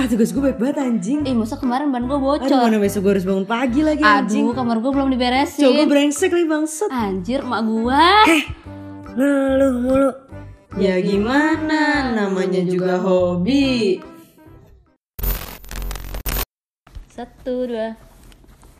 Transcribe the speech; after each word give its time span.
Ah 0.00 0.08
tugas 0.08 0.32
gue 0.32 0.40
baik 0.40 0.56
banget 0.56 0.80
anjing. 0.80 1.28
Ih, 1.28 1.36
masa 1.36 1.60
kemarin 1.60 1.92
ban 1.92 2.08
gue 2.08 2.16
Aduh 2.16 2.40
bocor. 2.40 2.56
mana 2.56 2.80
besok 2.80 3.04
gue 3.04 3.20
harus 3.20 3.26
bangun 3.28 3.44
pagi 3.44 3.84
lagi 3.84 4.00
anjing. 4.00 4.48
Aduh, 4.48 4.56
kamar 4.56 4.80
gue 4.80 4.92
belum 4.96 5.12
gue 5.12 5.20
diberesin. 5.20 5.84
brengsek 5.84 6.32
lagi 6.32 6.48
bangsat. 6.48 6.88
Anjir, 6.88 7.44
mak 7.44 7.68
gua. 7.68 8.24
Ngeluh 9.12 9.76
mulu. 9.76 10.10
Ya 10.80 10.96
gimana, 11.04 12.16
namanya 12.16 12.64
juga 12.64 12.96
hobi. 12.96 14.00
Satu, 17.12 17.68
dua. 17.68 17.92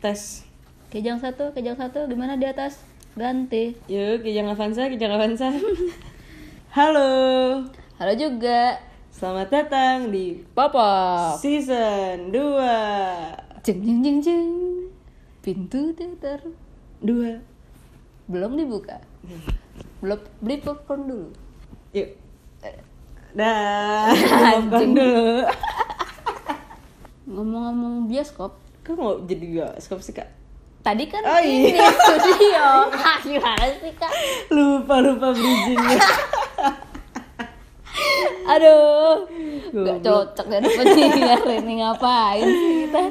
Tes. 0.01 0.49
Kejang 0.89 1.21
satu, 1.21 1.53
kejang 1.53 1.77
satu. 1.77 2.09
Gimana 2.09 2.41
di 2.41 2.49
atas? 2.49 2.81
Ganti. 3.13 3.77
Yuk, 3.93 4.25
Kijang 4.25 4.49
Avanza, 4.49 4.89
Kijang 4.89 5.21
Avanza. 5.21 5.53
Halo. 6.81 7.13
Halo 8.01 8.13
juga. 8.17 8.89
Selamat 9.21 9.53
datang 9.53 10.09
di 10.09 10.33
Papa. 10.57 11.37
season 11.37 12.33
2. 12.33 13.61
Jeng 13.61 13.85
jeng 13.85 14.01
jeng 14.01 14.19
jeng. 14.25 14.53
Pintu 15.45 15.93
teater 15.93 16.41
2. 17.05 17.37
belum 18.33 18.57
dibuka. 18.57 18.97
Belum 20.01 20.17
beli 20.41 20.57
popcorn 20.65 21.05
dulu. 21.05 21.29
Yuk. 21.93 22.17
Dah. 23.37 24.09
Popcorn 24.57 24.97
dulu. 24.97 25.45
Ngomong-ngomong 27.37 28.09
bioskop, 28.09 28.57
Kok 28.81 28.97
mau 28.97 29.21
jadi 29.29 29.45
bioskop 29.45 30.01
sih, 30.01 30.17
Kak? 30.17 30.33
tadi 30.81 31.05
kan 31.13 31.21
Oh, 31.29 31.37
ini 31.45 31.77
iya. 31.77 31.93
studio. 31.93 32.69
Gimana 33.29 33.69
sih 33.69 33.93
kak? 33.93 34.09
Lupa 34.49 35.05
lupa 35.05 35.29
bridgingnya. 35.37 36.01
Aduh, 38.53 39.15
Goblok. 39.71 39.99
cocok 40.03 40.47
dapet 40.49 40.87
siar 40.93 41.41
ini 41.47 41.73
ngapain 41.79 42.45
sih 42.45 42.73
kita? 42.85 43.03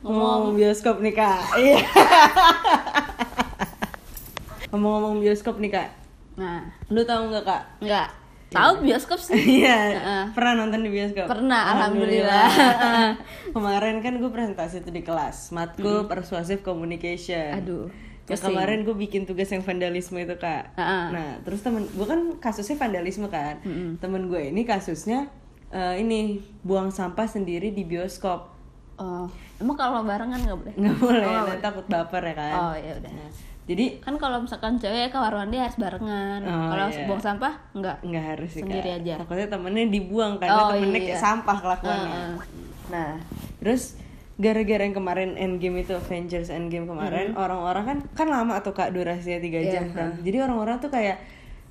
Ngomong 0.00 0.54
bioskop 0.54 1.02
nih, 1.02 1.12
Kak. 1.12 1.40
Iya. 1.58 1.78
Ngomong-ngomong 4.70 5.18
bioskop 5.18 5.56
nih, 5.58 5.72
Kak. 5.72 5.88
Nah, 6.36 6.68
Lu 6.88 7.02
tahu 7.02 7.32
nggak, 7.32 7.44
Kak? 7.44 7.62
nggak 7.80 8.08
tahu 8.46 8.72
bioskop 8.80 9.18
sih. 9.18 9.36
Iya, 9.60 9.76
Heeh. 9.92 10.24
pernah 10.32 10.52
nonton 10.56 10.80
di 10.80 10.88
bioskop? 10.88 11.26
Pernah, 11.26 11.74
alhamdulillah. 11.74 12.48
kemarin 13.50 13.98
kan 13.98 14.14
gue 14.16 14.30
presentasi 14.30 14.80
tuh 14.80 14.94
di 14.94 15.02
kelas, 15.02 15.50
matkul 15.50 16.06
persuasive 16.06 16.62
communication. 16.62 17.52
Aduh, 17.52 17.90
Ya 18.26 18.34
kemarin 18.36 18.82
gue 18.82 18.90
bikin 18.92 19.22
tugas 19.22 19.46
yang 19.48 19.62
vandalisme 19.62 20.18
itu 20.18 20.34
kak. 20.34 20.74
Heeh. 20.74 21.04
Nah 21.14 21.28
terus 21.42 21.62
temen 21.62 21.86
gue 21.86 22.06
kan 22.06 22.20
kasusnya 22.36 22.74
vandalisme 22.74 23.26
kan. 23.26 23.62
Temen 23.96 24.26
gue 24.26 24.50
ini 24.50 24.62
kasusnya 24.62 25.30
eh, 25.68 25.98
ini 25.98 26.42
buang 26.62 26.90
sampah 26.90 27.26
sendiri 27.26 27.70
di 27.70 27.82
bioskop. 27.82 28.50
Oh, 28.96 29.28
emang 29.60 29.76
kalau 29.76 30.00
barengan 30.02 30.40
nggak 30.40 30.56
boleh? 30.56 30.74
Nggak 30.74 30.96
boleh, 30.96 31.26
Oh, 31.28 31.44
nanti 31.44 31.60
takut 31.60 31.84
baper 31.84 32.22
ya 32.24 32.34
kan. 32.34 32.52
Oh 32.56 32.74
ya 32.74 32.96
udah. 32.96 33.12
Nah, 33.12 33.30
jadi 33.66 33.84
Kan 34.00 34.16
kalau 34.16 34.40
misalkan 34.40 34.80
cewek 34.80 35.12
ke 35.12 35.18
warung 35.20 35.44
mandi 35.44 35.60
harus 35.60 35.76
barengan. 35.76 36.40
Oh, 36.48 36.66
kalau 36.72 36.84
iya. 36.88 37.04
buang 37.04 37.20
sampah 37.20 37.52
nggak. 37.76 37.96
nggak 38.02 38.24
harus 38.24 38.50
sih 38.50 38.64
Sendiri 38.64 38.88
kak. 38.90 38.98
aja. 39.04 39.14
Takutnya 39.20 39.46
temennya 39.52 39.84
dibuang 39.86 40.40
karena 40.40 40.56
Oh, 40.56 40.68
temennya 40.72 40.96
iya. 40.96 41.08
kayak 41.12 41.20
sampah 41.20 41.56
kelakuannya. 41.60 42.08
Heeh. 42.08 42.34
Nah, 42.88 43.12
terus 43.60 43.82
gara-gara 44.36 44.82
yang 44.82 44.92
kemarin 44.92 45.32
Endgame 45.34 45.80
itu 45.80 45.92
Avengers 45.92 46.48
Endgame 46.48 46.84
kemarin 46.84 47.32
orang-orang 47.32 47.84
kan 47.84 47.98
kan 48.12 48.28
lama 48.28 48.60
tuh 48.60 48.72
kak 48.72 48.92
durasinya 48.92 49.40
tiga 49.40 49.58
Iya, 49.58 49.72
jam 49.72 49.84
kan. 49.90 50.12
Jadi 50.20 50.36
orang-orang 50.38 50.76
tuh 50.76 50.92
kayak 50.92 51.16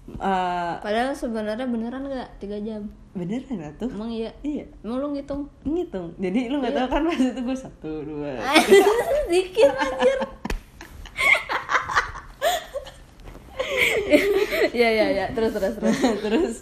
eh 0.05 0.73
Padahal 0.81 1.13
sebenarnya 1.13 1.65
beneran 1.65 2.05
nggak 2.05 2.29
tiga 2.37 2.57
jam? 2.59 2.85
beneran 3.13 3.57
lah 3.57 3.71
tuh. 3.77 3.87
Emang 3.87 4.11
iya? 4.11 4.27
Iya, 4.41 4.65
Emang 4.81 4.97
lu 4.99 5.07
ngitung? 5.13 5.47
ngitung. 5.63 6.11
Jadi 6.17 6.51
lu 6.51 6.59
nggak 6.59 6.73
tahu 6.73 6.87
kan 6.89 7.01
pas 7.05 7.15
itu 7.15 7.39
gue 7.39 7.57
satu 7.57 7.91
dua. 8.03 8.33
Dikit 9.31 9.71
anjir. 9.71 10.19
Iya 14.75 14.89
iya 14.91 15.05
iya, 15.11 15.25
terus 15.31 15.55
terus 15.55 15.75
terus. 15.79 15.97
terus 16.25 16.53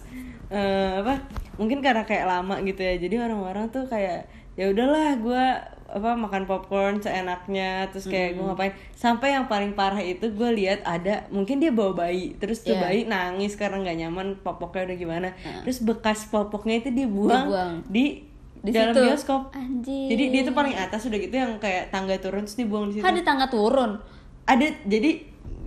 eh, 0.48 0.92
apa 1.02 1.26
mungkin 1.58 1.82
karena 1.82 2.04
kayak 2.04 2.26
lama 2.26 2.62
gitu 2.62 2.82
ya 2.82 2.98
jadi 2.98 3.16
orang-orang 3.26 3.70
tuh 3.70 3.86
kayak 3.86 4.26
ya 4.54 4.70
udahlah 4.70 5.18
gue 5.18 5.46
apa 5.94 6.10
makan 6.12 6.44
popcorn 6.44 6.98
seenaknya 6.98 7.86
terus 7.88 8.06
kayak 8.06 8.34
gue 8.34 8.44
ngapain 8.44 8.74
sampai 8.92 9.32
yang 9.32 9.46
paling 9.46 9.72
parah 9.72 10.00
itu 10.00 10.26
gue 10.28 10.50
lihat 10.52 10.82
ada 10.82 11.30
mungkin 11.30 11.58
dia 11.58 11.70
bawa 11.70 11.94
bayi 11.96 12.34
terus 12.36 12.60
tuh 12.60 12.74
Iya. 12.74 12.82
bayi 12.82 13.00
nangis 13.06 13.54
karena 13.54 13.78
nggak 13.80 13.98
nyaman 14.00 14.28
popoknya 14.40 14.90
udah 14.90 14.98
gimana 14.98 15.28
terus 15.62 15.80
bekas 15.80 16.26
popoknya 16.26 16.80
itu 16.80 16.90
dibuang, 16.92 17.46
Dibuang. 17.46 17.74
di, 17.86 18.26
Di 18.60 18.72
dalam 18.72 18.92
situ. 18.92 19.06
bioskop 19.06 19.42
Anjir. 19.52 20.08
jadi 20.10 20.24
dia 20.30 20.42
tuh 20.44 20.54
paling 20.54 20.74
atas 20.74 21.02
udah 21.04 21.20
gitu 21.20 21.36
yang 21.36 21.54
kayak 21.58 21.88
tangga 21.88 22.18
turun 22.18 22.42
terus 22.42 22.56
dibuang 22.56 22.88
di 22.88 22.94
situ 22.96 23.04
Kan 23.04 23.14
di 23.14 23.22
tangga 23.22 23.46
turun. 23.46 24.02
ada 24.44 24.66
jadi 24.84 25.12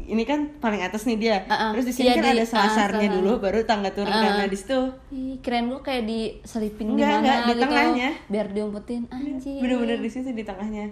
ini 0.06 0.22
kan 0.22 0.55
paling 0.56 0.81
atas 0.81 1.03
nih 1.03 1.17
dia 1.17 1.37
Uh-uh. 1.43 1.71
terus 1.71 1.84
di 1.84 1.93
sini 1.93 2.06
Iya, 2.06 2.15
kan 2.15 2.25
di- 2.25 2.33
ada 2.33 2.44
selasarnya 2.44 3.09
uh, 3.09 3.15
dulu 3.15 3.33
baru 3.39 3.59
tangga 3.62 3.91
turun 3.91 4.09
karena 4.09 4.47
di 4.47 4.55
situ 4.55 4.78
Ih, 5.11 5.37
keren 5.39 5.67
gua 5.67 5.81
kayak 5.81 6.05
diselipin 6.05 6.87
di 6.91 7.03
mana 7.03 7.19
enggak, 7.19 7.39
di 7.39 7.50
gitu. 7.50 7.62
tengahnya. 7.62 8.11
Biar 8.27 8.47
diumpetin 8.49 9.03
anjir. 9.09 9.59
bener-bener 9.59 9.99
di 9.99 10.09
situ 10.09 10.31
di 10.31 10.43
tengahnya 10.43 10.87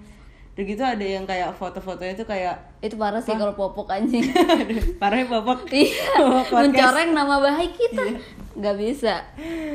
udah 0.55 0.65
gitu 0.71 0.83
ada 0.87 1.03
yang 1.03 1.27
kayak 1.27 1.51
foto-fotonya 1.59 2.15
tuh 2.15 2.31
kayak 2.31 2.55
Itu 2.79 2.95
parah 2.95 3.19
sih 3.19 3.35
kalau 3.35 3.59
popok 3.59 3.91
anjing. 3.91 4.23
parahnya 5.03 5.27
babak 5.27 5.67
Iya, 5.75 6.15
mencoreng 6.55 7.11
nama 7.11 7.43
baik 7.43 7.75
kita. 7.75 8.23
Nggak 8.55 8.77
bisa. 8.79 9.27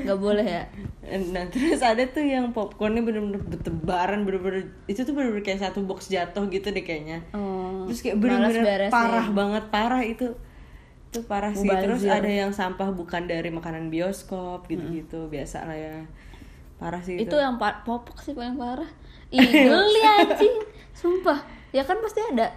Nggak 0.07 0.19
boleh 0.19 0.47
ya. 0.47 0.63
nah 1.09 1.41
terus 1.49 1.81
ada 1.81 2.05
tuh 2.05 2.21
yang 2.21 2.53
popcornnya 2.53 3.01
bener-bener 3.01 3.41
bertebaran 3.41 4.23
bener-bener 4.29 4.69
itu 4.85 5.01
tuh 5.01 5.17
bener-bener 5.17 5.41
kayak 5.41 5.67
satu 5.67 5.81
box 5.83 6.07
jatuh 6.07 6.47
gitu 6.47 6.71
deh 6.71 6.85
kayaknya. 6.85 7.27
Oh, 7.35 7.89
terus 7.89 7.99
kayak 7.99 8.21
bener-bener 8.21 8.87
parah 8.87 9.27
banget 9.27 9.63
parah 9.73 9.99
itu. 10.05 10.37
Itu 11.11 11.25
parah 11.27 11.51
sih. 11.51 11.67
Terus 11.67 12.07
ada 12.07 12.29
yang 12.29 12.55
sampah 12.55 12.93
bukan 12.95 13.27
dari 13.27 13.51
makanan 13.51 13.91
bioskop 13.91 14.69
gitu-gitu. 14.71 15.27
Biasa 15.27 15.67
lah 15.67 15.75
ya. 15.75 16.07
Parah 16.79 17.03
sih 17.03 17.19
itu, 17.19 17.27
Itu. 17.27 17.35
yang 17.35 17.59
popok 17.59 18.23
sih 18.23 18.31
paling 18.31 18.55
parah. 18.55 18.87
Ih, 19.29 19.45
geli 19.67 20.01
anjing. 20.03 20.55
Sumpah. 20.91 21.39
Ya 21.69 21.81
kan 21.81 21.97
pasti 21.99 22.19
ada 22.23 22.49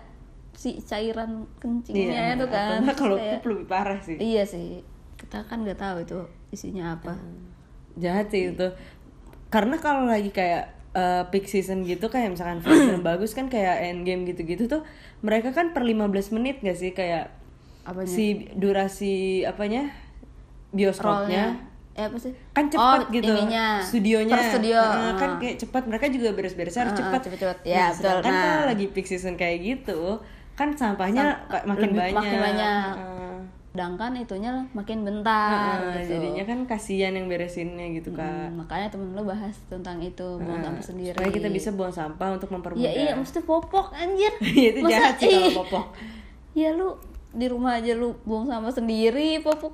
si 0.52 0.78
cairan 0.78 1.48
kencingnya 1.56 2.34
itu 2.34 2.44
atau 2.44 2.48
kan. 2.48 2.80
kalau 2.94 3.16
Kayak- 3.16 3.32
pup 3.38 3.44
lebih 3.50 3.66
parah 3.66 3.98
sih 3.98 4.16
Iya 4.16 4.44
sih. 4.44 4.80
Kita 5.14 5.44
kan 5.44 5.62
nggak 5.62 5.76
tahu 5.76 5.96
itu 6.00 6.18
isinya 6.50 6.94
apa. 6.94 7.16
jahat 7.92 8.28
sih 8.28 8.50
itu 8.50 8.68
karena 9.46 9.76
kalau 9.76 10.04
lagi 10.04 10.28
kayak 10.28 10.64
uh, 10.92 11.28
peak 11.28 11.44
season 11.44 11.84
gitu 11.84 12.08
kayak 12.08 12.32
misalkan 12.32 12.60
film 12.64 13.00
bagus 13.00 13.32
kan 13.32 13.46
kayak 13.46 13.84
Endgame 13.84 14.24
gitu-gitu 14.24 14.64
tuh 14.64 14.80
mereka 15.20 15.52
kan 15.52 15.70
per 15.70 15.84
15 15.84 16.08
menit 16.32 16.60
gak 16.60 16.72
sih 16.72 16.90
kayak 16.90 17.28
Apanya? 17.82 18.08
si 18.08 18.24
durasi 18.52 19.14
apanya 19.42 19.92
bioskopnya 20.70 21.60
Eh, 21.92 22.04
apa 22.04 22.16
sih? 22.16 22.32
kan 22.50 22.66
cepat 22.66 23.00
oh, 23.00 23.10
gitu 23.10 23.28
Ininya. 23.30 23.76
studionya 23.78 24.32
Per 24.32 24.44
studio. 24.50 24.80
Heeh, 24.80 25.12
kan 25.14 25.30
Ah. 25.30 25.38
kayak 25.38 25.56
cepat 25.58 25.82
mereka 25.84 26.06
juga 26.08 26.28
beres-beres 26.30 26.72
harus 26.74 26.90
Ah, 26.90 26.98
cepat 26.98 27.20
cepet-cepet. 27.22 27.58
Nah, 27.58 27.68
Ya, 27.68 27.84
betul. 27.86 27.96
sedangkan 27.98 28.30
Nah. 28.30 28.42
kalau 28.42 28.64
lagi 28.66 28.86
peak 28.88 29.06
season 29.06 29.34
kayak 29.34 29.58
gitu 29.60 30.00
kan 30.52 30.72
sampahnya 30.72 31.24
pa- 31.46 31.64
makin 31.64 31.90
banyak 31.92 32.12
makin 32.14 32.38
banyak. 32.38 32.92
Heeh. 32.94 33.36
Sedangkan 33.68 34.12
itunya 34.14 34.52
makin 34.70 35.00
bentar 35.02 35.80
Heeh, 35.82 36.00
gitu. 36.02 36.12
jadinya 36.14 36.44
kan 36.44 36.58
kasihan 36.66 37.08
yang 37.10 37.24
beresinnya 37.24 37.88
gitu 37.90 38.08
kak 38.10 38.20
Hmm, 38.20 38.56
makanya 38.58 38.88
temen 38.88 39.08
lu 39.10 39.24
bahas 39.24 39.56
tentang 39.66 39.96
itu 39.98 40.26
buang 40.38 40.60
Nah, 40.60 40.68
sampah 40.70 40.84
sendiri. 40.86 41.12
supaya 41.14 41.28
kita 41.30 41.48
bisa 41.48 41.68
buang 41.70 41.88
sampah 41.90 42.28
untuk 42.32 42.48
mempermudah 42.50 42.84
Iya 42.86 42.92
iya, 43.02 43.12
mesti 43.14 43.40
popok 43.42 43.92
anjir. 43.92 44.32
itu 44.70 44.76
Masa- 44.78 44.92
jahat 44.94 45.14
sih 45.18 45.28
kalau 45.30 45.44
ih, 45.46 45.54
popok 45.54 45.86
Ya 46.52 46.68
lu 46.70 47.00
di 47.30 47.48
rumah 47.48 47.72
aja 47.74 47.92
lu 47.92 48.12
buang 48.22 48.44
sampah 48.44 48.68
sendiri, 48.70 49.40
popok 49.40 49.72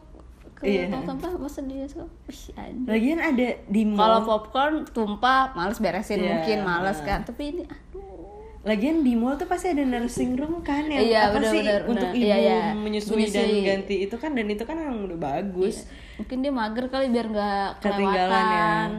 ke 0.59 0.67
Iya. 0.67 0.91
tong 0.91 1.07
sampah 1.07 1.39
masa 1.39 1.63
dia 1.63 1.87
anjir. 1.87 2.83
lagian 2.85 3.19
ada 3.19 3.47
di 3.65 3.83
Kalau 3.89 4.19
mall 4.19 4.27
popcorn 4.27 4.83
tumpah, 4.85 5.55
males 5.55 5.79
beresin 5.79 6.19
Iya, 6.19 6.29
mungkin 6.35 6.59
males 6.61 6.99
nah. 6.99 7.07
kan. 7.07 7.21
Tapi 7.23 7.43
ini 7.49 7.63
aduh. 7.63 8.27
lagian 8.61 9.01
di 9.01 9.15
mall 9.15 9.35
tuh 9.35 9.47
pasti 9.47 9.71
ada 9.71 9.81
nursing 9.81 10.35
room 10.35 10.61
kan 10.61 10.83
yang 10.85 10.99
Iya, 11.01 11.21
apa 11.25 11.39
bener, 11.39 11.49
sih 11.49 11.63
bener, 11.63 11.81
untuk 11.87 12.05
bener. 12.05 12.19
ibu 12.19 12.27
Iya, 12.27 12.37
iya. 12.37 12.61
menyusui, 12.73 13.25
dan 13.25 13.47
Menyusui. 13.47 13.63
ganti 13.63 13.95
itu 14.03 14.17
kan 14.17 14.31
dan 14.35 14.47
itu 14.47 14.63
kan 14.63 14.77
yang 14.77 14.99
udah 15.01 15.17
bagus 15.17 15.87
Mungkin 16.17 16.37
dia 16.41 16.51
mager 16.51 16.87
kali 16.87 17.07
biar 17.09 17.27
nggak 17.29 17.69
ketinggalan 17.79 18.27
ya 18.29 18.35
kelewatan. 18.35 18.91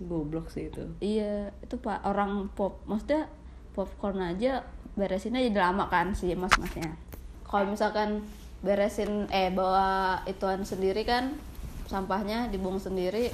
goblok 0.00 0.46
sih 0.48 0.70
itu 0.70 0.84
Iya, 1.00 1.34
itu 1.58 1.74
pak 1.76 2.00
orang 2.02 2.46
pop, 2.50 2.78
maksudnya 2.84 3.26
popcorn 3.72 4.22
aja 4.22 4.62
beresinnya 4.94 5.42
jadi 5.42 5.58
lama 5.60 5.90
kan 5.90 6.14
si 6.14 6.30
mas-masnya. 6.32 6.94
Kalau 7.42 7.66
misalkan 7.66 8.22
beresin 8.64 9.28
eh 9.28 9.48
bawa 9.48 9.88
ituan 10.24 10.64
sendiri 10.64 11.04
kan 11.04 11.36
sampahnya 11.84 12.48
dibuang 12.48 12.80
sendiri 12.80 13.28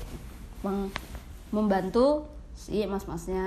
meng- 0.60 0.90
membantu 1.48 2.26
si 2.52 2.82
mas-masnya. 2.84 3.46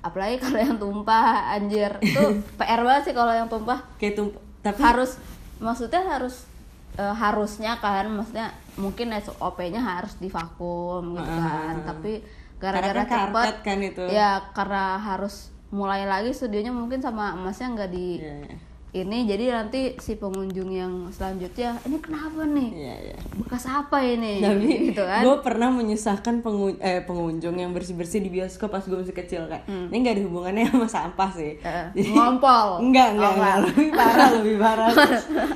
Apalagi 0.00 0.38
kalau 0.38 0.56
yang 0.56 0.76
tumpah 0.76 1.52
anjir 1.52 1.92
itu 2.00 2.22
PR 2.58 2.80
banget 2.80 3.02
sih 3.04 3.14
kalau 3.14 3.30
yang 3.30 3.46
tumpah 3.46 3.84
kayak 3.96 4.16
tuh 4.16 4.32
tapi 4.60 4.80
harus 4.80 5.20
maksudnya 5.58 6.00
harus 6.06 6.48
eh, 6.94 7.12
harusnya 7.12 7.76
kan 7.76 8.08
maksudnya 8.08 8.48
mungkin 8.74 9.12
SOP-nya 9.12 9.76
harus 9.78 10.16
divakum 10.16 11.12
gitu 11.12 11.30
kan 11.36 11.74
tapi 11.84 12.24
gara-gara 12.56 12.92
Karena 12.92 13.04
kan 13.04 13.18
cepet 13.20 13.34
karpet 13.34 13.56
kan 13.60 13.78
itu. 13.82 14.02
ya 14.06 14.30
karena 14.52 14.84
harus 14.96 15.48
mulai 15.68 16.02
lagi 16.02 16.30
studionya 16.30 16.70
mungkin 16.70 16.98
sama 16.98 17.34
emasnya 17.34 17.68
nggak 17.70 17.90
di 17.90 18.08
Iya, 18.18 18.34
iya. 18.42 18.56
Ini 18.92 19.22
jadi 19.22 19.44
nanti 19.54 19.94
si 19.96 20.14
pengunjung 20.14 20.66
yang 20.68 20.92
selanjutnya 21.08 21.78
ini 21.84 21.96
kenapa 21.96 22.42
nih 22.42 22.70
Iya, 22.72 22.94
iya. 23.04 23.18
bekas 23.34 23.64
apa 23.64 24.00
ini 24.00 24.40
Tapi 24.44 24.90
gitu 24.90 25.02
kan 25.02 25.22
gue 25.22 25.36
pernah 25.40 25.70
menyusahkan 25.70 26.40
pengu 26.40 26.74
eh, 26.76 26.98
pengunjung 27.00 27.54
yang 27.54 27.70
bersih-bersih 27.70 28.18
di 28.18 28.30
bioskop 28.30 28.68
pas 28.68 28.82
gue 28.82 28.96
masih 28.96 29.14
kecil 29.14 29.46
kan. 29.46 29.62
Ini 29.62 29.94
nggak 29.96 30.14
ada 30.16 30.22
hubungannya 30.22 30.64
sama 30.66 30.86
sampah 30.86 31.30
sih. 31.30 31.52
Hmm. 31.56 31.94
Eh, 31.94 32.10
ngompol. 32.10 32.68
Enggak, 32.80 33.08
enggak, 33.12 33.30
Oh, 33.30 33.36
enggak. 33.36 33.54
enggak. 33.54 33.70
Lebih 33.70 33.88
parah, 33.92 34.28
lebih 34.36 34.56
parah. 34.58 34.90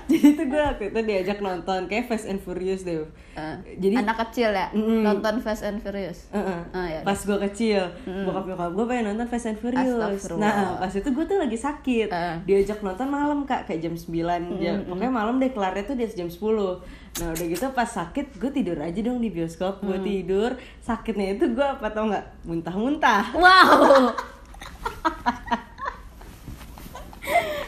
Jadi 0.05 0.29
tuh 0.33 0.47
gue 0.47 0.61
waktu 0.63 0.85
itu 0.87 1.01
diajak 1.03 1.39
nonton 1.41 1.81
kayak 1.85 2.05
Fast 2.07 2.27
and 2.27 2.39
Furious 2.39 2.83
deh. 2.83 3.03
Eh, 3.35 3.57
Jadi 3.77 3.95
anak 3.99 4.17
kecil 4.21 4.47
ya 4.49 4.71
Mm-mm. 4.71 5.03
nonton 5.03 5.43
Fast 5.43 5.67
and 5.67 5.83
Furious 5.83 6.31
Heeh. 6.31 6.61
Ah, 6.71 6.87
ya. 6.89 7.01
pas 7.03 7.19
gue 7.19 7.35
kecil, 7.43 7.83
bokap 8.07 8.47
nyokap 8.47 8.71
gue 8.73 8.85
pengen 8.87 9.05
nonton 9.11 9.27
Fast 9.27 9.47
and 9.49 9.59
Furious. 9.59 10.23
Nah, 10.33 10.79
pas 10.79 10.93
itu 10.93 11.03
gue 11.05 11.25
tuh 11.25 11.39
lagi 11.41 11.59
sakit. 11.59 12.09
Eh. 12.09 12.37
Diajak 12.45 12.79
nonton 12.81 13.11
malam 13.25 13.49
kak, 13.49 13.65
kayak 13.65 13.81
jam 13.81 13.95
9 13.97 14.61
jam, 14.61 14.77
pokoknya 14.85 15.09
malam 15.09 15.41
deh 15.41 15.49
kelarnya 15.49 15.89
tuh 15.89 15.97
di 15.97 16.05
jam 16.05 16.29
10 16.29 16.85
Nah 17.15 17.31
udah 17.31 17.47
gitu 17.47 17.65
pas 17.73 17.87
sakit 17.87 18.37
gue 18.37 18.51
tidur 18.51 18.77
aja 18.77 19.01
dong 19.01 19.23
di 19.23 19.31
bioskop, 19.31 19.81
gue 19.81 19.97
Mm. 19.97 20.05
tidur. 20.05 20.51
Sakitnya 20.83 21.39
itu 21.39 21.47
gue 21.51 21.63
apa 21.63 21.89
tau 21.89 22.11
nggak? 22.11 22.27
Muntah-muntah. 22.45 23.33
wow 23.33 24.11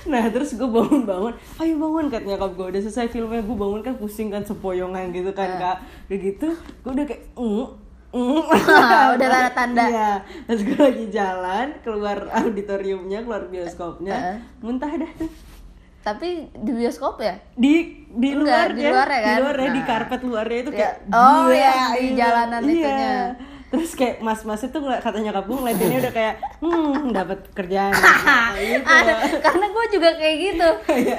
Nah 0.06 0.22
terus 0.30 0.54
gue 0.54 0.68
bangun-bangun, 0.68 1.34
ayo 1.58 1.74
bangun 1.78 2.06
katanya 2.06 2.38
nyokap 2.38 2.50
gue 2.54 2.66
udah 2.74 2.80
selesai 2.86 3.10
filmnya 3.10 3.42
gue 3.42 3.56
bangun 3.58 3.82
kan 3.82 3.94
pusing 3.98 4.30
kan 4.30 4.42
sepoyongan 4.46 5.10
gitu 5.10 5.34
kan 5.34 5.50
kak. 5.58 5.76
Udah 6.06 6.18
gitu 6.22 6.48
gue 6.54 6.90
udah 6.94 7.06
kayak 7.06 7.22
mm, 7.34 7.42
mm. 7.42 7.66
Udah 9.14 9.28
tanda-tanda. 9.28 9.84
Iya. 9.84 10.10
Terus 10.44 10.60
gue 10.62 10.78
lagi 10.78 11.04
jalan 11.10 11.66
keluar 11.80 12.18
auditoriumnya, 12.34 13.20
keluar 13.20 13.46
bioskopnya, 13.46 14.14
Heeh. 14.14 14.36
muntah 14.60 14.90
dah 14.90 15.12
tuh 15.16 15.30
tapi 15.98 16.46
di 16.54 16.70
bioskop 16.70 17.18
ya 17.18 17.34
di 17.52 17.74
di 18.06 18.30
Enggak, 18.30 18.38
luar 18.38 18.68
di 18.70 18.82
luar 18.86 19.08
ya 19.08 19.18
kan? 19.18 19.26
di 19.26 19.42
luar 19.42 19.56
ya 19.56 19.66
di 19.66 19.74
Nah. 19.74 19.86
karpet 19.90 20.20
luarnya 20.22 20.56
itu 20.56 20.70
Ya. 20.70 20.78
kayak 20.78 20.94
Oh, 21.08 21.34
gila, 21.42 21.56
ya, 21.58 21.74
di 21.74 21.98
gitu. 21.98 22.14
jalanan 22.16 22.62
Iya. 22.62 22.70
itunya. 22.70 23.14
terus 23.66 23.90
kayak 23.92 24.16
mas-mas 24.22 24.62
itu 24.62 24.78
kata 24.78 25.18
nyokap 25.18 25.44
gue 25.44 25.56
ngeliatinnya 25.58 25.98
udah 25.98 26.14
kayak 26.14 26.34
hmm 26.62 27.10
dapat 27.10 27.38
kerjaan 27.50 27.90
Nah, 27.98 28.54
gitu. 28.54 28.86
karena 29.42 29.66
gue 29.66 29.84
juga 29.90 30.10
kayak 30.14 30.36
gitu 30.38 30.68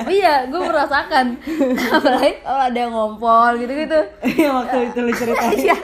iya 0.10 0.48
gue 0.48 0.62
merasakan 0.62 1.26
apalagi 1.92 2.34
kalau 2.40 2.62
ada 2.64 2.78
yang 2.80 2.94
ngompol 2.94 3.52
gitu 3.60 3.74
gitu 3.76 4.00
Iya 4.24 4.50
waktu 4.56 4.78
itu 4.88 5.00
lu 5.02 5.12
ceritain 5.12 5.60
iya 5.60 5.76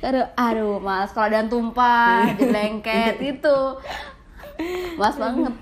aduh 0.00 0.26
aduh 0.34 0.76
mas 0.78 1.10
kalau 1.10 1.26
ada 1.26 1.38
yang 1.38 1.48
tumpah 1.48 2.26
jadi 2.32 2.44
lengket 2.48 3.16
itu 3.20 3.56
mas 4.94 5.14
banget. 5.14 5.54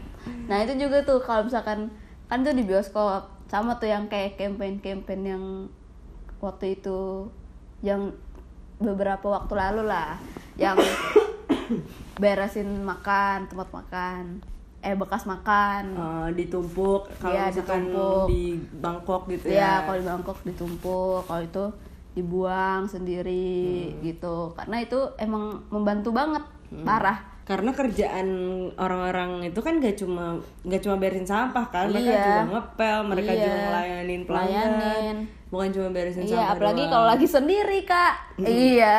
Nah 0.44 0.58
itu 0.61 0.73
juga 0.79 1.02
tuh 1.02 1.19
kalau 1.19 1.44
misalkan 1.44 1.88
kan 2.26 2.40
tuh 2.40 2.52
di 2.52 2.62
bioskop 2.62 3.23
sama 3.46 3.76
tuh 3.76 3.87
yang 3.87 4.06
kayak 4.06 4.37
campaign-campaign 4.37 5.23
yang 5.26 5.44
waktu 6.38 6.75
itu 6.75 7.29
yang 7.81 8.12
beberapa 8.79 9.29
waktu 9.29 9.52
lalu 9.52 9.82
lah 9.84 10.17
yang 10.56 10.75
beresin 12.20 12.82
makan 12.82 13.46
tempat 13.46 13.69
makan 13.70 14.23
eh 14.82 14.99
bekas 14.99 15.23
makan. 15.25 15.94
Eh, 15.94 16.28
ditumpuk 16.35 17.06
kalau 17.17 17.31
Iya, 17.32 17.55
misalkan 17.55 17.87
ditumpuk. 17.87 18.26
di 18.26 18.43
Bangkok 18.75 19.23
gitu 19.31 19.46
ya 19.46 19.55
ya. 19.55 19.73
kalau 19.87 19.96
di 19.96 20.05
Bangkok 20.05 20.38
ditumpuk 20.43 21.20
kalau 21.23 21.38
itu 21.40 21.64
dibuang 22.12 22.85
sendiri 22.85 23.97
gitu 24.00 24.53
karena 24.53 24.81
itu 24.81 25.00
emang 25.17 25.64
membantu 25.69 26.12
banget 26.12 26.44
parah 26.85 27.19
Karena 27.43 27.75
kerjaan 27.75 28.29
orang-orang 28.79 29.50
itu 29.50 29.59
kan 29.59 29.82
gak 29.82 29.99
cuma 29.99 30.38
gak 30.62 30.79
cuma 30.79 30.94
beresin 30.94 31.26
sampah 31.26 31.67
kan, 31.69 31.91
mereka 31.91 32.14
Iya. 32.14 32.23
juga 32.23 32.43
ngepel, 32.55 32.99
mereka 33.03 33.31
Iya. 33.35 33.43
juga 33.43 33.59
ngelayanin 33.67 34.20
pelanggan. 34.23 34.70
Ngelayanin. 34.70 35.19
Bukan 35.50 35.69
cuma 35.75 35.88
beresin 35.91 36.23
iya 36.23 36.31
sampah 36.38 36.49
apalagi 36.55 36.82
kalau 36.87 37.06
lagi 37.11 37.26
sendiri 37.26 37.79
kak 37.82 38.14
iya 38.47 38.97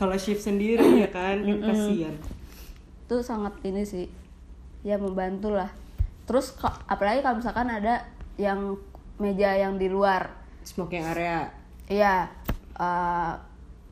kalau 0.00 0.16
shift 0.16 0.40
sendiri 0.40 0.80
ya 0.96 1.08
kan, 1.12 1.44
kan 1.44 1.58
kasihan. 1.60 2.14
itu 3.04 3.16
sangat 3.20 3.54
ini 3.62 3.82
sih 3.84 4.08
ya 4.80 4.96
membantu 4.96 5.52
lah 5.52 5.68
terus 6.24 6.56
apalagi 6.88 7.20
kalau 7.20 7.36
misalkan 7.36 7.68
ada 7.68 8.00
yang 8.40 8.80
meja 9.16 9.54
yang 9.54 9.76
di 9.76 9.92
luar 9.92 10.32
Smoking 10.64 11.04
area. 11.04 11.52
Iya 11.88 12.28
eh, 12.74 13.32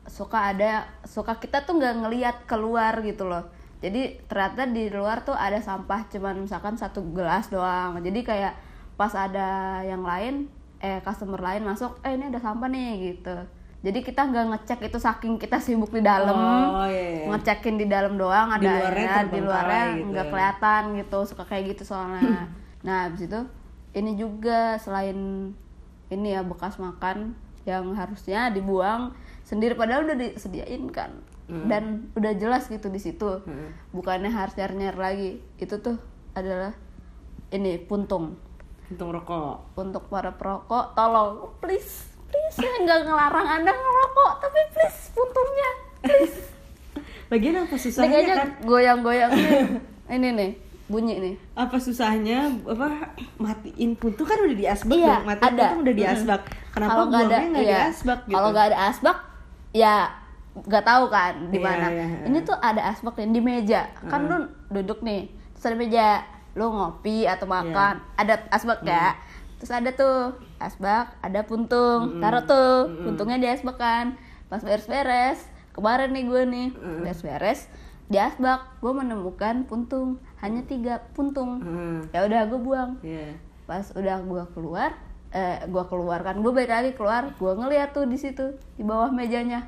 suka 0.07 0.55
ada 0.55 0.87
suka 1.03 1.35
kita 1.35 1.61
tuh 1.61 1.75
nggak 1.75 1.95
ngelihat 1.99 2.35
keluar 2.47 2.95
gitu 3.01 3.27
loh 3.27 3.43
jadi 3.77 4.17
ternyata 4.25 4.65
di 4.65 4.87
luar 4.87 5.21
tuh 5.21 5.35
ada 5.35 5.59
sampah 5.59 6.07
cuman 6.07 6.41
misalkan 6.41 6.73
satu 6.73 7.03
gelas 7.11 7.51
doang 7.51 7.99
jadi 7.99 8.19
kayak 8.23 8.53
pas 8.95 9.13
ada 9.13 9.81
yang 9.83 10.01
lain 10.01 10.47
eh 10.79 11.01
customer 11.01 11.37
lain 11.37 11.61
masuk 11.61 11.99
eh 12.01 12.13
ini 12.13 12.29
ada 12.29 12.39
sampah 12.39 12.65
nih 12.65 12.89
gitu 13.13 13.35
jadi 13.77 13.99
kita 14.01 14.21
nggak 14.25 14.45
ngecek 14.49 14.79
itu 14.89 14.97
saking 14.97 15.37
kita 15.37 15.61
sibuk 15.61 15.93
di 15.93 16.01
dalam 16.01 16.33
Oh, 16.33 16.87
iya, 16.89 17.21
iya. 17.21 17.25
ngecekin 17.29 17.77
di 17.77 17.85
dalam 17.85 18.17
doang 18.17 18.49
ada 18.49 18.57
Di 18.57 18.65
luarnya 18.65 18.89
airnya, 18.89 19.05
di 19.05 19.13
terbengkalai 19.29 19.45
luarnya 19.45 19.83
gitu 19.93 20.07
nggak 20.09 20.25
ya. 20.25 20.31
kelihatan 20.31 20.81
gitu 20.97 21.17
suka 21.25 21.43
kayak 21.45 21.63
gitu 21.75 21.83
soalnya 21.85 22.49
nah 22.85 22.97
habis 23.05 23.27
itu 23.27 23.39
ini 23.93 24.11
juga 24.15 24.77
selain 24.77 25.51
ini 26.07 26.27
ya 26.31 26.41
bekas 26.41 26.77
makan 26.77 27.37
yang 27.67 27.91
harusnya 27.93 28.49
dibuang 28.49 29.11
sendiri 29.43 29.75
padahal 29.75 30.07
udah 30.07 30.17
disediain 30.17 30.87
kan. 30.89 31.11
Dan 31.47 32.11
udah 32.15 32.35
jelas 32.35 32.67
gitu 32.67 32.87
di 32.91 32.99
situ. 32.99 33.43
Bukannya 33.95 34.31
harus 34.31 34.55
nyari 34.55 34.75
nyari 34.75 34.99
lagi. 34.99 35.31
Itu 35.59 35.79
tuh 35.79 35.95
adalah 36.35 36.75
ini 37.51 37.79
puntung. 37.79 38.35
Untung 38.87 39.11
rokok. 39.11 39.75
untuk 39.75 40.07
para 40.07 40.31
perokok 40.31 40.95
tolong 40.95 41.51
please 41.59 42.07
please 42.31 42.55
saya 42.55 42.71
nggak 42.87 43.03
ngelarang 43.03 43.59
anda 43.59 43.75
ngerokok 43.75 44.31
tapi 44.39 44.59
please 44.71 45.11
puntungnya 45.11 45.69
please. 45.99 46.37
Lagian 47.31 47.67
apa 47.67 47.75
susahnya 47.75 48.19
kan? 48.23 48.47
goyang-goyang 48.63 49.31
nih. 49.35 49.59
ini 50.15 50.29
nih 50.31 50.51
bunyi 50.87 51.19
nih 51.19 51.35
Apa 51.51 51.75
susahnya 51.75 52.47
apa 52.63 53.11
matiin 53.37 53.91
puntung 53.93 54.23
kan 54.23 54.39
udah 54.39 54.55
di 54.55 54.65
asbak 54.65 54.95
Iya, 54.95 55.19
dong. 55.19 55.23
Matiin 55.27 55.51
ada. 55.53 55.65
udah 55.75 55.93
di 55.93 56.03
asbak. 56.05 56.41
Kenapa 56.71 56.91
Kalau 56.93 57.05
buangnya 57.07 57.39
nggak 57.43 57.59
di 57.59 57.67
iya. 57.67 57.89
asbak 57.89 58.19
gitu? 58.23 58.33
Kalau 58.33 58.49
nggak 58.51 58.65
ada 58.67 58.79
asbak, 58.87 59.17
ya 59.71 59.95
nggak 60.57 60.85
tahu 60.85 61.03
kan 61.07 61.33
di 61.47 61.57
Iya, 61.57 61.65
mana. 61.65 61.87
iya. 61.89 62.05
Ini 62.25 62.39
tuh 62.41 62.57
ada 62.57 62.81
asbak 62.87 63.13
nih 63.15 63.29
di 63.29 63.41
meja. 63.41 63.81
Kan 64.03 64.21
lu 64.25 64.37
duduk 64.69 64.99
nih, 65.01 65.27
terus 65.53 65.65
ada 65.65 65.75
meja, 65.75 66.07
lu 66.53 66.65
ngopi 66.67 67.25
atau 67.25 67.45
makan, 67.45 67.93
Iya. 67.97 68.13
ada 68.15 68.33
asbak 68.49 68.79
ya. 68.81 69.13
Terus 69.57 69.71
ada 69.71 69.89
tuh 69.91 70.17
asbak, 70.57 71.17
ada 71.19 71.39
puntung, 71.41 72.17
taruh 72.17 72.43
tuh 72.43 72.73
puntungnya 73.03 73.37
di 73.37 73.47
asbak 73.47 73.75
kan. 73.75 74.15
Pas 74.47 74.61
beres-beres, 74.61 75.43
kemarin 75.73 76.09
nih 76.09 76.23
gue 76.23 76.41
nih 76.45 76.67
beres-beres 77.03 77.67
di 78.05 78.15
asbak, 78.15 78.79
gue 78.79 78.93
menemukan 78.93 79.65
puntung 79.65 80.15
hanya 80.37 80.61
tiga 80.63 81.01
puntung. 81.11 81.57
Hmm. 81.57 81.99
Ya 82.09 82.23
udah 82.23 82.45
gue 82.45 82.59
buang 82.59 82.91
Iya. 83.01 83.33
pas 83.63 83.83
udah 83.91 84.21
gua 84.21 84.47
keluar 84.47 84.95
eh 85.27 85.59
gua 85.67 85.83
keluar 85.83 86.21
kan 86.21 86.39
gua 86.39 86.51
balik 86.51 86.69
lagi 86.69 86.91
keluar 86.93 87.35
gua 87.35 87.51
ngeliat 87.53 87.91
tuh 87.91 88.05
di 88.05 88.15
situ 88.15 88.47
di 88.73 88.81
bawah 88.81 89.11
mejanya 89.11 89.67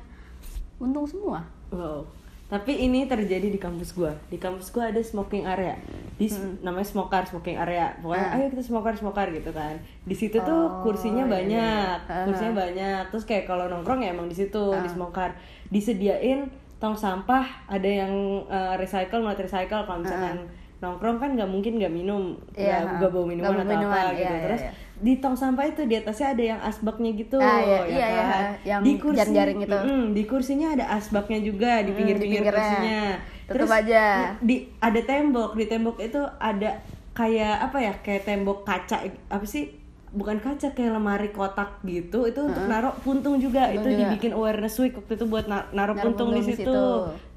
untung 0.76 1.04
semua 1.04 1.44
Wow. 1.68 2.02
Tapi 2.48 2.82
ini 2.82 3.06
terjadi 3.06 3.46
di 3.46 3.54
kampus 3.56 3.94
gua. 3.94 4.10
Di 4.26 4.34
kampus 4.34 4.74
gua 4.74 4.90
ada 4.90 4.98
smoking 4.98 5.46
area. 5.46 5.78
Di 6.16 6.26
namanya 6.60 6.82
smoker 6.82 7.22
smoking 7.24 7.54
area. 7.54 7.94
Pokoknya 7.96 8.26
Ah. 8.26 8.36
ayo 8.36 8.50
kita 8.50 8.62
smoker 8.64 8.90
smoker 8.92 9.30
gitu 9.30 9.50
kan. 9.50 9.78
Di 10.02 10.16
situ 10.16 10.34
tuh 10.34 10.50
Oh, 10.66 10.82
kursinya 10.82 11.22
iya, 11.22 11.30
banyak. 11.30 11.98
iya. 12.02 12.10
Ah. 12.10 12.26
Kursinya 12.26 12.54
banyak. 12.58 13.02
Terus 13.06 13.22
kayak 13.22 13.46
kalau 13.46 13.68
nongkrong 13.68 14.02
ya 14.02 14.10
emang 14.10 14.26
di 14.26 14.34
situ 14.34 14.58
di 14.74 14.88
smoker. 14.88 15.30
Disediain 15.70 16.50
tong 16.76 16.98
sampah, 16.98 17.46
ada 17.68 17.86
yang 17.86 18.10
uh, 18.44 18.74
recycle, 18.74 19.22
not 19.22 19.38
recycle 19.38 19.84
kalau 19.84 20.02
misalkan 20.02 20.42
nongkrong 20.80 21.16
kan 21.16 21.30
nggak 21.32 21.44
mungkin 21.46 21.76
nggak 21.76 21.92
minum, 21.92 22.40
Ah. 22.50 22.56
Iya, 22.56 22.76
nggak 22.96 23.10
bawa 23.10 23.24
minuman 23.26 23.46
bawa 23.46 23.56
atau 23.58 23.68
minuman, 23.70 23.92
apa 23.94 24.00
iya, 24.06 24.16
gitu. 24.18 24.32
iya, 24.32 24.42
Terus 24.42 24.62
iya. 24.62 24.72
di 24.98 25.12
tong 25.16 25.32
sampah 25.34 25.64
itu 25.66 25.82
di 25.82 25.94
atasnya 25.94 26.28
ada 26.30 26.42
yang 26.46 26.60
asbaknya 26.60 27.10
gitu 27.14 27.36
Ah, 27.36 27.58
iya, 27.58 27.78
ya 27.78 27.80
iya, 27.86 28.06
iya, 28.06 28.24
kan? 28.26 28.44
yang 28.62 28.80
di 28.80 28.92
kursi 28.96 29.16
jaring-jaring 29.18 29.58
itu. 29.60 29.76
Mm-mm, 29.78 30.02
di 30.10 30.22
kursinya 30.24 30.68
ada 30.70 30.84
asbaknya 30.90 31.38
juga 31.40 31.72
di 31.78 31.90
Hmm, 31.90 31.98
pinggir-pinggir 31.98 32.40
di 32.40 32.44
pinggirnya. 32.44 32.52
kursinya 32.54 33.00
Tutup 33.46 33.68
aja. 33.68 34.04
di 34.38 34.56
ada 34.78 35.00
tembok 35.02 35.50
di 35.52 35.64
tembok 35.66 35.96
itu 35.98 36.20
ada 36.38 36.70
kayak 37.12 37.56
apa 37.62 37.78
ya 37.78 37.92
kayak 37.98 38.22
tembok 38.24 38.62
kaca 38.62 38.96
apa 39.26 39.44
sih 39.44 39.74
bukan 40.10 40.38
kaca 40.38 40.70
kayak 40.70 40.90
lemari 40.92 41.28
kotak 41.28 41.82
gitu 41.82 42.24
itu 42.24 42.40
untuk 42.40 42.64
naruh 42.64 42.94
puntung 42.96 43.36
juga 43.36 43.68
Puntung 43.68 43.74
itu 43.76 43.88
juga. 43.92 44.00
dibikin 44.06 44.32
awareness 44.32 44.74
week 44.76 44.94
waktu 44.94 45.12
itu 45.12 45.24
buat 45.24 45.44
na- 45.44 45.66
naruh 45.70 45.92
Naruh 45.92 46.02
puntung 46.04 46.28
di 46.28 46.40
puntung 46.40 46.46
di 46.48 46.54
situ. 46.56 46.78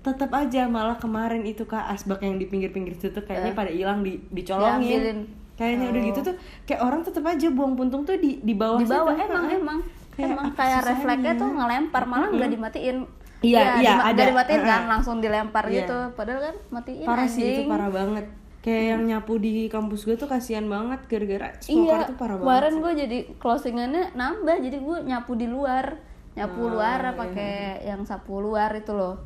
Tetap 0.04 0.30
aja 0.30 0.68
malah 0.68 0.96
kemarin 0.96 1.42
itu 1.42 1.64
kak 1.64 1.88
asbak 1.90 2.20
yang 2.20 2.36
di 2.36 2.44
pinggir-pinggir 2.44 2.94
situ 2.94 3.16
kayaknya 3.18 3.54
pada 3.54 3.72
hilang 3.72 4.04
di 4.04 4.20
diambilin. 4.20 4.36
Dicolongin 4.36 5.18
kayaknya 5.54 5.86
udah 5.88 6.02
gitu 6.04 6.20
tuh 6.24 6.36
kayak 6.66 6.82
orang 6.82 7.02
tetap 7.02 7.24
aja 7.24 7.48
buang 7.48 7.74
puntung 7.74 8.04
tuh 8.04 8.18
di 8.18 8.38
di 8.38 8.52
bawah 8.52 8.78
di 8.78 8.86
bawah 8.86 9.14
situ. 9.14 9.24
emang 9.24 9.46
Heeh. 9.46 9.58
emang. 9.58 9.80
Kayak 10.12 10.30
emang 10.30 10.48
kayak 10.54 10.80
refleksnya 10.84 11.34
tuh 11.36 11.50
ngelempar 11.50 12.04
malah 12.04 12.30
nggak 12.30 12.50
dimatiin. 12.52 12.98
Iya, 13.40 13.60
iya, 13.78 13.92
dima- 13.92 13.96
nggak 13.98 14.08
ada. 14.10 14.24
dimatiin 14.26 14.62
kan 14.64 14.82
langsung 14.88 15.16
dilempar 15.20 15.66
Iya. 15.66 15.76
gitu. 15.80 15.98
Padahal 16.14 16.40
kan 16.42 16.56
matiin 16.70 17.04
parah 17.04 17.28
sih 17.28 17.42
itu 17.42 17.52
anjing. 17.56 17.68
parah 17.68 17.90
banget. 17.90 18.26
Kayak 18.60 18.84
yang 18.90 19.02
nyapu 19.06 19.34
di 19.38 19.54
kampus 19.68 20.02
gue 20.02 20.16
tuh 20.16 20.26
kasihan 20.26 20.64
banget 20.66 21.04
gara-gara 21.04 21.52
iya 21.68 22.08
tuh 22.08 22.16
parah 22.16 22.36
banget 22.36 22.48
kemarin 22.48 22.74
gue 22.80 22.92
jadi 22.98 23.18
closingannya 23.36 24.04
nambah 24.14 24.56
jadi 24.60 24.78
gue 24.78 24.98
nyapu 25.04 25.32
di 25.34 25.48
luar. 25.48 25.86
Nyapu 26.34 26.62
Oh, 26.62 26.70
luar 26.72 27.00
iya. 27.00 27.12
pakai 27.14 27.54
yang 27.84 28.02
sapu 28.04 28.40
luar 28.40 28.74
itu 28.74 28.90
loh 28.90 29.22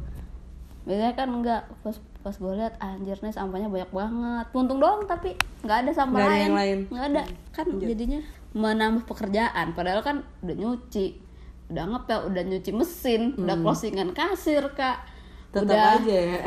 biasanya 0.88 1.14
kan 1.20 1.28
enggak 1.28 1.62
pas 1.84 2.00
pas 2.24 2.32
gue 2.32 2.54
lihat 2.56 2.80
anjir 2.80 3.20
nih 3.20 3.36
sampahnya 3.36 3.68
banyak 3.68 3.92
banget. 3.92 4.46
Puntung 4.56 4.80
doang 4.80 5.04
tapi 5.04 5.36
nggak 5.68 5.78
ada 5.84 5.92
sampah 5.92 6.20
ada 6.24 6.32
lain 6.32 6.44
yang 6.48 6.56
lain. 6.56 6.80
nggak 6.88 7.06
ada. 7.12 7.22
Kan 7.52 7.66
jadinya 7.84 8.20
menambah 8.56 9.04
pekerjaan 9.04 9.76
padahal 9.76 10.00
kan 10.00 10.24
udah 10.42 10.56
nyuci 10.56 11.28
udah 11.68 11.84
ngepel 11.84 12.20
udah 12.32 12.44
nyuci 12.48 12.72
mesin 12.72 13.36
udah 13.36 13.56
closingan 13.60 14.16
kasir 14.16 14.64
kak. 14.72 15.04
Tetap 15.52 15.68
udah 15.68 15.84
aja 16.00 16.18
ya. 16.40 16.44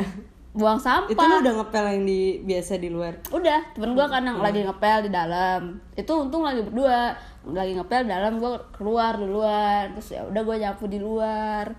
buang 0.57 0.81
sampah. 0.81 1.13
Itu 1.13 1.21
lu 1.21 1.35
udah 1.45 1.53
ngepel 1.61 1.85
yang 1.85 2.03
di 2.09 2.21
biasa 2.41 2.81
di 2.81 2.89
luar? 2.89 3.13
Udah 3.29 3.61
temen 3.77 3.93
gue 3.93 4.05
kan 4.09 4.25
yang 4.25 4.41
lagi 4.41 4.65
ngepel 4.65 5.05
di 5.05 5.11
dalam. 5.13 5.77
Itu 5.93 6.11
untung 6.17 6.41
lagi 6.41 6.65
berdua. 6.65 7.13
Lagi 7.45 7.77
ngepel 7.77 8.09
di 8.09 8.11
dalam 8.11 8.41
gue 8.41 8.53
keluar 8.73 9.21
duluan. 9.21 9.93
Terus 9.95 10.09
ya 10.17 10.21
udah 10.25 10.41
gue 10.41 10.55
nyapu 10.57 10.89
di 10.89 10.97
luar. 10.97 11.71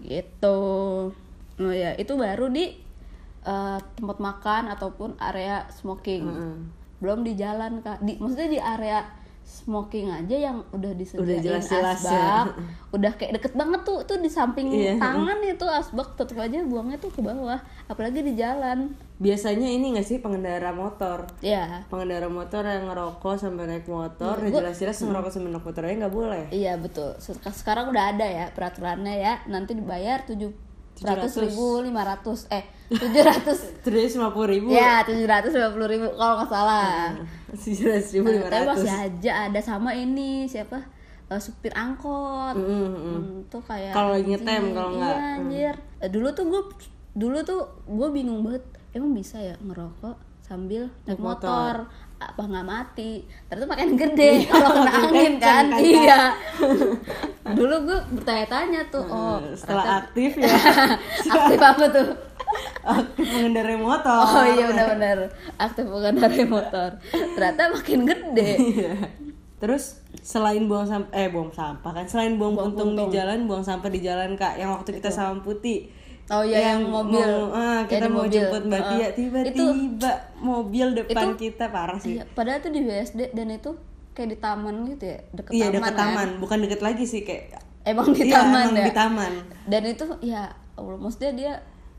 Gitu 0.00 0.64
oh 1.58 1.70
ya 1.70 1.94
itu 1.94 2.12
baru 2.12 2.46
di 2.48 2.76
eh, 3.42 3.78
tempat 3.94 4.18
makan 4.18 4.70
ataupun 4.70 5.14
area 5.16 5.64
smoking. 5.70 6.24
Belum 6.96 7.20
di 7.20 7.32
jalan 7.32 7.78
kak. 7.78 8.00
Di 8.00 8.16
maksudnya 8.16 8.48
di 8.48 8.58
area 8.58 8.98
smoking 9.46 10.10
aja 10.10 10.36
yang 10.42 10.58
udah 10.68 10.90
disediain 10.92 11.38
jelas-jelas 11.38 12.02
ya. 12.02 12.42
asbak. 12.42 12.46
Udah 12.96 13.12
kayak 13.14 13.38
deket 13.38 13.52
banget 13.54 13.78
tuh 13.84 14.02
tuh 14.02 14.18
di 14.18 14.26
samping 14.26 14.66
Iya. 14.66 14.98
tangan 14.98 15.38
itu 15.40 15.62
asbak. 15.64 16.18
Tetep 16.18 16.34
aja 16.36 16.58
buangnya 16.64 16.98
tuh 16.98 17.08
ke 17.08 17.22
bawah. 17.22 17.54
Apalagi 17.86 18.20
di 18.20 18.34
jalan. 18.34 18.90
Biasanya 19.16 19.70
ini 19.70 19.94
gak 19.94 20.02
sih 20.04 20.18
pengendara 20.18 20.74
motor? 20.74 21.30
Ya 21.40 21.86
pengendara 21.86 22.26
motor 22.26 22.60
yang 22.60 22.90
ngerokok 22.90 23.34
sampai 23.38 23.64
naik 23.66 23.86
motor 23.86 24.34
Iya, 24.34 24.42
ya 24.42 24.50
gua- 24.50 24.60
jelas-jelas 24.66 24.96
ngerokok 25.00 25.30
sampai 25.30 25.48
naik 25.48 25.62
motor 25.62 25.82
aja 25.84 25.94
nggak 25.96 26.14
boleh. 26.16 26.42
Iya 26.50 26.72
betul. 26.76 27.10
Sek- 27.16 27.46
Sekarang 27.54 27.86
udah 27.88 28.04
ada 28.10 28.26
ya 28.26 28.50
peraturannya 28.50 29.14
ya. 29.14 29.46
Nanti 29.46 29.72
dibayar 29.72 30.26
tujuh 30.26 30.50
ratus 31.04 31.32
ribu 31.36 31.66
lima 31.84 32.00
ratus 32.00 32.48
eh 32.48 32.64
tujuh 32.88 33.20
ratus 33.20 33.58
terus 33.84 34.16
lima 34.16 34.32
puluh 34.32 34.48
ribu 34.48 34.68
ya 34.72 35.04
tujuh 35.04 35.26
ratus 35.28 35.52
lima 35.52 35.70
puluh 35.74 35.88
ribu 35.90 36.06
kalau 36.16 36.34
nggak 36.40 36.48
salah. 36.48 37.12
tujuh 37.60 37.86
ribu 38.14 38.26
lima 38.32 38.46
Nah, 38.46 38.48
tapi 38.48 38.64
ratus 38.64 38.80
masih 38.80 38.92
aja 39.04 39.32
ada 39.50 39.60
sama 39.60 39.90
ini 39.92 40.48
siapa 40.48 40.96
Eh, 41.26 41.42
supir 41.42 41.74
angkot. 41.74 42.54
Hmm, 42.54 43.42
tuh 43.50 43.58
kayak 43.66 43.90
Kalau 43.90 44.14
anjing. 44.14 44.30
kalau 44.70 44.90
nggak, 44.94 45.10
Iya 45.10 45.26
anjir. 45.34 45.74
Eh, 45.98 46.06
dulu 46.06 46.28
tuh 46.30 46.44
gue 46.46 46.62
dulu 47.18 47.38
tuh 47.42 47.60
gue 47.82 48.08
bingung 48.14 48.46
banget. 48.46 48.62
Emang 48.94 49.10
bisa 49.10 49.42
ya 49.42 49.58
ngerokok 49.58 50.14
sambil 50.46 50.86
naik 51.04 51.18
motor. 51.18 51.42
motor? 51.50 51.74
Apa 52.16 52.42
nggak 52.42 52.64
mati? 52.64 53.10
Ternyata 53.44 53.66
makin 53.68 53.90
gede 53.94 54.30
kalau 54.46 54.70
kena 54.72 54.92
angin 54.96 55.12
kenceng 55.34 55.42
kan? 55.42 55.66
kan, 55.68 55.80
Iya. 55.82 56.20
dulu 57.58 57.74
gue 57.84 57.98
bertanya-tanya 58.12 58.80
tuh, 58.88 59.04
oh 59.04 59.36
setelah 59.52 59.84
ternyata- 59.84 60.00
aktif 60.02 60.30
ya 60.42 60.54
aktif 61.28 61.60
apa 61.60 61.84
tuh? 61.88 62.08
aktif 62.86 63.26
mengendarai 63.28 63.74
motor 63.76 64.16
Oh 64.22 64.44
iya 64.46 64.64
benar-benar 64.64 65.18
aktif 65.56 65.84
pengendara 65.84 66.44
motor. 66.46 66.90
Ternyata 67.10 67.62
makin 67.72 68.00
gede. 68.04 68.50
Iya. 68.72 68.94
Terus 69.56 69.84
selain 70.20 70.64
buang 70.64 70.84
sampah 70.84 71.12
eh 71.12 71.26
buang 71.26 71.48
sampah 71.50 71.90
kan 71.90 72.04
selain 72.04 72.36
buang, 72.36 72.52
puntung, 72.52 72.92
di 72.92 73.08
jalan 73.10 73.44
buang 73.44 73.60
sampah 73.60 73.88
di 73.88 74.00
jalan 74.00 74.36
kak 74.36 74.56
yang 74.56 74.68
waktu 74.70 75.00
kita 75.00 75.08
sama 75.08 75.40
putih 75.40 75.88
Oh 76.28 76.42
iya 76.42 76.74
yang, 76.74 76.88
mobil. 76.88 77.22
mau, 77.22 77.54
ah, 77.54 77.80
kita 77.82 77.96
Yang 77.96 78.02
di 78.02 78.10
mau 78.10 78.18
mobil. 78.20 78.34
jemput 78.34 78.62
mbak 78.64 78.80
Ah. 78.80 78.88
Tia 78.90 79.08
tiba-tiba 79.12 80.12
mobil 80.36 80.86
depan 80.92 81.22
itu- 81.24 81.38
kita 81.40 81.64
parah 81.68 81.94
sih 81.96 82.12
Iya, 82.12 82.24
padahal 82.28 82.58
tuh 82.58 82.70
di 82.70 82.80
BSD 82.82 83.30
dan 83.30 83.46
itu 83.48 83.70
kayak 84.10 84.28
di 84.28 84.38
taman 84.38 84.74
gitu 84.88 85.04
ya, 85.06 85.18
deket 85.30 85.52
iya 85.52 85.64
taman. 85.64 85.74
dekat 85.76 85.86
kan. 85.88 86.00
taman 86.02 86.28
bukan 86.38 86.58
deket 86.60 86.80
lagi 86.80 87.04
sih 87.04 87.22
kayak 87.22 87.62
Emang 87.84 88.10
di 88.10 88.18
Iya, 88.20 88.34
taman 88.34 88.64
emang 88.64 88.74
ya. 88.74 88.84
di 88.84 88.92
taman 88.92 89.32
Dan 89.64 89.82
itu 89.84 90.04
ya 90.20 90.42
Allah, 90.74 90.96
maksudnya 90.96 91.32
dia 91.32 91.52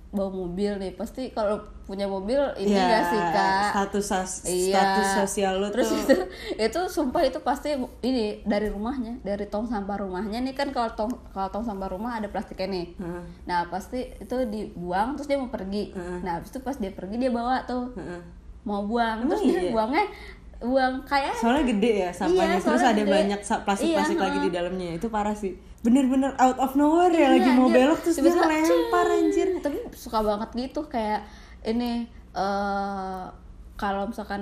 bawa 0.08 0.32
mobil 0.32 0.72
nih, 0.76 0.92
pasti 0.92 1.30
kalau 1.30 1.60
punya 1.84 2.04
mobil 2.04 2.40
ini 2.58 2.72
Iya, 2.72 2.84
gak 2.86 3.04
sih 3.06 3.20
kak? 3.20 3.64
status 3.70 4.06
sos- 4.06 4.44
Iya. 4.46 4.72
status 4.72 5.08
sosial 5.18 5.54
lu 5.58 5.68
Terus 5.70 5.88
tuh 5.88 6.00
itu, 6.00 6.16
itu 6.68 6.80
sumpah 6.88 7.22
itu 7.22 7.40
pasti 7.40 7.70
ini 8.02 8.40
dari 8.42 8.68
rumahnya, 8.68 9.20
dari 9.22 9.46
tong 9.46 9.66
sampah 9.66 9.98
rumahnya 9.98 10.40
nih 10.42 10.52
kan 10.54 10.70
kalau 10.70 10.92
tong 10.94 11.12
kalau 11.30 11.50
tong 11.50 11.64
sampah 11.64 11.88
rumah 11.88 12.16
ada 12.16 12.28
plastiknya 12.28 12.68
nih. 12.70 12.86
Heeh. 12.96 13.24
Nah 13.46 13.68
pasti 13.68 14.00
itu 14.14 14.36
dibuang 14.46 15.16
terus 15.16 15.28
dia 15.28 15.36
mau 15.36 15.48
pergi. 15.48 15.92
Nah 16.18 16.40
habis 16.40 16.50
itu 16.50 16.60
pas 16.60 16.76
dia 16.76 16.90
pergi 16.90 17.16
dia 17.18 17.30
bawa 17.30 17.64
tuh 17.64 17.92
Heeh. 17.94 18.22
mau 18.64 18.84
buang 18.84 19.22
Emang 19.22 19.30
terus 19.30 19.44
dia 19.46 19.60
iya? 19.62 19.72
buangnya 19.72 20.06
buang 20.60 21.04
kayak 21.04 21.34
soalnya 21.34 21.66
gede 21.68 21.92
ya 22.00 22.10
sampahnya. 22.10 22.56
Iya, 22.56 22.64
terus 22.64 22.82
ada 22.82 22.98
gede. 22.98 23.12
banyak 23.12 23.40
sa- 23.42 23.62
plastik-plastik 23.62 24.16
Iya, 24.16 24.24
lagi 24.24 24.38
di 24.40 24.50
dalamnya. 24.50 24.90
Itu 24.94 25.08
parah 25.08 25.34
sih. 25.34 25.54
Bener-bener 25.80 26.34
out 26.36 26.58
of 26.58 26.74
nowhere 26.74 27.10
ya 27.10 27.30
Iya, 27.30 27.30
lagi 27.32 27.50
mau 27.52 27.70
belok 27.70 28.00
terus 28.02 28.16
dia 28.16 28.26
Tiba-tiba, 28.28 28.50
lempar 28.68 29.06
cing. 29.06 29.18
anjir. 29.20 29.48
Tapi 29.60 29.78
suka 29.94 30.20
banget 30.20 30.50
gitu 30.56 30.82
kayak 30.86 31.22
ini 31.64 32.06
eh 32.32 33.26
kalau 33.77 34.10
misalkan 34.10 34.41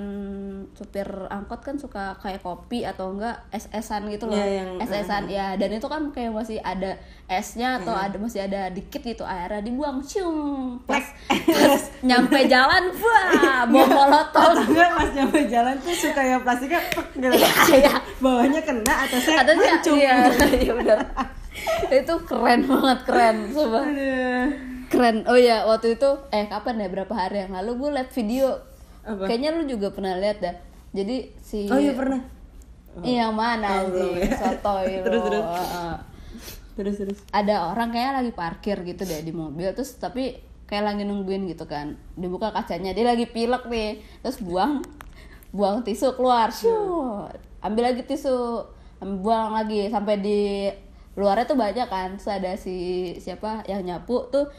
supir 0.73 1.03
angkot 1.27 1.59
kan 1.59 1.75
suka 1.75 2.15
kayak 2.23 2.39
kopi 2.39 2.87
atau 2.87 3.11
enggak 3.11 3.35
es-esan 3.51 4.07
gitu 4.07 4.31
loh. 4.31 4.39
Iya, 4.39 4.63
yang- 4.63 4.79
es-esan 4.79 5.27
ya. 5.27 5.59
Dan 5.59 5.75
itu 5.75 5.87
kan 5.91 6.07
kayak 6.15 6.31
masih 6.31 6.63
ada 6.63 6.95
esnya 7.27 7.83
atau 7.83 7.91
ada 7.91 8.15
masih 8.15 8.47
ada 8.47 8.71
dikit 8.71 9.03
gitu 9.03 9.27
airnya 9.27 9.59
dibuang 9.59 9.99
cium. 9.99 10.79
Pas, 10.87 11.03
pas 11.59 11.83
nyampe 11.99 12.47
jalan 12.47 12.95
wah 12.95 13.67
bawa 13.67 13.85
molotov. 13.91 14.55
Atau 14.55 14.71
enggak 14.71 14.89
pas 14.95 15.09
nyampe 15.11 15.39
jalan 15.51 15.75
tuh 15.83 15.91
suka 15.91 16.21
yang 16.23 16.39
plastiknya 16.39 16.79
pek 16.95 17.07
gitu. 17.19 17.35
Iya 17.75 17.93
bawahnya 18.23 18.61
kena 18.63 18.93
atasnya 19.03 19.35
ada 19.43 19.51
sih 19.51 19.67
hancur. 19.67 19.93
iya 19.99 20.15
iya 20.55 20.71
benar 20.71 20.99
itu 21.91 22.13
keren 22.27 22.61
banget 22.67 22.99
keren 23.03 23.37
coba 23.51 23.79
keren. 24.87 25.15
Oh 25.25 25.35
ya 25.39 25.65
waktu 25.65 25.97
itu 25.97 26.09
eh 26.29 26.45
kapan 26.47 26.79
ya 26.79 26.87
berapa 26.87 27.13
hari 27.13 27.43
yang 27.47 27.53
lalu 27.57 27.71
gue 27.83 27.89
liat 27.99 28.09
video 28.13 28.55
Apa? 29.05 29.23
kayaknya 29.23 29.53
lu 29.53 29.63
juga 29.65 29.87
pernah 29.89 30.13
lihat 30.15 30.41
dah 30.41 30.55
jadi 30.91 31.15
si 31.39 31.65
oh 31.65 31.77
iya 31.77 31.93
pernah 31.93 32.21
Iya, 32.95 33.27
yang 33.27 33.35
mana 33.35 33.83
Oh, 33.83 33.91
sih 33.91 34.23
ya. 34.23 34.31
sotoy. 34.33 34.87
Terus, 35.03 35.21
terus. 35.21 35.43
Heeh. 35.43 35.95
terus 36.75 36.95
terus 36.97 37.19
ada 37.29 37.69
orang 37.69 37.87
kayak 37.89 38.11
lagi 38.17 38.31
parkir 38.31 38.77
gitu 38.81 39.03
deh 39.03 39.19
di 39.19 39.31
mobil 39.31 39.67
terus 39.71 39.95
tapi 39.95 40.35
kayak 40.65 40.83
lagi 40.85 41.03
nungguin 41.03 41.43
gitu 41.45 41.63
kan 41.63 41.95
dibuka 42.15 42.51
kacanya 42.51 42.91
dia 42.91 43.05
lagi 43.05 43.27
pilek 43.27 43.63
nih 43.65 43.99
terus 44.19 44.39
buang 44.39 44.79
buang 45.51 45.83
tisu 45.83 46.15
keluar 46.15 46.51
Shoo. 46.51 47.27
ambil 47.61 47.83
lagi 47.85 48.03
tisu 48.03 48.63
ambil 48.97 49.17
buang 49.21 49.49
lagi 49.53 49.87
sampai 49.87 50.15
di 50.17 50.67
luarnya 51.13 51.43
tuh 51.45 51.55
banyak 51.55 51.87
kan 51.87 52.15
terus 52.15 52.27
ada 52.27 52.51
si 52.55 52.75
siapa 53.17 53.63
yang 53.65 53.79
nyapu 53.81 54.27
tuh 54.27 54.51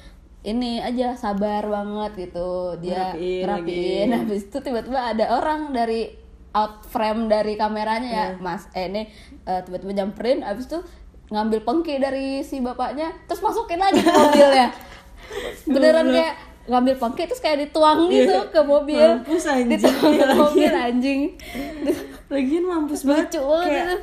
ini 0.46 0.78
aja 0.78 1.12
sabar 1.12 1.62
banget 1.62 2.30
gitu 2.30 2.48
dia 2.78 3.10
Ngerapiin 3.10 3.42
ngerapiin 3.42 4.06
lagi. 4.06 4.18
habis 4.22 4.42
itu 4.44 4.58
tiba-tiba 4.58 5.00
ada 5.08 5.24
orang 5.32 5.70
dari 5.70 6.14
out 6.52 6.84
frame 6.84 7.26
dari 7.26 7.54
kameranya 7.54 8.06
ya 8.06 8.26
Iya. 8.28 8.38
mas 8.38 8.70
eh 8.72 8.86
ini 8.86 9.02
eh, 9.42 9.60
tiba-tiba 9.60 9.92
nyamperin 9.94 10.40
habis 10.40 10.64
itu 10.64 10.78
ngambil 11.26 11.60
pengki 11.60 11.98
dari 11.98 12.26
si 12.40 12.58
bapaknya 12.58 13.10
terus 13.26 13.40
masukin 13.40 13.76
lagi 13.76 13.98
ke 13.98 14.08
mobilnya 14.08 14.70
beneran 15.66 16.06
kayak 16.08 16.34
ngambil 16.66 16.94
pengki 16.96 17.22
terus 17.24 17.38
kayak 17.40 17.58
dituang 17.60 18.06
gitu 18.06 18.30
Iya. 18.32 18.46
ke 18.48 18.60
mobil 18.62 19.08
Mampus, 19.18 19.44
anjing. 19.44 19.70
dituang 19.72 20.12
ke 20.12 20.22
Iya, 20.22 20.34
mobil 20.36 20.72
anjing 20.72 21.20
lagian 22.26 22.64
mampus 22.64 23.02
banget 23.02 23.26
Lucu 23.28 23.42
banget 23.42 23.66
kayak 23.66 23.84
itu. 23.84 23.96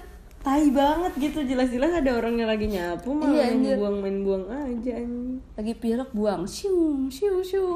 Tai 0.43 0.67
banget 0.69 1.13
gitu. 1.17 1.39
Jelas-jelas 1.41 2.03
ada 2.03 2.11
orang 2.13 2.35
yang 2.35 2.49
lagi 2.51 2.67
nyapu 2.67 3.15
malah 3.15 3.31
Iya, 3.31 3.55
main 3.55 3.79
buang 3.79 3.97
main 4.03 4.17
buang 4.21 4.43
aja 4.45 4.91
anjing. 4.99 5.39
Lagi 5.55 5.73
pilek 5.73 6.09
buang. 6.11 6.43
Siu 6.45 7.07
siu 7.07 7.39
siu 7.41 7.67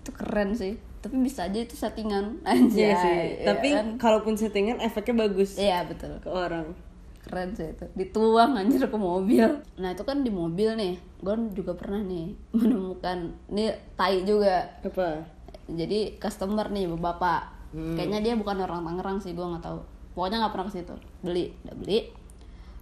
itu 0.00 0.10
keren 0.12 0.52
sih. 0.52 0.76
Tapi 1.00 1.16
bisa 1.18 1.48
aja 1.48 1.56
itu 1.56 1.72
settingan. 1.72 2.44
Anjay 2.44 2.92
Iya 2.92 2.94
sih. 2.94 3.20
ya 3.40 3.46
tapi 3.50 3.68
kan? 3.72 3.86
kalaupun 3.96 4.36
settingan 4.36 4.78
efeknya 4.78 5.24
bagus 5.24 5.56
iya 5.56 5.82
betul. 5.82 6.20
ke 6.20 6.28
orang. 6.28 6.76
Keren 7.20 7.52
sih 7.52 7.72
itu. 7.72 7.84
Dituang 7.96 8.56
anjir 8.56 8.84
ke 8.84 8.98
mobil. 9.00 9.48
Nah 9.76 9.92
itu 9.92 10.04
kan 10.04 10.20
di 10.20 10.28
mobil 10.28 10.76
nih. 10.76 10.94
Gue 11.18 11.36
juga 11.52 11.72
pernah 11.72 12.00
nih 12.00 12.36
menemukan. 12.56 13.32
Ini 13.48 13.64
tai 13.96 14.20
juga. 14.22 14.68
Apa? 14.84 15.24
Jadi 15.64 16.20
customer 16.20 16.68
nih 16.68 16.88
bapak. 16.92 17.56
Hmm. 17.70 17.94
kayaknya 17.94 18.18
dia 18.18 18.34
bukan 18.34 18.66
orang 18.66 18.82
Tangerang 18.82 19.22
sih 19.22 19.30
gue 19.30 19.46
nggak 19.46 19.62
tahu 19.62 19.78
pokoknya 20.14 20.42
nggak 20.42 20.52
pernah 20.52 20.66
ke 20.68 20.74
situ. 20.76 20.94
Beli 21.22 21.44
udah 21.66 21.76
beli. 21.76 21.98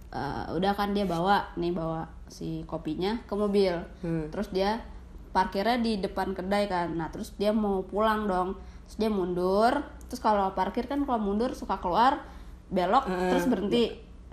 Eh, 0.09 0.45
udah 0.57 0.73
kan 0.73 0.89
dia 0.97 1.05
bawa 1.05 1.53
nih 1.53 1.69
bawa 1.69 2.09
si 2.25 2.65
kopinya 2.65 3.21
ke 3.29 3.33
mobil. 3.37 3.77
Hmm. 4.01 4.29
terus 4.33 4.49
dia 4.49 4.81
parkirnya 5.29 5.77
di 5.77 6.01
depan 6.01 6.33
kedai 6.33 6.65
kan. 6.65 6.97
Nah 6.97 7.13
terus 7.13 7.37
dia 7.37 7.53
mau 7.53 7.85
pulang 7.85 8.25
dong. 8.25 8.57
Terus 8.89 8.97
dia 8.97 9.09
mundur. 9.13 9.85
Terus 10.09 10.17
kalau 10.17 10.49
parkir 10.57 10.89
kan 10.89 11.05
kalau 11.05 11.21
mundur 11.21 11.53
suka 11.53 11.77
keluar 11.77 12.25
belok 12.69 13.05
Heeh. 13.05 13.29
terus 13.29 13.45
berhenti. 13.45 13.85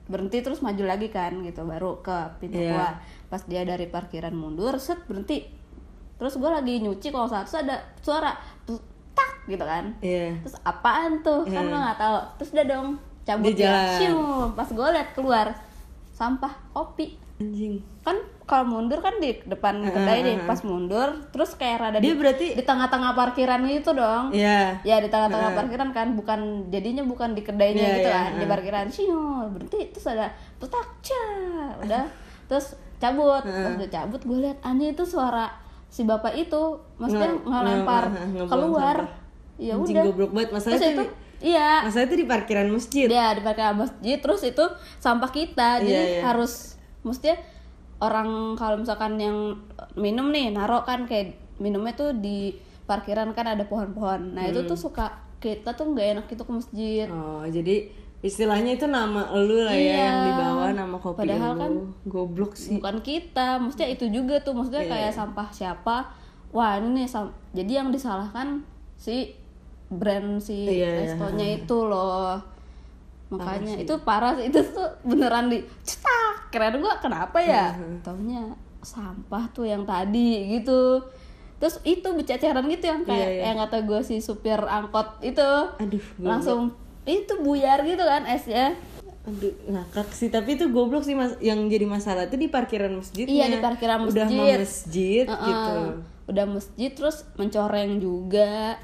Berhenti 0.09 0.39
terus 0.41 0.65
maju 0.65 0.85
lagi 0.89 1.13
kan 1.13 1.45
gitu. 1.45 1.61
Baru 1.69 2.01
ke 2.01 2.41
pintu 2.41 2.57
Iya. 2.57 2.73
keluar. 2.73 2.95
Pas 3.29 3.43
dia 3.45 3.63
dari 3.69 3.85
parkiran 3.85 4.33
mundur 4.33 4.81
set 4.81 5.05
berhenti. 5.05 5.45
Terus 6.17 6.41
gue 6.41 6.49
lagi 6.49 6.81
nyuci 6.81 7.13
kalau 7.13 7.29
saat 7.29 7.45
itu 7.45 7.61
ada 7.61 7.77
suara 8.01 8.33
gitu 9.47 9.63
kan. 9.63 9.95
Iya. 9.99 10.39
terus 10.41 10.57
apaan 10.61 11.21
tuh? 11.21 11.43
Kan 11.45 11.63
Iya. 11.63 11.71
lo 11.71 11.79
nggak 11.79 11.99
tahu. 11.99 12.17
Terus 12.37 12.51
udah 12.53 12.67
dong 12.67 12.89
cabut 13.23 13.45
Dia 13.45 13.55
dia. 13.55 13.65
jalan. 13.65 13.91
Siu. 13.97 14.21
pas 14.53 14.69
gue 14.69 14.89
liat 14.93 15.09
keluar 15.13 15.47
sampah 16.13 16.53
kopi. 16.71 17.19
Anjing. 17.37 17.85
kan 18.01 18.17
kalau 18.43 18.65
mundur 18.65 18.97
kan 18.99 19.19
di 19.19 19.37
depan 19.43 19.83
kedai 19.85 20.23
nih 20.23 20.37
pas 20.41 20.57
mundur 20.63 21.27
terus 21.29 21.53
kayak 21.53 21.77
rada 21.77 21.99
Dia 21.99 22.15
di, 22.15 22.17
berarti 22.17 22.47
di 22.55 22.63
tengah-tengah 22.63 23.13
parkiran 23.13 23.61
gitu 23.67 23.93
dong. 23.93 24.31
Iya. 24.31 24.81
ya 24.81 24.97
di 24.97 25.07
tengah-tengah 25.07 25.53
parkiran 25.53 25.91
kan. 25.91 26.15
Bukan 26.15 26.41
jadinya 26.69 27.03
bukan 27.03 27.33
di 27.33 27.43
kedainya 27.43 27.83
Iya, 27.83 27.95
gitu 27.95 28.09
iya, 28.09 28.17
kan. 28.17 28.31
Di 28.33 28.47
parkiran. 28.47 28.85
Sino 28.89 29.21
berhenti. 29.51 29.91
Terus 29.91 30.07
ada 30.09 30.27
petak 30.57 30.87
udah. 31.83 32.05
Terus 32.47 32.67
cabut. 32.97 33.43
Pas 33.43 33.75
udah 33.75 33.91
cabut 33.91 34.21
gue 34.23 34.39
lihat 34.41 34.59
aneh 34.63 34.91
itu 34.91 35.05
suara 35.05 35.53
si 35.87 36.01
bapak 36.01 36.33
itu. 36.37 36.63
Maksudnya 36.97 37.29
Nge- 37.29 37.45
ngelempar 37.45 38.05
keluar. 38.49 38.97
sampah. 39.05 39.26
Ya 39.59 39.75
udah 39.75 40.03
goblok 40.05 40.31
banget 40.31 40.51
masalah 40.53 40.75
terus 40.75 40.85
itu. 40.87 40.95
itu 40.95 41.05
iya 41.47 41.71
Masalah 41.83 42.05
itu 42.05 42.17
di 42.17 42.27
parkiran 42.27 42.69
masjid. 42.69 43.07
dia 43.07 43.27
di 43.31 43.41
parkiran 43.41 43.75
masjid 43.75 44.17
terus 44.17 44.43
itu 44.43 44.65
sampah 44.99 45.31
kita 45.31 45.69
jadi 45.79 45.89
Iya, 45.89 46.03
iya. 46.11 46.23
harus 46.25 46.77
maksudnya 47.01 47.37
orang 47.99 48.29
kalau 48.55 48.77
misalkan 48.79 49.17
yang 49.17 49.57
minum 49.95 50.29
nih 50.29 50.51
narok 50.51 50.85
kan 50.85 51.05
kayak 51.05 51.33
minumnya 51.57 51.93
tuh 51.93 52.13
di 52.15 52.53
parkiran 52.85 53.33
kan 53.33 53.47
ada 53.49 53.65
pohon-pohon 53.65 54.33
nah 54.33 54.45
itu 54.45 54.61
Hmm. 54.61 54.69
tuh 54.69 54.79
suka 54.79 55.07
kita 55.37 55.73
tuh 55.73 55.91
nggak 55.91 56.07
enak 56.15 56.25
gitu 56.27 56.43
ke 56.43 56.53
masjid 56.53 57.07
Oh, 57.07 57.45
jadi 57.45 57.89
istilahnya 58.19 58.75
itu 58.75 58.87
nama 58.87 59.29
lu 59.35 59.63
lah 59.63 59.73
ya 59.73 59.81
Iya. 59.87 59.97
yang 60.03 60.19
dibawa 60.27 60.67
nama 60.75 60.97
kopi 60.99 61.19
Padahal 61.23 61.53
lu. 61.53 61.59
kan 61.59 61.73
goblok 62.07 62.53
sih. 62.55 62.77
bukan 62.77 62.97
kita 63.01 63.57
maksudnya 63.59 63.89
itu 63.91 64.05
juga 64.11 64.37
tuh 64.39 64.53
maksudnya 64.53 64.83
Iya, 64.83 64.91
kayak 64.91 65.11
iya. 65.11 65.17
sampah 65.17 65.49
siapa 65.51 65.97
wah 66.51 66.77
ini 66.77 66.89
nih 66.95 67.07
sam- 67.07 67.33
jadi 67.53 67.73
yang 67.79 67.89
disalahkan 67.91 68.65
si 68.95 69.37
brand 69.89 70.39
si 70.39 70.67
Iya, 70.67 70.73
iya. 70.73 70.91
restonya 71.05 71.47
itu 71.57 71.79
loh 71.81 72.39
makanya 73.27 73.75
itu 73.77 73.95
parah 74.01 74.39
sih 74.39 74.47
itu 74.47 74.63
tuh 74.65 74.87
beneran 75.03 75.51
di 75.51 75.59
cetak 75.83 76.47
keren 76.49 76.79
gua 76.79 76.95
kenapa 76.97 77.39
ya 77.39 77.75
taunya 78.01 78.55
sampah 78.79 79.51
tuh 79.51 79.67
yang 79.67 79.83
tadi 79.83 80.55
gitu 80.55 81.03
terus 81.57 81.83
itu 81.83 82.07
bececeran 82.07 82.63
gitu 82.69 82.85
yang 82.87 83.03
kayak 83.03 83.19
Iya, 83.19 83.31
iya. 83.33 83.43
yang 83.49 83.57
kata 83.59 83.83
gue 83.83 84.01
si 84.01 84.21
supir 84.21 84.61
angkot 84.61 85.19
itu 85.21 85.43
Aduh, 85.77 86.05
langsung 86.21 86.71
itu 87.03 87.33
buyar 87.37 87.83
gitu 87.83 88.01
kan 88.01 88.23
esnya 88.27 88.79
Aduh, 89.27 89.51
ngakak 89.67 90.07
sih. 90.13 90.31
Tapi 90.31 90.55
itu 90.55 90.71
goblok 90.71 91.03
sih 91.03 91.19
mas. 91.19 91.35
Yang 91.41 91.67
jadi 91.69 91.83
masalah 91.85 92.31
itu 92.31 92.39
di 92.39 92.47
parkiran 92.47 92.95
masjidnya. 92.95 93.27
Iya, 93.27 93.47
di 93.49 93.59
parkiran 93.59 94.07
Udah 94.07 94.23
masjid. 94.23 94.39
mau 94.39 94.47
masjid 94.55 95.25
Heeh. 95.27 95.43
gitu. 95.43 95.75
udah 96.27 96.45
masjid 96.47 96.91
terus 96.91 97.17
mencoreng 97.35 97.99
juga 97.99 98.79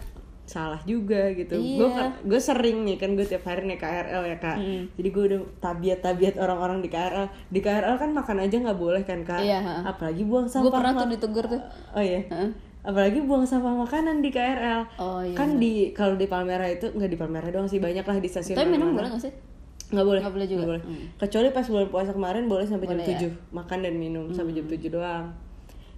Salah 0.52 0.80
juga 0.82 1.32
gitu. 1.32 1.56
Iya. 1.56 1.78
Gue 1.78 1.88
gue 2.28 2.40
sering 2.42 2.84
nih 2.84 2.96
kan 2.96 3.12
gue 3.12 3.24
tiap 3.24 3.42
hari 3.42 3.64
naik 3.64 3.80
KRL 3.80 4.22
ya 4.22 4.36
kak. 4.36 4.56
Mm. 4.56 4.82
Jadi 4.92 5.08
gue 5.08 5.24
udah 5.26 5.40
tabiat-tabiat 5.58 6.34
orang-orang 6.36 6.78
di 6.78 6.88
KRL. 6.88 7.24
Di 7.48 7.58
KRL 7.58 7.96
kan 7.96 8.10
makan 8.10 8.36
aja 8.38 8.56
nggak 8.58 8.76
boleh 8.76 9.00
kan 9.00 9.20
kak. 9.22 9.40
Iya. 9.40 9.60
Apalagi 9.82 10.22
buang 10.22 10.44
gue 10.44 10.52
sampah. 10.52 10.68
pernah 10.70 10.92
mak- 10.92 11.00
tuh 11.00 11.08
ditegur 11.10 11.44
tuh 11.46 11.60
Oh 11.90 12.02
iya. 12.02 12.20
Heeh. 12.22 12.50
Apalagi 12.82 13.22
buang 13.22 13.42
sampah 13.42 13.72
makanan 13.78 14.20
di 14.20 14.28
KRL. 14.28 14.82
oh 14.98 15.20
iya 15.20 15.32
Kan 15.32 15.56
di 15.56 15.90
kalau 15.90 16.14
di 16.14 16.26
Palmerah 16.26 16.68
itu 16.68 16.90
nggak 16.90 17.06
di 17.06 17.16
Palmerah 17.16 17.48
doang 17.48 17.66
sih 17.66 17.78
banyak 17.78 18.02
lah 18.02 18.16
di 18.16 18.26
stasiun. 18.26 18.52
tapi 18.52 18.68
minum 18.68 18.92
boleh 18.92 19.08
gak 19.08 19.22
sih 19.22 19.32
nggak 19.88 20.02
boleh 20.02 20.20
Nggak 20.20 20.34
boleh 20.34 20.46
juga? 20.46 20.64
boleh. 20.66 20.82
Hmm. 20.82 21.04
kecuali 21.16 21.48
pas 21.48 21.64
bulan 21.64 21.86
puasa 21.86 22.10
kemarin 22.10 22.44
boleh 22.44 22.64
sampai 22.64 22.86
Boleh 22.86 23.04
jam 23.04 23.12
ya? 23.14 23.28
7 23.28 23.54
makan 23.54 23.78
dan 23.78 23.94
minum 23.94 24.24
sampai 24.30 24.52
Hmm. 24.52 24.58
jam 24.58 24.66
7 24.66 24.88
doang 24.90 25.24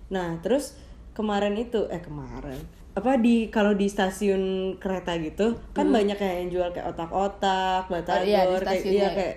nah 0.06 0.28
terus 0.38 0.74
kemarin 1.12 1.54
itu 1.54 1.86
eh 1.88 1.98
kemarin 1.98 2.58
apa 2.94 3.10
di 3.16 3.48
kalau 3.48 3.72
di 3.72 3.86
stasiun 3.86 4.42
kereta 4.78 5.18
gitu 5.18 5.58
kan 5.70 5.86
banyak 5.88 6.14
kayak 6.14 6.36
yang 6.40 6.50
jual 6.50 6.68
kayak 6.70 6.88
otak-otak 6.88 7.86
batagor 7.86 8.22
Hmm. 8.22 8.30
Oh, 8.46 8.46
iya, 8.46 8.54
di 8.54 8.64
kayak 8.64 8.84
iya 8.86 9.08
kayak 9.10 9.34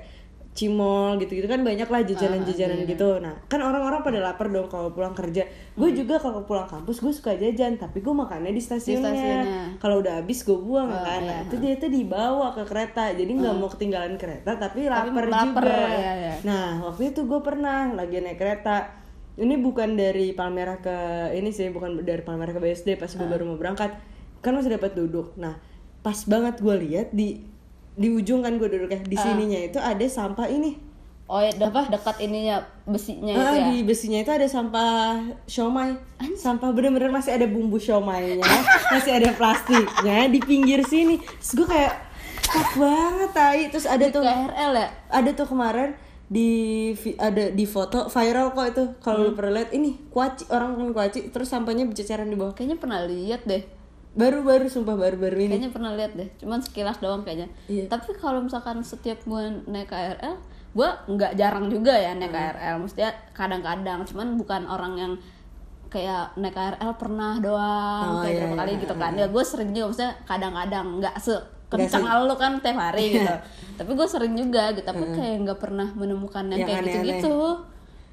cimol 0.54 1.17
gitu-gitu 1.17 1.46
kan 1.46 1.62
banyak 1.62 1.86
lah 1.86 2.02
jajanan-jajanan 2.02 2.74
Ah, 2.74 2.82
iya. 2.82 2.89
gitu 2.89 3.10
nah 3.20 3.30
kan 3.46 3.60
orang-orang 3.60 4.02
pada 4.02 4.20
lapar 4.20 4.50
dong 4.50 4.65
kalau 4.65 4.89
pulang 4.89 5.13
kerja 5.13 5.46
gue 5.72 5.89
juga 5.91 6.17
kalau 6.17 6.41
pulang 6.41 6.65
kampus 6.65 6.98
gue 6.98 7.10
suka 7.12 7.34
jajan 7.34 7.78
tapi 7.78 8.02
gue 8.02 8.10
makannya 8.12 8.50
di 8.50 8.58
stasiunnya, 8.58 9.06
stasiunnya. 9.06 9.78
kalau 9.78 10.02
udah 10.02 10.17
habis 10.17 10.41
gue 10.41 10.58
buang 10.58 10.89
Oh, 10.89 10.98
kan 11.00 11.22
Nah, 11.22 11.30
iya. 11.32 11.46
itu 11.46 11.56
dia 11.58 11.74
tuh 11.76 11.89
dibawa 11.89 12.50
ke 12.52 12.63
kereta 12.63 13.10
jadi 13.12 13.30
nggak 13.32 13.54
mau 13.56 13.70
ketinggalan 13.70 14.17
kereta 14.17 14.52
tapi 14.56 14.86
lapar 14.86 15.26
lapar, 15.28 15.62
juga 15.62 15.78
iya, 15.93 16.13
iya. 16.15 16.34
nah 16.41 16.82
waktu 16.84 17.10
itu 17.12 17.22
gue 17.24 17.39
pernah 17.39 17.93
lagi 17.93 18.17
naik 18.17 18.38
kereta 18.38 19.06
ini 19.38 19.56
bukan 19.56 19.93
dari 19.93 20.34
Palmerah 20.34 20.82
ke 20.82 20.97
ini 21.32 21.50
sih 21.50 21.69
bukan 21.69 22.02
dari 22.02 22.21
Palmerah 22.21 22.52
ke 22.52 22.60
BSD 22.60 22.97
pas 22.97 23.10
gue 23.10 23.23
baru 23.23 23.45
mau 23.45 23.56
berangkat. 23.56 23.93
Kan 24.41 24.58
masih 24.58 24.73
dapat 24.73 24.93
duduk. 24.93 25.38
Nah 25.38 25.62
pas 26.02 26.17
banget 26.26 26.58
gue 26.58 26.76
lihat 26.80 27.08
di 27.12 27.45
di 27.93 28.08
ujung 28.10 28.41
kan 28.41 28.58
gue 28.58 28.65
duduknya 28.65 29.02
di 29.02 29.13
sininya 29.15 29.60
itu 29.60 29.78
ada 29.78 30.02
sampah 30.04 30.50
ini. 30.50 30.78
Oh 31.28 31.43
ya 31.43 31.52
de- 31.52 31.91
dekat 31.91 32.23
ininya 32.23 32.63
besinya 32.88 33.36
itu 33.36 33.43
Ah, 33.43 33.52
ya? 33.52 33.67
di 33.67 33.84
besinya 33.84 34.23
itu 34.23 34.32
ada 34.32 34.47
sampah 34.47 35.19
siomay. 35.43 35.91
Sampah 36.34 36.71
bener-bener 36.71 37.12
masih 37.12 37.36
ada 37.36 37.43
bumbu 37.45 37.76
siomaynya 37.76 38.47
masih 38.95 39.12
ada 39.12 39.36
plastiknya 39.36 40.32
di 40.32 40.39
pinggir 40.39 40.82
sini. 40.82 41.19
Terus 41.19 41.52
gue 41.54 41.67
kayak 41.67 41.93
tak 42.41 42.69
banget 42.80 43.30
tai. 43.36 43.62
Terus 43.67 43.86
ada 43.86 44.06
tuh 44.08 44.23
KRL 44.23 44.71
ya? 44.73 44.88
Ada 45.12 45.30
tuh 45.36 45.47
kemarin 45.52 46.00
di 46.28 46.92
ada 47.16 47.50
di 47.50 47.63
foto 47.63 48.08
viral 48.08 48.52
kok 48.52 48.68
itu. 48.68 48.84
Kalau 49.00 49.20
lu 49.22 49.32
pernah 49.32 49.63
lihat 49.63 49.72
ini 49.72 49.96
kuaci 50.12 50.52
orang 50.52 50.76
kan 50.76 50.92
kuaci 50.92 51.32
terus 51.32 51.48
sampahnya 51.48 51.88
berceceran 51.88 52.28
di 52.28 52.36
bawah. 52.36 52.52
Kayaknya 52.52 52.78
pernah 52.78 53.00
lihat 53.02 53.48
deh. 53.48 53.63
Baru-baru 54.12 54.68
sumpah 54.68 54.98
baru-baru 54.98 55.46
ini. 55.46 55.56
Kayaknya 55.56 55.72
pernah 55.72 55.92
lihat 55.94 56.12
deh. 56.13 56.28
Cuman 56.38 56.60
sekilas 56.60 57.00
doang 57.00 57.24
kayaknya. 57.24 57.48
Iya. 57.66 57.88
tapi 57.88 58.12
kalau 58.13 58.44
misalkan 58.44 58.82
setiap 58.82 59.24
gue 59.24 59.42
naik 59.66 59.88
KRL 59.88 60.36
gue 60.74 60.90
nggak 61.10 61.34
jarang 61.34 61.72
juga 61.72 61.96
ya 61.96 62.12
naik 62.13 62.30
Hmm. 62.30 62.40
KRL 62.54 62.76
maksudnya 62.82 63.10
kadang-kadang. 63.32 64.00
Cuman 64.04 64.28
bukan 64.36 64.62
orang 64.68 64.94
yang 64.94 65.13
kayak 65.88 66.36
naik 66.36 66.52
KRL 66.52 66.92
pernah 67.00 67.40
doang 67.40 68.08
Oh, 68.10 68.20
kayak 68.20 68.28
iya, 68.28 68.40
berapa 68.44 68.52
iya, 68.52 68.60
kali 68.60 68.72
gitu 68.84 68.96
kan. 69.00 69.12
ya 69.16 69.26
gue 69.26 69.44
sering 69.48 69.72
juga 69.72 69.86
maksudnya 69.88 70.13
kadang-kadang. 70.28 70.88
Nggak 71.00 71.16
se 71.18 71.32
Nggak 71.32 71.57
kencang 71.67 72.03
se- 72.03 72.23
lu 72.23 72.36
kan 72.36 72.51
tiap 72.58 72.77
hari 72.77 73.06
gitu 73.15 73.36
tapi 73.75 73.91
gue 73.91 74.08
sering 74.08 74.34
juga 74.34 74.71
gitu 74.71 74.84
tapi 74.84 75.03
kayak 75.12 75.36
nggak 75.43 75.60
pernah 75.60 75.88
menemukan 75.91 76.47
yang, 76.47 76.60
Yang 76.60 76.67
kayak 76.67 76.80
aneh-aneh. 76.80 77.03
gitu-gitu 77.03 77.38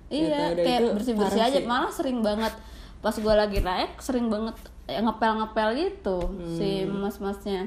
Ya, 0.05 0.21
iya 0.21 0.43
udah, 0.49 0.63
kayak 0.63 0.81
bersih 0.93 1.15
bersih 1.17 1.43
aja 1.43 1.59
sih. 1.59 1.65
malah 1.65 1.89
sering 1.89 2.21
banget 2.21 2.53
pas 3.01 3.15
gue 3.15 3.35
lagi 3.35 3.59
naik 3.61 3.99
sering 3.99 4.29
banget 4.29 4.55
ya, 4.85 5.01
ngepel-ngepel 5.01 5.69
gitu 5.75 6.19
si 6.51 6.85
Hmm. 6.85 7.01
mas-masnya 7.01 7.67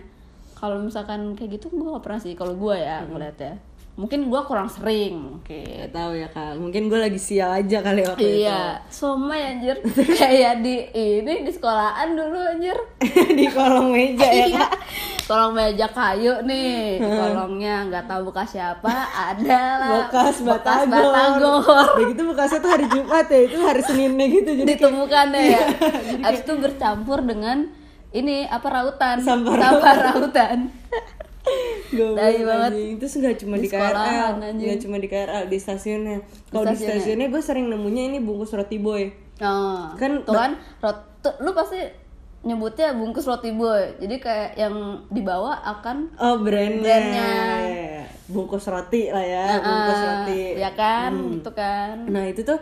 kalau 0.54 0.78
misalkan 0.80 1.34
kayak 1.34 1.58
gitu 1.58 1.70
gue 1.72 1.88
gak 1.88 2.02
pernah 2.02 2.18
sih 2.18 2.34
kalau 2.34 2.54
gue 2.54 2.76
ya 2.76 3.02
Hmm. 3.02 3.10
ngeliatnya 3.12 3.58
mungkin 3.98 4.30
gue 4.30 4.42
kurang 4.46 4.70
sering. 4.70 5.18
Mungkin 5.18 5.66
Gak 5.84 5.92
tahu 5.92 6.12
ya 6.14 6.30
kak. 6.30 6.54
Mungkin 6.56 6.86
gue 6.86 7.00
lagi 7.00 7.18
sial 7.18 7.50
aja 7.52 7.82
kali 7.82 8.06
waktu 8.06 8.46
iya. 8.46 8.78
somai 8.88 9.42
anjir. 9.44 9.82
Kayak 10.22 10.62
di 10.62 10.86
ini 10.90 11.42
di 11.42 11.50
sekolahan 11.50 12.14
dulu 12.14 12.38
anjir. 12.38 12.78
Itu 13.02 13.34
di 13.40 13.50
kolong 13.50 13.90
meja 13.90 14.24
ya 14.24 14.46
Iya. 14.48 14.58
kak. 14.62 14.72
Kolong 15.26 15.52
meja 15.52 15.88
kayu 15.90 16.34
nih. 16.42 17.02
Kolongnya 17.02 17.76
nggak 17.86 18.06
tahu 18.06 18.22
bekas 18.30 18.54
siapa 18.54 18.94
ada 19.10 19.64
lah. 19.78 19.90
Bekas 20.06 20.40
batagor. 20.40 21.10
batagor. 21.10 21.88
Udah 21.98 22.06
gitu 22.08 22.22
bekasnya 22.30 22.60
tuh 22.60 22.72
hari 22.72 22.86
Jumat 22.88 23.26
ya, 23.28 23.40
itu 23.44 23.58
hari 23.60 23.82
Seninnya 23.82 24.26
gitu. 24.30 24.50
Jadi 24.54 24.64
kayak- 24.64 24.80
ditemukan 24.80 25.26
deh 25.28 25.46
ya 25.48 25.62
habis 26.22 26.42
itu 26.42 26.54
bercampur 26.56 27.20
dengan 27.26 27.58
ini 28.10 28.46
apa 28.46 28.68
rautan? 28.70 29.20
Sampah 29.20 29.56
rautan 29.58 30.70
Tai 31.90 32.38
banget. 32.42 32.72
anjing. 32.72 32.94
Terus 32.98 33.14
nggak 33.16 33.36
cuma 33.38 33.56
di, 33.56 33.62
Di 33.62 33.70
KRL, 33.70 34.32
anjing. 34.38 34.56
nggak 34.62 34.80
cuma 34.80 34.96
di 34.98 35.08
KRL, 35.08 35.44
di 35.46 35.58
stasiunnya. 35.58 36.18
Kalau 36.48 36.64
di 36.64 36.74
stasiunnya. 36.74 37.00
stasiunnya 37.00 37.28
gue 37.30 37.42
sering 37.42 37.66
nemunya 37.68 38.04
ini 38.08 38.20
bungkus 38.20 38.52
roti 38.52 38.78
boy. 38.78 39.04
oh 39.38 39.94
Kan 39.94 40.22
tuh 40.22 40.34
kan 40.34 40.52
rot 40.78 40.98
lu 41.38 41.52
pasti 41.52 41.78
nyebutnya 42.40 42.94
bungkus 42.94 43.24
roti 43.24 43.52
boy 43.52 43.98
jadi 43.98 44.16
kayak 44.18 44.52
yang 44.58 44.76
dibawa 45.08 45.58
akan 45.70 46.16
Oh 46.16 46.40
brandnya. 46.40 46.80
Brandnya. 46.80 47.34
Bungkus 48.26 48.66
roti 48.66 49.08
lah 49.08 49.22
ya, 49.22 49.46
bungkus 49.58 49.96
Ah, 49.96 50.06
roti. 50.22 50.44
ya 50.56 50.72
kan 50.74 51.12
Hmm. 51.14 51.38
itu 51.38 51.52
kan 51.54 51.96
Nah 52.06 52.24
itu 52.26 52.42
tuh 52.42 52.60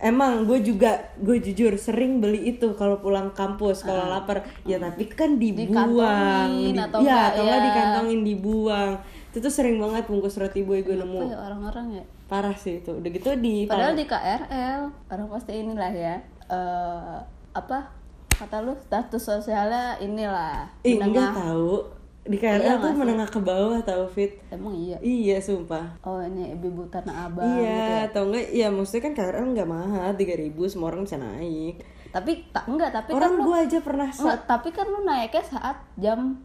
emang 0.00 0.48
gue 0.48 0.64
juga 0.64 1.12
gue 1.20 1.36
jujur 1.44 1.76
sering 1.76 2.24
beli 2.24 2.56
itu 2.56 2.72
kalau 2.74 2.98
pulang 3.04 3.36
kampus 3.36 3.84
kalau 3.84 4.08
lapar. 4.08 4.48
Ya 4.64 4.80
tapi 4.80 5.06
kan 5.06 5.36
dibuang 5.36 6.72
Di- 6.72 6.80
atau 6.80 6.98
ya 7.04 7.36
atau 7.36 7.44
ya. 7.44 7.56
dikantongin 7.60 8.20
dibuang. 8.24 8.98
Itu 9.30 9.38
tuh 9.44 9.52
sering 9.52 9.78
banget 9.78 10.08
bungkus 10.08 10.40
roti 10.40 10.64
boy 10.64 10.80
gue 10.82 10.96
nemu. 10.96 11.30
ya 11.30 11.38
orang-orang 11.38 11.86
ya? 12.00 12.04
Parah 12.26 12.56
sih 12.56 12.80
itu. 12.80 12.96
Udah 12.96 13.10
gitu 13.12 13.30
di 13.36 13.68
padahal 13.68 13.94
di 13.94 14.08
KRL 14.08 14.80
orang 15.12 15.26
pasti 15.28 15.52
inilah 15.60 15.92
ya 15.92 16.16
eh 16.50 17.16
apa 17.52 17.92
kata 18.34 18.64
lu? 18.64 18.74
Status 18.80 19.20
sosialnya 19.20 20.00
inilah 20.00 20.72
menengah 20.82 21.06
enggak 21.06 21.30
tahu 21.36 21.99
di 22.30 22.38
KRL 22.38 22.62
Iya 22.62 22.74
tuh 22.78 22.94
menengah 22.94 23.26
ke 23.26 23.40
bawah 23.42 23.82
tau 23.82 24.06
fit. 24.06 24.38
Emang 24.54 24.70
iya? 24.78 25.02
Iya 25.02 25.42
sumpah. 25.42 25.98
Oh 26.06 26.22
ini 26.22 26.54
ibu 26.54 26.86
tanah 26.86 27.26
abang 27.26 27.58
iya 27.58 27.66
gitu 27.66 27.90
ya. 27.90 28.06
atau 28.06 28.22
enggak 28.30 28.46
ya 28.54 28.66
maksudnya 28.70 29.02
kan 29.10 29.12
KRL 29.18 29.46
nggak 29.50 29.68
mahal 29.68 30.10
3000 30.14 30.70
semua 30.70 30.86
orang 30.94 31.02
bisa 31.02 31.18
naik. 31.18 31.82
Tapi 32.14 32.32
tak 32.54 32.64
enggak 32.70 32.90
tapi 32.94 33.10
orang 33.18 33.34
kan 33.34 33.38
lu 33.38 33.46
gua 33.50 33.56
aja 33.66 33.78
pernah 33.82 34.08
enggak, 34.14 34.40
tapi 34.46 34.68
kan 34.70 34.86
lu 34.86 35.00
naiknya 35.02 35.42
saat 35.42 35.76
jam 35.98 36.38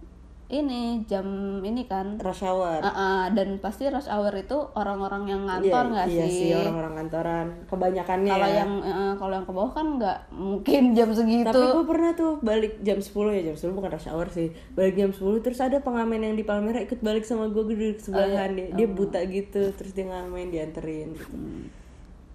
ini 0.45 1.01
jam 1.05 1.25
ini 1.59 1.89
kan. 1.89 2.21
Rush 2.21 2.45
hour. 2.45 2.77
Ah, 2.79 2.89
ah, 2.89 3.23
dan 3.33 3.57
pasti 3.57 3.89
rush 3.89 4.05
hour 4.05 4.29
itu 4.31 4.53
orang-orang 4.73 5.25
yang 5.25 5.41
ngantor 5.43 5.83
Iya, 5.83 5.91
nggak 5.91 6.07
iya 6.07 6.25
sih? 6.25 6.31
sih? 6.31 6.51
orang-orang 6.53 6.93
kantoran. 6.95 7.47
Kebanyakannya 7.65 8.31
Kalau 8.31 8.47
ya. 8.47 8.55
yang 8.61 8.71
eh, 8.79 9.13
kalau 9.17 9.33
yang 9.33 9.45
ke 9.45 9.53
bawah 9.53 9.71
kan 9.73 9.87
nggak 9.97 10.17
mungkin 10.29 10.81
jam 10.93 11.09
segitu. 11.09 11.49
Tapi 11.49 11.65
gue 11.73 11.85
pernah 11.85 12.11
tuh 12.13 12.33
balik 12.39 12.73
jam 12.81 12.97
10 12.97 13.09
ya 13.33 13.41
jam 13.49 13.55
10 13.57 13.73
bukan 13.73 13.89
rush 13.91 14.07
hour 14.07 14.27
sih. 14.29 14.47
Balik 14.73 14.95
jam 14.95 15.09
10 15.09 15.41
terus 15.41 15.59
ada 15.59 15.77
pengamen 15.79 16.21
yang 16.21 16.35
di 16.37 16.45
Palmera 16.45 16.79
ikut 16.79 17.01
balik 17.01 17.25
sama 17.25 17.49
gue 17.49 17.63
gue 17.63 17.75
duduk 17.75 17.99
sebelahan. 17.99 18.53
Dia, 18.53 18.67
dia 18.71 18.87
buta 18.87 19.19
gitu 19.25 19.73
terus 19.73 19.91
dia 19.91 20.05
ngamen 20.05 20.49
dianterin 20.49 21.13
gitu 21.13 21.35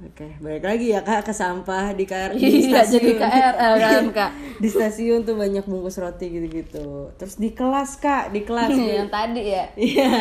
Oke 0.00 0.32
balik 0.40 0.64
lagi 0.64 0.86
ya 0.90 1.00
kak 1.00 1.22
ke 1.22 1.30
sampah 1.30 1.92
di 1.92 2.08
KR 2.08 2.32
di 2.32 2.72
Iya, 2.72 2.88
jadi 2.88 3.10
KRL 3.14 3.74
kan, 3.76 4.04
Kak. 4.16 4.30
Di 4.56 4.64
stasiun 4.66 5.22
tuh 5.22 5.36
banyak 5.36 5.60
bungkus 5.62 5.96
roti 5.96 6.24
gitu-gitu 6.26 7.12
Terus 7.14 7.36
di 7.36 7.52
kelas 7.52 8.00
kak 8.00 8.32
di 8.32 8.40
kelas 8.40 8.72
yang 8.96 9.08
tadi 9.08 9.42
ya. 9.46 9.64
Iya 9.74 10.12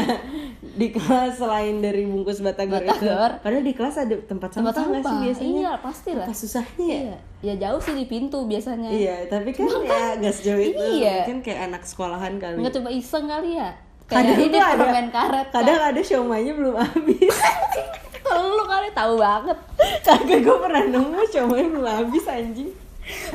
di 0.60 0.88
kelas 0.89 1.36
selain 1.36 1.80
dari 1.80 2.04
bungkus 2.04 2.39
batagor, 2.39 2.80
itu 2.82 2.92
Batagor. 2.92 3.32
Padahal 3.39 3.63
di 3.63 3.74
kelas 3.74 3.96
ada 3.98 4.15
tempat 4.22 4.50
sampah, 4.52 4.72
Tempat 4.72 4.84
nggak 4.86 5.00
sih 5.00 5.08
sampah. 5.08 5.24
biasanya 5.24 5.52
Iya, 5.56 5.72
pasti 5.80 6.10
lah. 6.12 6.24
Apa 6.24 6.34
susahnya 6.34 6.86
ya? 6.86 7.00
Iya. 7.00 7.18
Ya 7.39 7.54
jauh 7.58 7.80
sih 7.80 7.94
di 7.94 8.06
pintu 8.06 8.39
biasanya. 8.44 8.89
Iya, 8.89 9.15
tapi 9.28 9.50
kan 9.52 9.63
ya 9.82 10.20
nggak 10.20 10.34
sejauh 10.34 10.60
itu. 10.62 10.84
Iya. 10.98 11.24
Mungkin 11.24 11.38
kayak 11.42 11.62
anak 11.68 11.84
sekolahan 11.84 12.36
kali. 12.36 12.60
Nggak 12.60 12.76
coba 12.76 12.89
iseng 12.92 13.26
kali 13.28 13.56
ya. 13.56 13.70
Kadang 14.06 14.28
Kayak 14.30 14.39
ini 14.42 14.48
tuh 14.52 14.63
ada- 14.65 15.10
karet. 15.10 15.48
Kadang 15.52 15.80
ada 15.86 16.02
siomaynya 16.02 16.54
belum 16.54 16.76
habis. 16.76 17.36
lu 18.38 18.63
kali 18.68 18.89
tahu 18.94 19.13
banget. 19.18 19.58
Kagak 20.06 20.39
gue 20.46 20.58
pernah 20.62 20.84
nemu 20.86 21.20
siomaynya 21.30 21.70
belum 21.74 21.88
habis 21.88 22.26
anjing. 22.30 22.72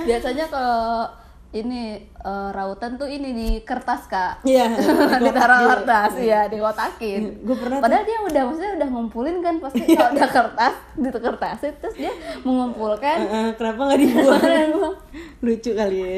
Biasanya 0.07 0.47
kalau 0.47 1.11
ini 1.55 1.83
eh, 2.03 2.51
rautan 2.51 2.95
tuh 2.95 3.07
ini 3.07 3.31
di 3.31 3.49
kertas 3.61 4.05
kak 4.05 4.43
Iya. 4.43 4.75
ditaruh 5.25 5.59
kertas 5.71 6.13
ya 6.19 6.47
dikotakin 6.47 7.41
Gue 7.41 7.55
pernah 7.55 7.79
tuh- 7.79 7.85
padahal 7.85 8.03
dia 8.03 8.19
udah 8.21 8.43
maksudnya 8.45 8.73
udah 8.75 8.89
ngumpulin 8.91 9.37
kan 9.39 9.55
pasti 9.59 9.81
Iya. 9.81 9.95
kalau 9.97 10.11
udah 10.13 10.29
kertas 10.29 10.75
di 10.93 11.09
kertasnya 11.11 11.71
terus 11.79 11.95
dia 11.97 12.13
mengumpulkan 12.43 13.17
Eh, 13.17 13.31
eh, 13.31 13.51
kenapa 13.55 13.81
nggak 13.85 14.01
dibuang? 14.01 14.95
Lucu 15.45 15.71
kali 15.73 15.97
ya. 15.97 16.11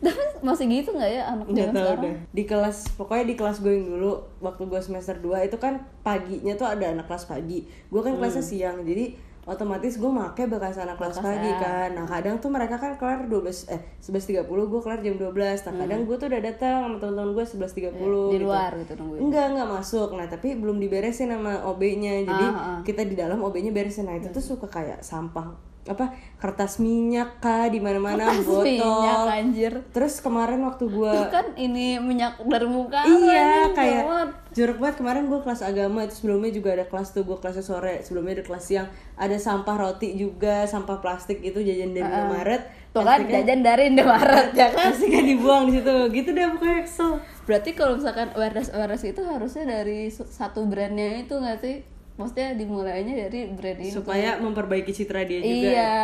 tapi 0.00 0.22
masih 0.40 0.64
gitu 0.66 0.90
nggak 0.90 1.10
ya 1.10 1.22
anak 1.28 1.44
Nggak 1.46 1.68
tahu 1.68 1.76
sekarang 1.76 2.02
deh. 2.02 2.14
Di 2.30 2.42
kelas 2.44 2.76
pokoknya 2.96 3.24
di 3.26 3.34
kelas 3.34 3.56
gue 3.58 3.72
yang 3.72 3.86
dulu 3.88 4.12
waktu 4.40 4.62
gue 4.64 4.80
semester 4.80 5.14
2 5.14 5.44
itu 5.44 5.56
kan 5.56 5.74
paginya 6.00 6.54
tuh 6.54 6.66
ada 6.66 6.86
anak 6.88 7.06
kelas 7.06 7.24
pagi. 7.24 7.62
Gue 7.86 8.00
kan 8.00 8.16
kelasnya 8.16 8.40
siang. 8.42 8.80
Jadi 8.80 9.14
otomatis 9.50 9.98
gue 9.98 10.06
make 10.08 10.46
bekas 10.46 10.78
anak 10.78 10.94
kelas 10.94 11.18
pagi 11.18 11.50
kan. 11.58 11.90
Nah, 11.92 12.06
kadang 12.06 12.38
tuh 12.38 12.48
mereka 12.48 12.78
kan 12.78 12.94
kelar 12.94 13.26
12 13.26 13.66
eh 13.68 13.80
11.30 13.98 14.46
gue 14.46 14.80
kelar 14.80 15.02
jam 15.02 15.18
12. 15.18 15.34
Nah, 15.66 15.74
kadang 15.74 16.00
gue 16.06 16.16
tuh 16.16 16.26
udah 16.30 16.40
datang 16.40 16.74
sama 16.86 16.96
teman-teman 16.96 17.30
gue 17.34 17.44
11.30 17.44 17.90
di 17.90 17.90
gitu. 17.90 18.46
luar 18.46 18.70
gitu 18.78 18.92
nungguin 18.94 19.20
Enggak, 19.26 19.44
enggak 19.50 19.68
masuk. 19.68 20.08
Nah, 20.14 20.26
tapi 20.30 20.54
belum 20.54 20.78
diberesin 20.78 21.28
sama 21.28 21.66
OB-nya. 21.66 22.22
Jadi 22.22 22.46
Ah, 22.46 22.78
kita 22.80 23.02
di 23.02 23.18
dalam 23.18 23.42
OB-nya 23.42 23.74
beresin. 23.74 24.06
Nah, 24.06 24.14
itu 24.14 24.30
tuh 24.30 24.42
suka 24.42 24.70
kayak 24.70 25.02
sampah 25.02 25.69
apa 25.88 26.12
kertas 26.36 26.76
minyak 26.76 27.40
kah 27.40 27.64
di 27.72 27.80
mana-mana 27.80 28.36
botol. 28.44 28.68
minyak 28.68 29.24
anjir. 29.28 29.72
Terus 29.96 30.20
kemarin 30.20 30.60
waktu 30.68 30.84
gua 30.92 31.24
kan 31.34 31.56
ini 31.56 31.96
minyak 31.96 32.36
dari 32.44 32.68
muka 32.68 33.00
iya 33.08 33.64
anjing, 33.64 33.72
kayak 33.76 34.04
gawat. 34.04 34.30
jorok 34.52 34.76
banget. 34.76 34.96
Kemarin 35.00 35.22
gue 35.32 35.40
kelas 35.40 35.60
agama 35.64 36.04
itu 36.04 36.14
sebelumnya 36.20 36.52
juga 36.52 36.68
ada 36.76 36.84
kelas 36.84 37.16
tuh 37.16 37.24
gue 37.24 37.36
kelasnya 37.40 37.64
sore 37.64 38.04
sebelumnya 38.04 38.40
ada 38.40 38.44
kelas 38.44 38.64
siang. 38.64 38.88
Ada 39.16 39.36
sampah 39.40 39.76
roti 39.80 40.16
juga 40.20 40.68
sampah 40.68 41.00
plastik 41.00 41.40
itu 41.40 41.64
jajan 41.64 41.96
dari 41.96 42.04
Indomaret. 42.04 42.62
Tuh 42.90 43.06
kan 43.06 43.20
jajan 43.24 43.60
dari 43.64 43.82
Indomaret 43.88 44.52
ya 44.52 44.68
kan? 44.74 44.92
pasti 44.92 45.06
kan 45.08 45.24
dibuang 45.24 45.62
di 45.68 45.80
situ. 45.80 45.94
Gitu 46.12 46.28
deh 46.36 46.44
pokoknya 46.56 46.84
kesel. 46.84 47.10
Berarti 47.48 47.70
kalau 47.72 47.96
misalkan 47.96 48.28
awareness 48.36 48.68
awareness 48.70 49.04
itu 49.08 49.22
harusnya 49.24 49.64
dari 49.64 50.12
satu 50.12 50.68
brandnya 50.68 51.24
itu 51.24 51.34
nggak 51.34 51.58
sih? 51.64 51.76
Maksudnya 52.20 52.52
dimulainya 52.52 53.14
dari 53.18 53.48
brand 53.48 53.80
itu. 53.80 53.96
supaya 53.96 54.36
memperbaiki 54.36 54.92
citra 54.92 55.24
dia 55.24 55.40
juga. 55.40 55.48
Iya. 55.48 55.96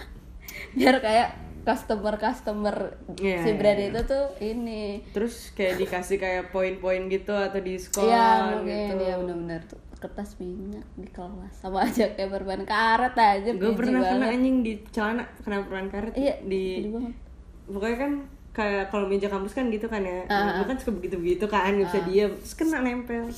Biar 0.72 0.96
kayak 0.98 1.28
customer 1.60 2.16
customer 2.16 2.96
Iya, 3.14 3.44
si 3.44 3.50
iya, 3.50 3.54
brand 3.54 3.80
itu 3.84 4.00
tuh 4.02 4.24
ini. 4.40 5.04
terus 5.12 5.52
kayak 5.52 5.76
dikasih 5.76 6.16
kayak 6.16 6.44
poin-poin 6.48 7.04
gitu 7.06 7.30
atau 7.30 7.60
diskon 7.60 8.08
Iya 8.08 8.26
mungkin. 8.56 8.86
Gitu 8.88 9.04
ya 9.04 9.14
benar-benar 9.16 9.60
tuh. 9.66 9.80
Kertas 10.00 10.40
minyak 10.40 10.88
di 10.96 11.04
kelas. 11.06 11.52
Sama 11.54 11.84
aja 11.84 12.08
kayak 12.10 12.30
perban 12.30 12.64
karet 12.64 13.12
aja 13.12 13.50
gue 13.52 13.72
pernah 13.76 14.00
kena 14.00 14.26
anjing 14.30 14.64
di 14.64 14.80
celana 14.88 15.28
kena 15.38 15.60
perban 15.60 15.86
karet 15.86 16.16
Iya, 16.16 16.34
di 16.40 16.88
pokoknya 17.68 17.98
kan 17.98 18.12
kayak 18.50 18.90
kalau 18.90 19.06
meja 19.06 19.28
kampus 19.28 19.52
kan 19.52 19.68
gitu 19.68 19.86
kan 19.86 20.00
ya. 20.00 20.24
Ah, 20.26 20.56
gue 20.56 20.66
kan 20.66 20.74
suka 20.74 20.96
begitu 20.96 21.20
begitu 21.20 21.44
kan 21.44 21.70
nggak 21.70 21.86
bisa 21.86 22.00
diem. 22.02 22.32
Terus 22.34 22.54
kena 22.56 22.80
nempel 22.80 23.28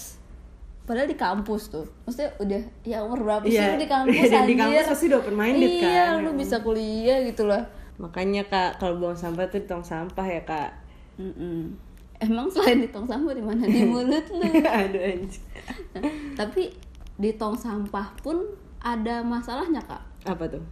Padahal 0.82 1.06
di 1.06 1.14
kampus 1.14 1.62
tuh, 1.68 1.86
maksudnya 2.02 2.30
udah 2.36 2.60
ya 2.82 2.98
umur 3.00 3.18
berapa 3.20 3.44
sih 3.44 3.54
Iya, 3.54 3.66
lu 3.68 3.78
di 3.78 3.88
kampus 3.94 4.26
dan 4.26 4.42
di 4.42 4.52
anjir? 4.52 4.58
kampus 4.58 4.84
pasti 4.88 5.04
udah 5.06 5.18
open 5.20 5.36
minded 5.36 5.70
iya, 5.72 6.04
kan. 6.10 6.20
lu 6.20 6.30
bisa 6.34 6.56
kuliah 6.58 7.18
gitu 7.22 7.42
loh. 7.44 7.62
makanya 7.94 8.42
kak 8.44 8.70
kalau 8.76 8.98
buang 8.98 9.14
sampah 9.14 9.46
tuh 9.46 9.56
di 9.56 9.66
tong 9.66 9.82
sampah 9.82 10.24
ya 10.24 10.42
kak 10.42 10.70
Mm-mm. 11.16 11.70
Emang 12.18 12.46
selain 12.46 12.78
di 12.78 12.88
tong 12.88 13.04
sampah 13.04 13.30
di 13.30 13.40
mana 13.40 13.62
di 13.62 13.82
mulut 13.86 14.26
lu? 14.28 14.42
aduh 14.60 15.02
anjing 15.04 15.44
Nah, 15.92 16.02
tapi 16.34 16.72
di 17.14 17.30
tong 17.32 17.54
sampah 17.54 18.10
pun 18.18 18.42
ada 18.80 19.22
masalahnya 19.22 19.78
kak. 19.80 20.02
apa 20.24 20.44
tuh 20.48 20.62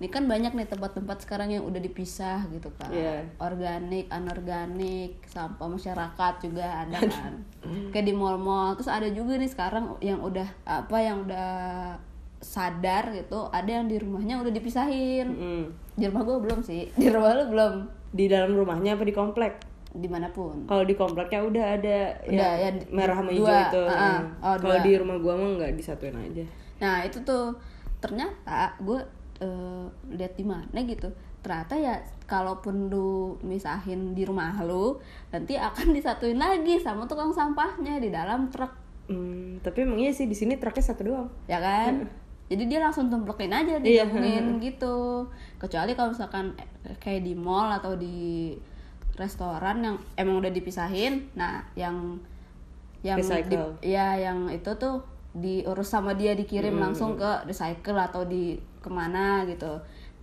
Ini 0.00 0.08
kan 0.08 0.24
banyak 0.24 0.56
nih 0.56 0.64
tempat-tempat 0.64 1.28
sekarang 1.28 1.52
yang 1.52 1.60
udah 1.68 1.76
dipisah 1.76 2.48
gitu 2.48 2.72
kan. 2.80 2.88
Iya. 2.88 3.20
Organik, 3.36 4.08
anorganik, 4.08 5.20
sampah 5.28 5.68
masyarakat 5.68 6.34
juga 6.40 6.88
ada 6.88 6.98
kan. 7.04 7.44
Kayak 7.92 8.08
di 8.08 8.14
mall-mall. 8.16 8.80
Terus 8.80 8.88
ada 8.88 9.12
juga 9.12 9.36
nih 9.36 9.52
sekarang 9.52 10.00
yang 10.00 10.24
udah 10.24 10.48
apa 10.64 10.96
yang 11.04 11.28
udah 11.28 11.50
sadar 12.40 13.12
gitu. 13.12 13.52
Ada 13.52 13.84
yang 13.84 13.92
di 13.92 14.00
rumahnya 14.00 14.40
udah 14.40 14.48
dipisahin. 14.48 15.28
Mm. 15.36 15.64
Di 16.00 16.04
rumah 16.08 16.24
gue 16.24 16.36
belum 16.48 16.64
sih. 16.64 16.88
Di 16.96 17.12
rumah 17.12 17.36
lu 17.36 17.52
belum. 17.52 17.74
di 18.10 18.26
dalam 18.26 18.58
rumahnya 18.58 18.98
apa 18.98 19.06
di 19.06 19.14
komplek 19.14 19.62
Di 19.94 20.10
mana 20.10 20.26
pun. 20.34 20.66
kalau 20.66 20.82
di 20.82 20.98
kompleknya 20.98 21.46
udah 21.46 21.64
ada 21.78 21.98
Udah, 22.26 22.50
yang 22.58 22.58
ya, 22.58 22.70
di- 22.74 22.90
merah 22.90 23.22
sama 23.22 23.30
hijau 23.30 23.54
itu 23.54 23.82
ah. 23.86 24.18
Mm. 24.18 24.22
Oh, 24.42 24.54
kalau 24.58 24.78
di 24.82 24.92
rumah 24.98 25.16
gua 25.22 25.34
mah 25.38 25.50
nggak 25.54 25.78
disatuin 25.78 26.18
aja 26.18 26.42
Nah 26.82 27.06
itu 27.06 27.22
tuh 27.22 27.54
ternyata 28.02 28.74
gue 28.82 28.98
lihat 30.10 30.36
di 30.36 30.44
mana 30.44 30.78
gitu. 30.84 31.08
Ternyata 31.40 31.74
ya 31.74 31.96
kalaupun 32.28 32.92
lu 32.92 33.40
misahin 33.40 34.12
di 34.12 34.28
rumah 34.28 34.52
lu, 34.60 35.00
nanti 35.32 35.56
akan 35.56 35.92
disatuin 35.96 36.36
lagi 36.36 36.76
sama 36.78 37.08
tukang 37.08 37.32
sampahnya 37.32 37.96
di 37.98 38.12
dalam 38.12 38.52
truk, 38.52 38.70
Hmm, 39.10 39.58
tapi 39.58 39.82
emang 39.82 39.98
iya 39.98 40.14
sih 40.14 40.30
di 40.30 40.38
sini 40.38 40.54
truknya 40.54 40.86
satu 40.86 41.02
doang 41.02 41.26
ya 41.50 41.58
kan? 41.58 42.06
Jadi 42.46 42.70
dia 42.70 42.78
langsung 42.78 43.10
tumplekin 43.10 43.50
aja 43.50 43.82
Iya. 43.82 44.06
digabungin 44.06 44.62
gitu. 44.62 45.26
Kecuali 45.58 45.98
kalau 45.98 46.14
misalkan 46.14 46.54
eh, 46.86 46.94
kayak 46.94 47.26
di 47.26 47.34
mall 47.34 47.74
atau 47.74 47.98
di 47.98 48.54
restoran 49.18 49.82
yang 49.82 49.96
emang 50.14 50.38
udah 50.38 50.54
dipisahin, 50.54 51.26
nah 51.34 51.58
yang 51.74 52.22
yang 53.02 53.18
di, 53.18 53.56
ya 53.82 54.14
yang 54.14 54.46
itu 54.46 54.70
tuh 54.78 55.02
diurus 55.34 55.90
sama 55.90 56.14
dia 56.14 56.38
dikirim 56.38 56.78
langsung 56.78 57.18
ke 57.18 57.50
recycle 57.50 57.98
atau 57.98 58.22
di 58.22 58.54
ke 58.80 58.88
mana 58.88 59.44
gitu. 59.46 59.80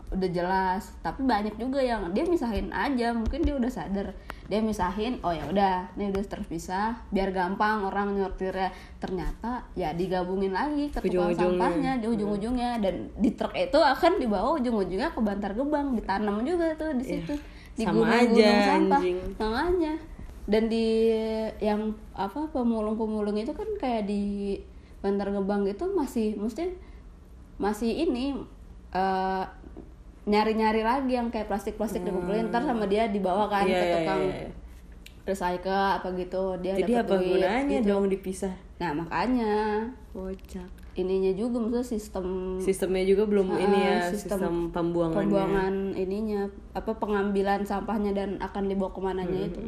Udah 0.07 0.29
jelas. 0.31 0.91
Tapi 1.03 1.23
banyak 1.23 1.55
juga 1.59 1.83
yang 1.83 2.11
dia 2.11 2.23
misahin 2.25 2.73
aja. 2.73 3.13
Mungkin 3.13 3.43
dia 3.43 3.55
udah 3.55 3.71
sadar. 3.71 4.17
Dia 4.47 4.63
misahin 4.63 5.19
oh 5.21 5.35
ya 5.35 5.43
udah 5.51 5.91
ini 5.99 6.11
udah 6.11 6.23
terpisah. 6.23 6.95
Biar 7.11 7.31
gampang 7.35 7.83
orang 7.85 8.15
nyortirnya. 8.17 8.71
Ternyata 8.97 9.67
ya 9.75 9.91
digabungin 9.91 10.55
lagi 10.55 10.87
ke 10.89 11.03
tukang 11.03 11.35
sampahnya 11.35 11.99
di 11.99 12.07
ujung-ujungnya. 12.07 12.79
Dan 12.79 13.11
di 13.19 13.35
truk 13.35 13.51
itu 13.53 13.79
akan 13.79 14.19
dibawa 14.19 14.55
ujung-ujungnya 14.55 15.11
ke 15.11 15.19
Bantar 15.19 15.51
Gebang. 15.53 15.93
Ditanam 15.95 16.41
juga 16.41 16.71
tuh 16.79 16.95
di 16.95 17.05
situ. 17.05 17.35
di 17.77 17.85
Iya. 17.85 17.93
sama 17.93 18.09
gunung-gunung 18.09 18.41
aja, 18.41 18.49
sampah. 18.65 19.01
anjing. 19.05 19.17
makanya. 19.37 19.93
Dan 20.47 20.63
di 20.71 20.87
yang 21.59 21.81
apa 22.15 22.47
pemulung-pemulung 22.55 23.37
itu 23.37 23.51
kan 23.51 23.67
kayak 23.77 24.07
di 24.07 24.55
Bantar 25.03 25.29
Gebang 25.29 25.67
itu 25.67 25.85
masih 25.93 26.39
mesti 26.39 26.73
masih 27.57 28.05
ini 28.05 28.37
eh, 28.91 29.43
nyari-nyari 30.23 30.81
lagi 30.81 31.13
yang 31.13 31.27
kayak 31.27 31.47
plastik-plastik 31.47 32.03
dikumpulin 32.03 32.47
ntar 32.47 32.61
sama 32.61 32.83
dia 32.83 33.07
dibawa 33.07 33.47
kan 33.47 33.63
Hmm. 33.63 33.71
Iya, 33.71 33.79
ke 33.79 33.85
iya, 33.85 33.95
tukang 33.95 34.21
iya, 34.21 34.35
iya. 34.37 34.49
recycle 35.23 35.85
apa 35.93 36.07
gitu 36.13 36.41
dia 36.57 36.73
jadi 36.75 36.93
apa 37.01 37.13
duit 37.15 37.27
gunanya 37.33 37.77
gitu. 37.77 37.89
dong 37.89 38.05
dipisah? 38.07 38.53
Nah 38.77 38.91
makanya. 38.93 39.53
Kocak. 40.11 40.69
Ininya 40.93 41.29
juga 41.31 41.61
maksudnya 41.61 41.85
sistem 41.85 42.25
sistemnya 42.57 43.05
juga 43.05 43.23
belum 43.23 43.47
Ah, 43.51 43.59
ini 43.59 43.77
ya 43.79 43.97
sistem 44.07 44.39
sistem, 44.41 44.53
pembuangannya. 44.71 45.17
pembuangan 45.21 45.73
ininya 45.93 46.41
apa 46.73 46.91
pengambilan 46.91 47.61
sampahnya 47.63 48.11
dan 48.11 48.29
akan 48.37 48.63
dibawa 48.65 48.89
ke 48.89 48.99
mananya 48.99 49.41
itu. 49.45 49.61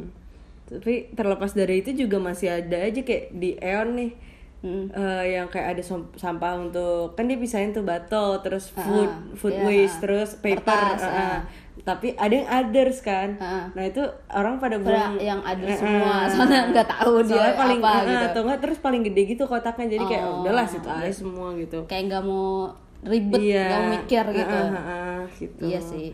tapi 0.66 1.10
terlepas 1.10 1.50
dari 1.50 1.82
itu 1.82 1.90
juga 1.96 2.18
masih 2.18 2.46
ada 2.46 2.78
aja 2.78 3.00
kayak 3.00 3.30
di 3.32 3.58
Eon 3.58 3.94
nih 3.94 4.10
Hmm. 4.60 4.92
eh, 4.92 5.24
yang 5.34 5.48
kayak 5.48 5.72
ada 5.72 5.82
sampah 6.14 6.52
untuk 6.54 7.16
kan 7.16 7.24
dia 7.24 7.34
pisahin 7.34 7.72
tuh 7.72 7.80
botol 7.80 8.36
terus 8.40 8.68
food 8.68 9.08
food 9.32 9.52
iya, 9.52 9.64
waste 9.64 9.96
ah. 9.96 10.00
terus 10.02 10.30
paper 10.36 10.60
Kertas, 10.60 11.00
ah, 11.00 11.08
ah. 11.08 11.16
ah. 11.16 11.38
tapi 11.80 12.12
ada 12.12 12.28
yang 12.30 12.44
others 12.44 13.00
kan 13.00 13.40
Ah. 13.40 13.72
nah 13.72 13.80
itu 13.80 14.04
orang 14.28 14.56
pada 14.56 14.76
buang 14.76 15.16
yang 15.16 15.40
ada 15.40 15.64
Ah, 15.64 15.72
semua 15.74 16.12
ah. 16.12 16.28
soalnya 16.28 16.60
nggak 16.68 16.88
tahu 16.92 17.12
dia 17.24 17.32
Soalnya 17.32 17.56
paling 17.56 17.80
apa 17.80 17.88
ah, 17.88 18.00
gitu 18.04 18.24
atau 18.26 18.40
enggak 18.44 18.60
terus 18.60 18.78
paling 18.78 19.02
gede 19.02 19.22
gitu 19.26 19.42
kotaknya 19.44 19.86
jadi 19.90 20.04
kayak 20.04 20.24
Oh, 20.24 20.44
udahlah 20.44 20.66
situ 20.68 20.84
aja 20.86 21.08
semua 21.10 21.48
gitu 21.56 21.78
kayak 21.88 22.02
nggak 22.06 22.22
mau 22.22 22.68
ribet 23.00 23.40
iya 23.40 23.64
nggak 23.64 23.80
mau 23.80 23.92
mikir 23.96 24.24
gitu 24.36 24.58
Ah, 24.60 24.68
ah, 24.70 24.84
ah, 24.84 25.20
gitu 25.34 25.62
iya 25.64 25.80
sih 25.80 26.12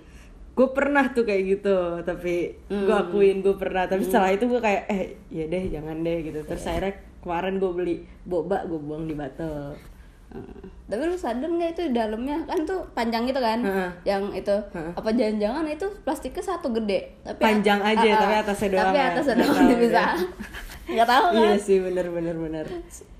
gue 0.56 0.68
pernah 0.70 1.04
tuh 1.11 1.26
kayak 1.26 1.42
gitu 1.52 1.78
tapi 2.00 2.54
gue 2.64 2.87
Hmm. 2.87 3.02
akuin 3.02 3.42
gue 3.42 3.59
pernah 3.59 3.85
tapi 3.85 4.00
setelah 4.00 4.30
itu 4.30 4.46
gue 4.46 4.56
kayak 4.56 4.87
eh 4.87 5.02
ya 5.28 5.44
deh 5.44 5.64
jangan 5.68 6.00
deh 6.00 6.18
gitu 6.22 6.40
terus 6.40 6.62
akhirnya 6.64 6.94
kemarin 7.18 7.57
gue 7.57 7.70
beli 7.70 7.94
boba 8.22 8.64
gue 8.64 8.76
buang 8.76 9.05
di 9.05 9.14
botol 9.14 9.72
Hmm. 10.26 10.59
tapi 10.85 11.07
lu 11.07 11.14
sadar 11.14 11.46
nggak 11.46 11.70
itu 11.70 11.83
di 11.87 11.94
dalamnya 11.94 12.35
kan 12.44 12.66
tuh 12.66 12.83
panjang 12.92 13.22
gitu 13.24 13.38
kan 13.38 13.62
Heeh. 13.62 13.90
yang 14.05 14.26
itu 14.35 14.50
apa 14.74 15.07
jangan-jangan 15.09 15.62
itu 15.64 15.87
plastiknya 16.02 16.42
satu 16.44 16.74
gede 16.74 17.14
tapi 17.22 17.38
Panjang 17.38 17.79
aja, 17.79 18.02
ah. 18.05 18.18
tapi 18.18 18.35
atasnya 18.37 18.68
doang 18.68 18.85
tapi 18.85 18.98
ya. 18.98 19.07
atasnya 19.09 19.35
Nggak 19.37 19.46
doang 19.46 19.66
dipisah 19.70 20.09
deh. 20.18 20.26
nggak 20.87 21.09
tahu 21.09 21.24
kan 21.31 21.38
iya 21.40 21.55
sih 21.57 21.79
bener 21.79 22.07
bener 22.11 22.35
bener 22.37 22.64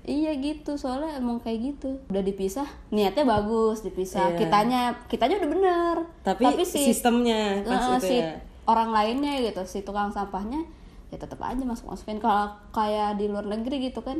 iya 0.03 0.31
gitu 0.35 0.71
soalnya 0.75 1.15
emang 1.15 1.39
kayak 1.39 1.59
gitu 1.69 1.89
udah 2.05 2.21
dipisah 2.21 2.67
niatnya 2.91 3.23
bagus 3.25 3.77
dipisah 3.83 4.27
Iya. 4.27 4.37
kitanya 4.37 4.79
kitanya 5.07 5.35
udah 5.39 5.49
bener 5.49 5.95
tapi, 6.21 6.43
si 6.63 6.91
sistemnya 6.91 7.63
pas 7.63 7.87
itu 7.93 8.03
si 8.03 8.15
ya 8.19 8.35
orang 8.63 8.91
lainnya 8.91 9.31
gitu 9.41 9.63
si 9.63 9.79
tukang 9.79 10.11
sampahnya 10.11 10.59
ya 11.07 11.15
tetap 11.15 11.39
aja 11.39 11.63
masuk 11.63 11.87
masukin 11.87 12.19
kalau 12.19 12.51
kayak 12.75 13.15
di 13.15 13.31
luar 13.31 13.47
negeri 13.47 13.87
gitu 13.87 14.03
kan 14.03 14.19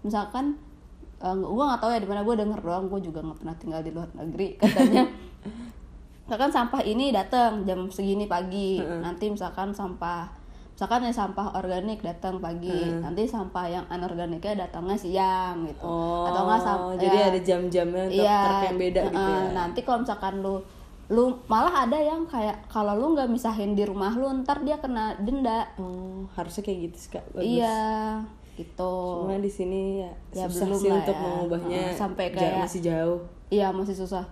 misalkan 0.00 0.56
eh, 1.20 1.34
gue 1.36 1.64
nggak 1.64 1.80
tahu 1.80 1.90
ya 1.92 2.00
di 2.00 2.08
mana 2.08 2.24
gue 2.24 2.34
denger 2.34 2.60
doang 2.60 2.88
gue 2.88 3.00
juga 3.04 3.20
nggak 3.20 3.38
pernah 3.44 3.56
tinggal 3.60 3.80
di 3.84 3.90
luar 3.92 4.08
negeri. 4.16 4.48
Katanya 4.60 5.04
misalkan 6.26 6.50
sampah 6.54 6.80
ini 6.86 7.12
datang 7.12 7.66
jam 7.68 7.90
segini 7.92 8.24
pagi 8.24 8.80
nanti 8.80 9.28
misalkan 9.28 9.74
sampah 9.76 10.40
misalkan 10.72 11.04
ya 11.04 11.12
sampah 11.12 11.52
organik 11.60 12.00
datang 12.00 12.40
pagi 12.40 12.72
nanti 13.04 13.28
sampah 13.28 13.68
yang 13.68 13.84
anorganiknya 13.92 14.64
datangnya 14.64 14.96
siang 14.96 15.68
gitu. 15.68 15.84
Oh 15.84 16.24
atau 16.24 16.48
enggak 16.48 16.62
sampah 16.64 16.94
jadi 16.96 17.18
ada 17.28 17.40
jam-jamnya 17.44 18.02
untuk 18.08 18.24
Iya, 18.24 18.40
yang 18.72 18.78
beda 18.80 19.00
gitu 19.12 19.30
ya. 19.36 19.42
Nanti 19.52 19.80
kalau 19.84 19.98
misalkan 20.00 20.34
lu 20.40 20.56
lu 21.12 21.24
malah 21.44 21.84
ada 21.84 21.94
yang 21.94 22.24
kayak 22.24 22.64
kalau 22.66 22.96
lu 22.96 23.12
nggak 23.12 23.28
misahin 23.28 23.72
di 23.72 23.84
rumah 23.84 24.10
lu 24.10 24.24
ntar 24.40 24.60
dia 24.60 24.76
kena 24.76 25.12
denda. 25.18 25.68
oh 25.76 26.24
harusnya 26.32 26.64
kayak 26.64 26.88
gitu 26.88 26.96
sih 26.98 27.10
kak 27.12 27.24
bagus 27.30 27.44
Iya, 27.60 27.80
gitu. 28.54 28.94
cuma 29.20 29.36
di 29.36 29.48
sini 29.48 30.00
ya, 30.00 30.12
Ya, 30.32 30.44
susah 30.46 30.64
belum 30.66 30.78
sih 30.78 30.88
lah 30.88 30.96
untuk 30.98 31.14
ya. 31.14 31.20
mengubahnya 31.22 31.80
Heeh, 31.84 31.94
sampai 31.94 32.24
kayak- 32.30 32.64
masih 32.64 32.80
jauh 32.82 33.20
Iya, 33.46 33.68
masih 33.68 33.92
susah. 33.94 34.24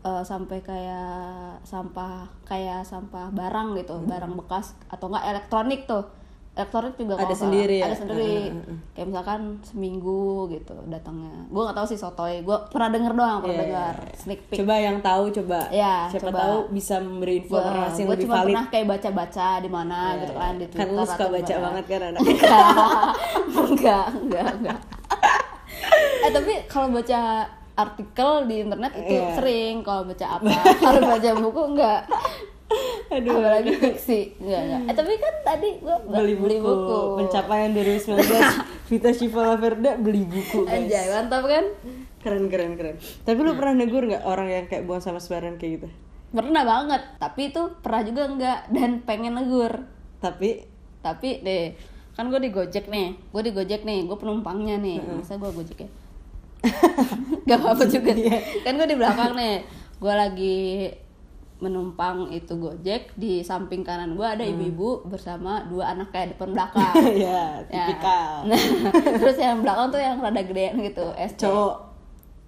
Eh, 0.00 0.22
sampai 0.22 0.60
kayak 0.60 1.16
sampah 1.62 2.24
kayak 2.42 2.80
sampah 2.82 3.28
barang 3.30 3.72
gitu, 3.74 3.92
Hmm. 3.94 4.04
barang 4.06 4.32
bekas 4.34 4.76
atau 4.86 5.08
enggak 5.08 5.24
elektronik 5.26 5.84
tuh. 5.84 6.04
Elektronik 6.50 6.98
juga 6.98 7.14
Ada 7.16 7.34
sendiri 7.36 7.76
ya? 7.76 7.86
Ada 7.86 7.96
sendiri. 7.96 8.34
Heeh, 8.50 8.76
Kayak 8.92 9.06
misalkan 9.08 9.40
seminggu 9.62 10.20
gitu 10.48 10.74
datangnya. 10.84 11.30
Gue 11.46 11.62
nggak 11.62 11.72
tahu 11.74 11.86
sih 11.86 11.96
sotoy. 11.96 12.42
Gue 12.42 12.58
pernah 12.66 12.90
denger 12.90 13.12
doang, 13.12 13.38
pernah 13.38 13.54
Iya, 13.54 13.62
dengar 13.64 13.94
iya. 13.96 14.14
sneak 14.14 14.40
peek. 14.44 14.58
coba 14.58 14.74
yang 14.76 14.96
tahu 15.00 15.24
coba 15.32 15.60
Iya, 15.70 15.94
siapa 16.08 16.26
coba. 16.26 16.38
tahu 16.40 16.56
bisa 16.70 16.94
memberi 16.98 17.34
informasi 17.40 17.70
yang 17.96 18.04
gue 18.04 18.12
lebih 18.12 18.24
cuma 18.24 18.34
valid 18.36 18.46
pernah 18.50 18.64
kayak 18.66 18.86
baca-baca 18.88 19.48
di 19.56 19.70
mana 19.70 19.96
Iya, 19.96 20.18
gitu 20.20 20.32
kan 20.34 20.52
di 20.52 20.64
kan 20.64 20.72
Twitter 20.76 20.88
lu 20.90 21.04
suka 21.04 21.26
baca 21.28 21.52
mana. 21.52 21.64
banget 21.64 21.84
kan 21.86 22.00
anak 22.04 22.20
enggak 23.64 24.04
enggak 24.20 24.46
enggak 24.52 24.78
eh 26.24 26.30
tapi 26.30 26.52
kalau 26.66 26.88
baca 26.90 27.20
artikel 27.72 28.30
di 28.44 28.54
internet 28.60 28.92
itu 28.94 29.14
Iya. 29.16 29.32
sering 29.32 29.74
kalau 29.80 30.02
baca 30.04 30.26
apa 30.28 30.50
kalau 30.84 31.00
baca 31.06 31.30
buku 31.38 31.62
enggak 31.70 32.00
aduh 33.10 33.32
apalagi 33.42 33.72
fiksi. 33.74 34.38
Enggak 34.38 34.60
enggak 34.62 34.80
eh 34.86 34.94
tapi 34.94 35.12
kan 35.18 35.34
tadi 35.42 35.68
gue 35.82 35.96
beli 36.06 36.34
buku, 36.38 36.98
pencapaian 37.18 37.70
2019 37.74 38.22
Vita 38.90 39.10
Shiva 39.10 39.54
Laverda 39.54 39.98
beli 39.98 40.22
buku 40.26 40.66
guys. 40.66 40.86
Anjay, 40.86 41.06
mantap 41.10 41.44
kan? 41.46 41.64
Keren 42.22 42.46
keren 42.46 42.78
keren. 42.78 42.96
Tapi 43.26 43.38
lu 43.42 43.54
pernah 43.58 43.74
negur 43.82 44.06
nggak 44.06 44.22
orang 44.22 44.48
yang 44.50 44.64
kayak 44.70 44.86
buang 44.86 45.02
sama 45.02 45.18
sembarangan 45.18 45.58
kayak 45.58 45.72
gitu? 45.78 45.88
Pernah 46.30 46.62
banget. 46.62 47.02
Tapi 47.18 47.40
itu 47.50 47.62
pernah 47.82 48.02
juga 48.06 48.22
enggak 48.30 48.58
dan 48.70 48.90
pengen 49.02 49.34
negur. 49.34 49.72
Tapi? 50.22 50.62
Tapi 51.02 51.28
deh 51.42 51.74
kan 52.14 52.28
gue 52.28 52.40
di 52.42 52.50
Gojek 52.54 52.86
nih. 52.86 53.18
Gue 53.34 53.42
di 53.42 53.50
Gojek 53.50 53.82
nih 53.82 54.06
gue 54.06 54.18
penumpangnya 54.18 54.78
nih. 54.78 55.02
Masa 55.02 55.34
gue 55.40 55.50
Gojek 55.50 55.86
ya? 55.86 55.90
Gak 57.48 57.58
apa-apa 57.58 57.88
juga. 57.88 58.12
Kan 58.62 58.76
gue 58.76 58.88
di 58.90 58.96
belakang 58.98 59.32
nih. 59.32 59.64
Gue 59.96 60.14
lagi 60.14 60.58
menumpang 61.60 62.32
itu 62.32 62.56
Gojek 62.56 63.12
di 63.14 63.44
samping 63.44 63.84
kanan 63.84 64.16
gue 64.16 64.24
ada 64.24 64.40
ibu-ibu 64.40 65.04
bersama 65.04 65.64
dua 65.68 65.92
anak 65.92 66.08
kayak 66.10 66.34
depan 66.34 66.56
belakang. 66.56 66.94
Ya 67.24 67.60
Ya. 67.68 67.86
tipikal. 67.86 68.48
Nah, 68.48 68.60
terus 69.20 69.36
yang 69.36 69.60
belakang 69.60 69.92
tuh 69.92 70.00
yang 70.00 70.16
rada 70.18 70.40
gedean 70.40 70.80
gitu 70.80 71.04
SD. 71.14 71.40
cowok. 71.44 71.76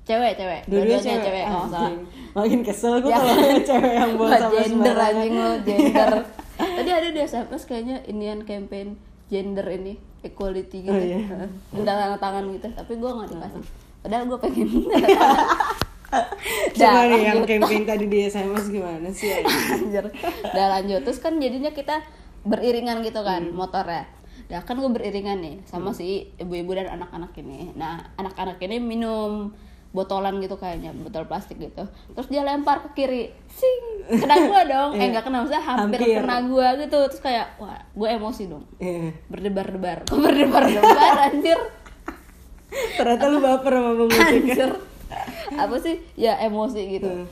Cewek 0.02 0.32
cewek. 0.34 0.60
Dua-duanya 0.66 0.98
cewek, 0.98 1.22
cewek 1.22 1.44
oh, 1.46 1.66
salah. 1.70 1.92
Makin 2.34 2.60
kesel 2.66 2.94
gue 2.98 3.10
Ya. 3.12 3.18
kalau 3.20 3.62
cewek 3.62 3.92
yang 3.94 4.12
buang 4.16 4.32
Wah, 4.32 4.40
sama 4.40 4.54
gender 4.64 4.96
anjing 4.98 5.34
lo 5.36 5.50
gender. 5.62 6.10
Tadi 6.82 6.90
ada 6.90 7.08
di 7.08 7.20
SMS 7.20 7.62
kayaknya 7.64 7.96
Indian 8.08 8.40
campaign 8.42 8.96
gender 9.28 9.66
ini 9.70 9.94
equality 10.22 10.86
gitu. 10.86 10.92
Oh, 10.92 10.98
iya. 10.98 11.18
udah 11.74 11.94
tanda 11.94 12.16
tangan 12.16 12.44
gitu 12.50 12.66
tapi 12.72 12.92
gue 12.96 13.10
nggak 13.10 13.28
dikasih. 13.30 13.62
Padahal 14.02 14.24
gue 14.26 14.38
pengen 14.40 14.68
coba 16.76 17.00
nih 17.06 17.20
yang 17.24 17.40
campaign 17.42 17.82
tadi 17.82 18.04
di 18.06 18.18
SMS 18.22 18.68
gimana 18.68 19.08
sih 19.10 19.32
Anjir. 19.72 20.06
Udah 20.44 20.66
lanjut. 20.70 21.00
Terus 21.02 21.18
kan 21.18 21.36
jadinya 21.36 21.70
kita 21.70 22.04
beriringan 22.42 23.00
gitu 23.00 23.20
kan 23.20 23.42
Hmm. 23.44 23.54
motornya. 23.54 24.04
Nah 24.44 24.60
kan 24.60 24.76
gue 24.76 24.90
beriringan 24.90 25.38
nih 25.38 25.56
sama 25.64 25.90
si 25.90 26.28
ibu-ibu 26.36 26.72
dan 26.72 26.92
anak-anak 26.92 27.32
ini. 27.36 27.72
Nah 27.72 28.12
anak-anak 28.14 28.60
ini 28.60 28.76
minum 28.76 29.54
botolan 29.90 30.40
gitu 30.40 30.56
kayaknya 30.56 30.92
botol 30.94 31.24
plastik 31.24 31.56
gitu. 31.56 31.84
Terus 32.10 32.26
dia 32.26 32.40
lempar 32.40 32.80
ke 32.82 32.88
kiri. 32.94 33.28
Sing! 33.46 33.80
Kena 34.10 34.40
gua 34.42 34.60
dong. 34.72 34.90
Eh 34.92 34.98
Iya. 34.98 35.06
nggak 35.10 35.22
kena 35.22 35.36
maksudnya 35.40 35.62
hampir, 35.62 35.98
Hampir. 35.98 36.16
kena 36.18 36.36
gua 36.44 36.68
gitu. 36.76 36.98
Terus 37.06 37.20
kayak 37.20 37.46
wah 37.56 37.76
gue 37.88 38.08
emosi 38.10 38.42
dong. 38.46 38.64
Iya. 38.76 39.12
berdebar-debar. 39.26 40.04
Kok 40.04 40.16
berdebar-debar 40.18 41.16
anjir? 41.26 41.58
Ternyata 42.72 43.24
lu 43.26 43.38
baper 43.38 43.72
sama 43.74 43.90
bang 43.94 44.10
anjir 44.18 44.70
apa 45.54 45.76
sih 45.78 45.96
ya 46.14 46.38
emosi 46.38 46.82
gitu 46.92 47.08
Hmm. 47.08 47.26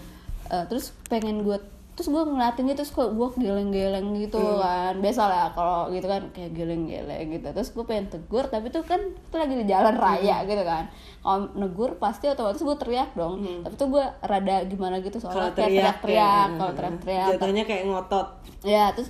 Eh, 0.51 0.65
terus 0.67 0.91
pengen 1.07 1.41
gue 1.41 1.55
terus 1.93 2.09
gue 2.09 2.23
ngeliatin 2.25 2.65
gitu 2.65 2.81
terus 2.81 2.91
kok 2.91 3.13
gue 3.13 3.29
geleng-geleng 3.37 4.17
gitu 4.17 4.41
Hmm. 4.41 4.59
kan 4.59 4.95
biasa 4.97 5.23
lah 5.23 5.47
kalau 5.51 5.87
gitu 5.89 6.05
kan 6.05 6.27
kayak 6.31 6.53
geleng-geleng 6.53 7.29
gitu 7.31 7.47
terus 7.47 7.69
gue 7.69 7.85
pengen 7.85 8.09
tegur 8.09 8.45
tapi 8.45 8.67
tuh 8.69 8.83
kan 8.83 8.99
itu 8.99 9.37
lagi 9.37 9.55
di 9.55 9.65
jalan 9.65 9.93
Hmm. 9.93 10.03
raya 10.03 10.37
gitu 10.43 10.65
kan 10.65 10.89
kalau 11.21 11.39
negur 11.55 11.95
pasti 11.97 12.27
otomatis 12.27 12.59
gue 12.59 12.77
teriak 12.77 13.13
dong 13.13 13.35
tapi 13.61 13.75
tuh 13.77 13.89
gue 13.91 14.05
rada 14.23 14.57
gimana 14.65 14.99
gitu 14.99 15.17
Hmm. 15.17 15.25
soalnya 15.25 15.53
kayak 15.53 15.55
teriak 15.55 15.97
teriak-teriak 16.01 16.49
ya. 16.49 16.57
kalau 16.57 16.73
teriak-teriak 16.73 17.29
jatuhnya 17.31 17.65
kayak 17.65 17.85
ngotot 17.87 18.27
ya 18.63 18.85
terus 18.91 19.09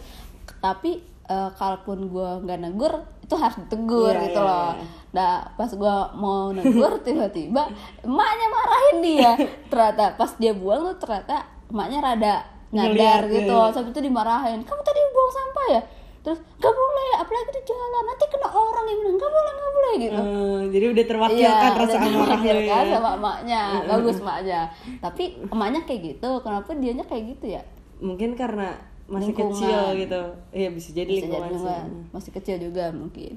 tapi 0.59 0.91
eh, 1.25 1.51
kalaupun 1.55 1.99
gue 2.07 2.29
nggak 2.43 2.59
negur 2.61 2.93
itu 3.31 3.37
harus 3.39 3.57
ditegur 3.63 4.11
Iya, 4.11 4.27
gitu 4.27 4.41
iya, 4.43 4.51
loh. 4.51 4.71
iya. 4.75 4.85
nah 5.11 5.33
pas 5.55 5.71
gue 5.71 5.95
mau 6.19 6.51
negur 6.51 6.99
tiba-tiba 7.07 7.63
emaknya 8.03 8.47
marahin 8.49 8.97
dia. 8.99 9.33
Ternyata 9.71 10.19
pas 10.19 10.35
dia 10.35 10.51
buang 10.51 10.83
tuh 10.85 10.99
ternyata 10.99 11.47
emaknya 11.71 11.99
rada 12.01 12.35
nyadar 12.71 13.23
Ngeliat, 13.23 13.35
gitu. 13.39 13.55
iya. 13.57 13.71
sampai 13.71 13.91
itu 13.91 14.01
dimarahin. 14.03 14.59
Kamu 14.63 14.83
tadi 14.83 15.01
buang 15.09 15.31
sampah 15.31 15.67
ya? 15.71 15.83
Terus 16.21 16.39
gak 16.59 16.71
boleh 16.71 17.11
apalagi 17.17 17.51
di 17.51 17.63
jalan. 17.65 18.03
Nanti 18.05 18.25
kena 18.29 18.49
orang 18.51 18.85
yang 18.85 18.99
bilang 19.01 19.17
gak 19.17 19.31
boleh 19.31 19.53
gak 19.53 19.73
boleh 19.73 19.93
gitu. 19.97 20.21
Eh, 20.21 20.61
jadi 20.71 20.85
udah 20.91 21.05
terwakilkan 21.07 21.71
rasa 21.73 21.87
udah 21.87 22.03
amarah 22.03 22.11
lu 22.11 22.19
terwakilkan 22.21 22.67
ya 22.67 22.79
Iya, 22.83 22.93
sama 22.93 23.11
emaknya. 23.15 23.63
Bagus 23.87 24.17
emaknya 24.19 24.61
tapi 24.99 25.23
emaknya 25.45 25.81
kayak 25.87 26.01
gitu. 26.05 26.31
Kenapa 26.41 26.71
dianya 26.75 27.05
kayak 27.07 27.25
gitu 27.31 27.47
ya? 27.55 27.63
Mungkin 27.99 28.35
karena 28.35 28.75
masih 29.11 29.33
Lingkungan. 29.33 29.53
kecil 29.53 29.81
gitu. 29.99 30.23
Iya 30.53 30.69
bisa 30.71 30.89
jadi 30.93 31.11
bisa 31.11 31.19
jadi 31.19 31.27
lingkungan 31.27 31.43
sih. 31.45 31.59
juga 31.59 31.77
masih 32.11 32.31
kecil 32.33 32.57
juga 32.61 32.85
mungkin. 32.91 33.33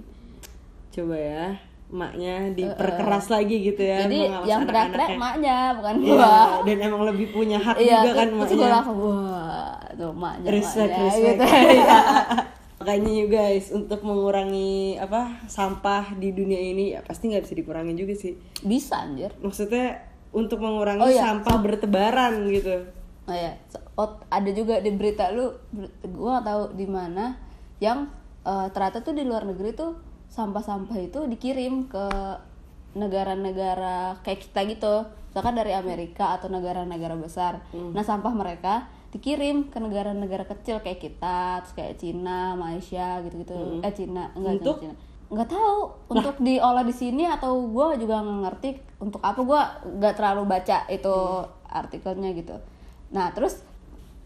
Coba 0.89 1.15
ya 1.15 1.45
emaknya 1.85 2.35
diperkeras 2.51 3.29
lagi 3.29 3.55
gitu 3.63 3.77
ya 3.79 4.01
jadi 4.03 4.17
yang 4.43 4.65
teriak-teriak 4.65 5.13
emaknya 5.13 5.57
bukan 5.77 5.95
Iya, 5.95 6.09
gua. 6.11 6.37
dan 6.65 6.77
emang 6.81 7.01
lebih 7.05 7.27
punya 7.29 7.57
hak 7.59 7.77
iya 7.77 8.01
juga 8.01 8.11
kan 8.15 8.27
gue 8.27 8.37
emaknya. 8.39 8.67
langsung 8.67 8.97
wah 8.97 9.77
tuh 9.91 10.09
emaknya 10.09 10.49
respect 10.49 10.89
emaknya, 10.89 11.05
respect. 11.05 11.37
gitu. 11.37 11.43
Iya. 11.77 11.97
makanya 12.81 13.11
you 13.13 13.27
guys 13.27 13.65
untuk 13.69 13.99
mengurangi 14.01 14.73
apa 14.97 15.21
sampah 15.45 16.03
di 16.13 16.29
dunia 16.31 16.57
ini 16.57 16.83
ya 16.91 16.99
pasti 16.99 17.29
nggak 17.29 17.43
bisa 17.43 17.53
dikurangi 17.55 17.93
juga 17.93 18.13
sih. 18.13 18.33
Bisa 18.59 18.97
anjir. 18.99 19.29
Maksudnya 19.37 20.01
untuk 20.31 20.59
mengurangi 20.59 20.97
Oh, 20.99 21.07
iya. 21.07 21.21
sampah 21.23 21.55
bertebaran 21.59 22.41
gitu. 22.49 22.89
Oh 23.23 23.31
ya 23.31 23.53
oh, 23.99 24.09
ada 24.29 24.49
juga 24.53 24.81
di 24.81 24.91
berita 24.93 25.29
lu 25.33 25.53
gua 26.13 26.39
nggak 26.39 26.45
tahu 26.45 26.63
di 26.77 26.87
mana 26.89 27.37
yang 27.77 28.09
eh, 28.45 28.67
ternyata 28.73 29.05
tuh 29.05 29.13
di 29.13 29.23
luar 29.25 29.45
negeri 29.45 29.75
tuh 29.75 29.97
sampah-sampah 30.33 30.97
itu 30.97 31.19
dikirim 31.29 31.85
ke 31.85 32.05
negara-negara 32.97 34.21
kayak 34.21 34.49
kita 34.49 34.65
gitu. 34.69 34.95
Misalkan 35.33 35.57
dari 35.57 35.73
Amerika 35.73 36.37
atau 36.37 36.45
negara-negara 36.49 37.17
besar. 37.17 37.65
Nah 37.73 38.05
sampah 38.05 38.33
mereka 38.33 38.85
dikirim 39.13 39.69
ke 39.69 39.77
negara-negara 39.77 40.45
kecil 40.49 40.81
kayak 40.81 41.01
kita 41.01 41.61
terus 41.61 41.73
kayak 41.77 41.97
Cina 42.01 42.53
Malaysia 42.57 43.21
gitu-gitu. 43.21 43.81
Eh 43.81 43.93
Cina 43.93 44.29
enggak 44.37 44.61
Untuk? 44.61 44.75
Cina. 44.81 44.93
Nggak 45.33 45.49
tahu. 45.49 45.79
Untuk 46.13 46.35
diolah 46.41 46.85
di 46.85 46.93
sini 46.93 47.25
atau 47.25 47.65
gue 47.65 48.01
juga 48.01 48.21
nggak 48.21 48.41
ngerti 48.45 48.69
untuk 49.01 49.21
apa 49.25 49.41
gue 49.41 49.61
nggak 50.01 50.13
terlalu 50.17 50.43
baca 50.45 50.77
itu 50.89 51.15
artikelnya 51.65 52.29
gitu. 52.37 52.55
Nah 53.13 53.33
terus 53.33 53.61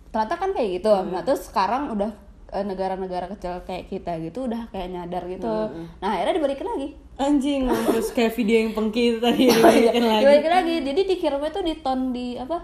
ternyata 0.09 0.35
kan 0.35 0.49
kayak 0.51 0.69
gitu. 0.77 0.93
Nah 1.07 1.21
terus 1.21 1.43
sekarang 1.43 1.91
udah 1.91 2.11
eh, 2.49 2.63
negara-negara 2.63 3.27
kecil 3.29 3.59
kayak 3.63 3.87
kita 3.87 4.17
gitu 4.19 4.45
udah 4.45 4.67
kayak 4.69 4.87
nyadar 4.89 5.23
gitu. 5.25 5.53
Nah 5.97 6.09
akhirnya 6.13 6.35
dibalikin 6.37 6.67
lagi. 6.67 6.87
Anjing, 7.17 7.65
mampus 7.67 8.13
kayak 8.13 8.31
video 8.31 8.57
yang 8.61 8.71
pengki 8.71 9.01
itu 9.09 9.17
tadi 9.17 9.41
Iya, 9.43 9.57
dibalikin 9.57 10.03
lagi. 10.03 10.21
dibalikin 10.21 10.51
lagi. 10.53 10.75
Jadi 10.83 11.01
dikirimnya 11.07 11.51
tuh 11.51 11.63
di 11.63 11.73
ton 11.77 11.99
di 12.11 12.27
apa 12.35 12.57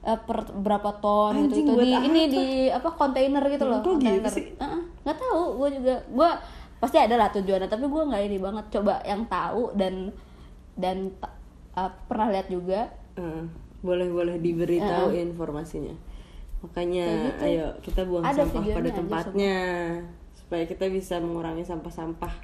eh, 0.00 0.18
per 0.18 0.38
berapa 0.50 0.90
ton 0.96 1.34
Anjing, 1.36 1.60
gitu, 1.60 1.70
buat 1.72 1.84
di 1.84 1.92
ini 1.92 2.22
di 2.26 2.44
apa 2.68 2.88
kontainer 2.90 3.42
gitu 3.46 3.64
loh 3.64 3.78
Kok 3.78 3.84
gitu 3.84 3.92
kontainer. 4.00 4.32
sih? 4.32 4.44
Heeh, 4.54 4.80
nggak 5.04 5.16
tahu 5.18 5.40
gue 5.56 5.68
juga 5.76 5.94
gue 6.04 6.30
pasti 6.78 6.96
ada 6.96 7.14
lah 7.14 7.28
tujuannya 7.28 7.66
tapi 7.66 7.84
gue 7.84 8.02
nggak 8.04 8.22
ini 8.24 8.38
banget. 8.38 8.64
Coba 8.70 9.02
yang 9.04 9.22
tahu 9.26 9.62
dan 9.74 9.94
dan 10.74 11.12
eh, 11.76 11.90
pernah 12.08 12.26
lihat 12.28 12.48
juga. 12.48 12.88
Heeh, 13.14 13.44
boleh-boleh 13.78 14.40
diberitahu 14.40 15.12
informasinya. 15.12 15.92
Makanya 16.58 17.06
ayo 17.38 17.66
kita 17.80 18.02
buang 18.02 18.26
Ada 18.26 18.42
sampah 18.42 18.62
pada 18.66 18.90
aja 18.90 18.98
tempatnya. 18.98 19.58
supaya 20.34 20.64
kita 20.64 20.88
bisa 20.88 21.20
mengurangi 21.20 21.62
sampah-sampah 21.62 22.34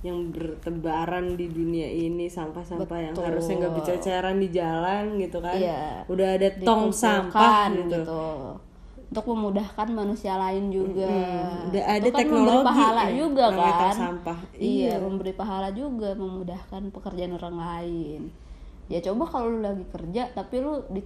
yang 0.00 0.30
bertebaran 0.30 1.34
di 1.34 1.50
dunia 1.50 1.90
ini 1.90 2.30
sampah-sampah 2.30 2.98
yang 3.02 3.14
harusnya 3.18 3.66
nggak 3.66 3.74
berceceran 3.74 4.38
di 4.38 4.48
jalan 4.54 5.18
gitu 5.18 5.42
kan. 5.42 5.58
Iya. 5.58 6.06
udah 6.06 6.28
ada 6.38 6.48
tong 6.62 6.94
sampah 6.94 7.66
gitu, 7.74 8.06
untuk 9.08 9.24
memudahkan 9.26 9.88
manusia 9.90 10.38
lain 10.38 10.70
juga. 10.70 11.10
Mm, 11.10 11.72
udah 11.74 11.84
ada 11.84 12.06
Itu 12.06 12.14
kan 12.14 12.22
memberi 12.22 12.22
teknologi 12.22 12.68
pahala 12.70 13.02
ya, 13.02 13.16
juga 13.18 13.44
kan. 13.50 13.94
sampah. 13.98 14.38
iya 14.54 14.86
Iya. 14.86 14.94
memberi 15.02 15.32
pahala 15.34 15.68
juga 15.74 16.08
memudahkan 16.14 16.82
pekerjaan 16.94 17.32
orang 17.34 17.56
lain. 17.58 18.20
Ya 18.86 19.02
coba 19.02 19.24
kalau 19.26 19.52
lu 19.52 19.60
lagi 19.60 19.84
kerja 19.90 20.30
tapi 20.30 20.62
lu 20.62 20.80
di 20.88 21.02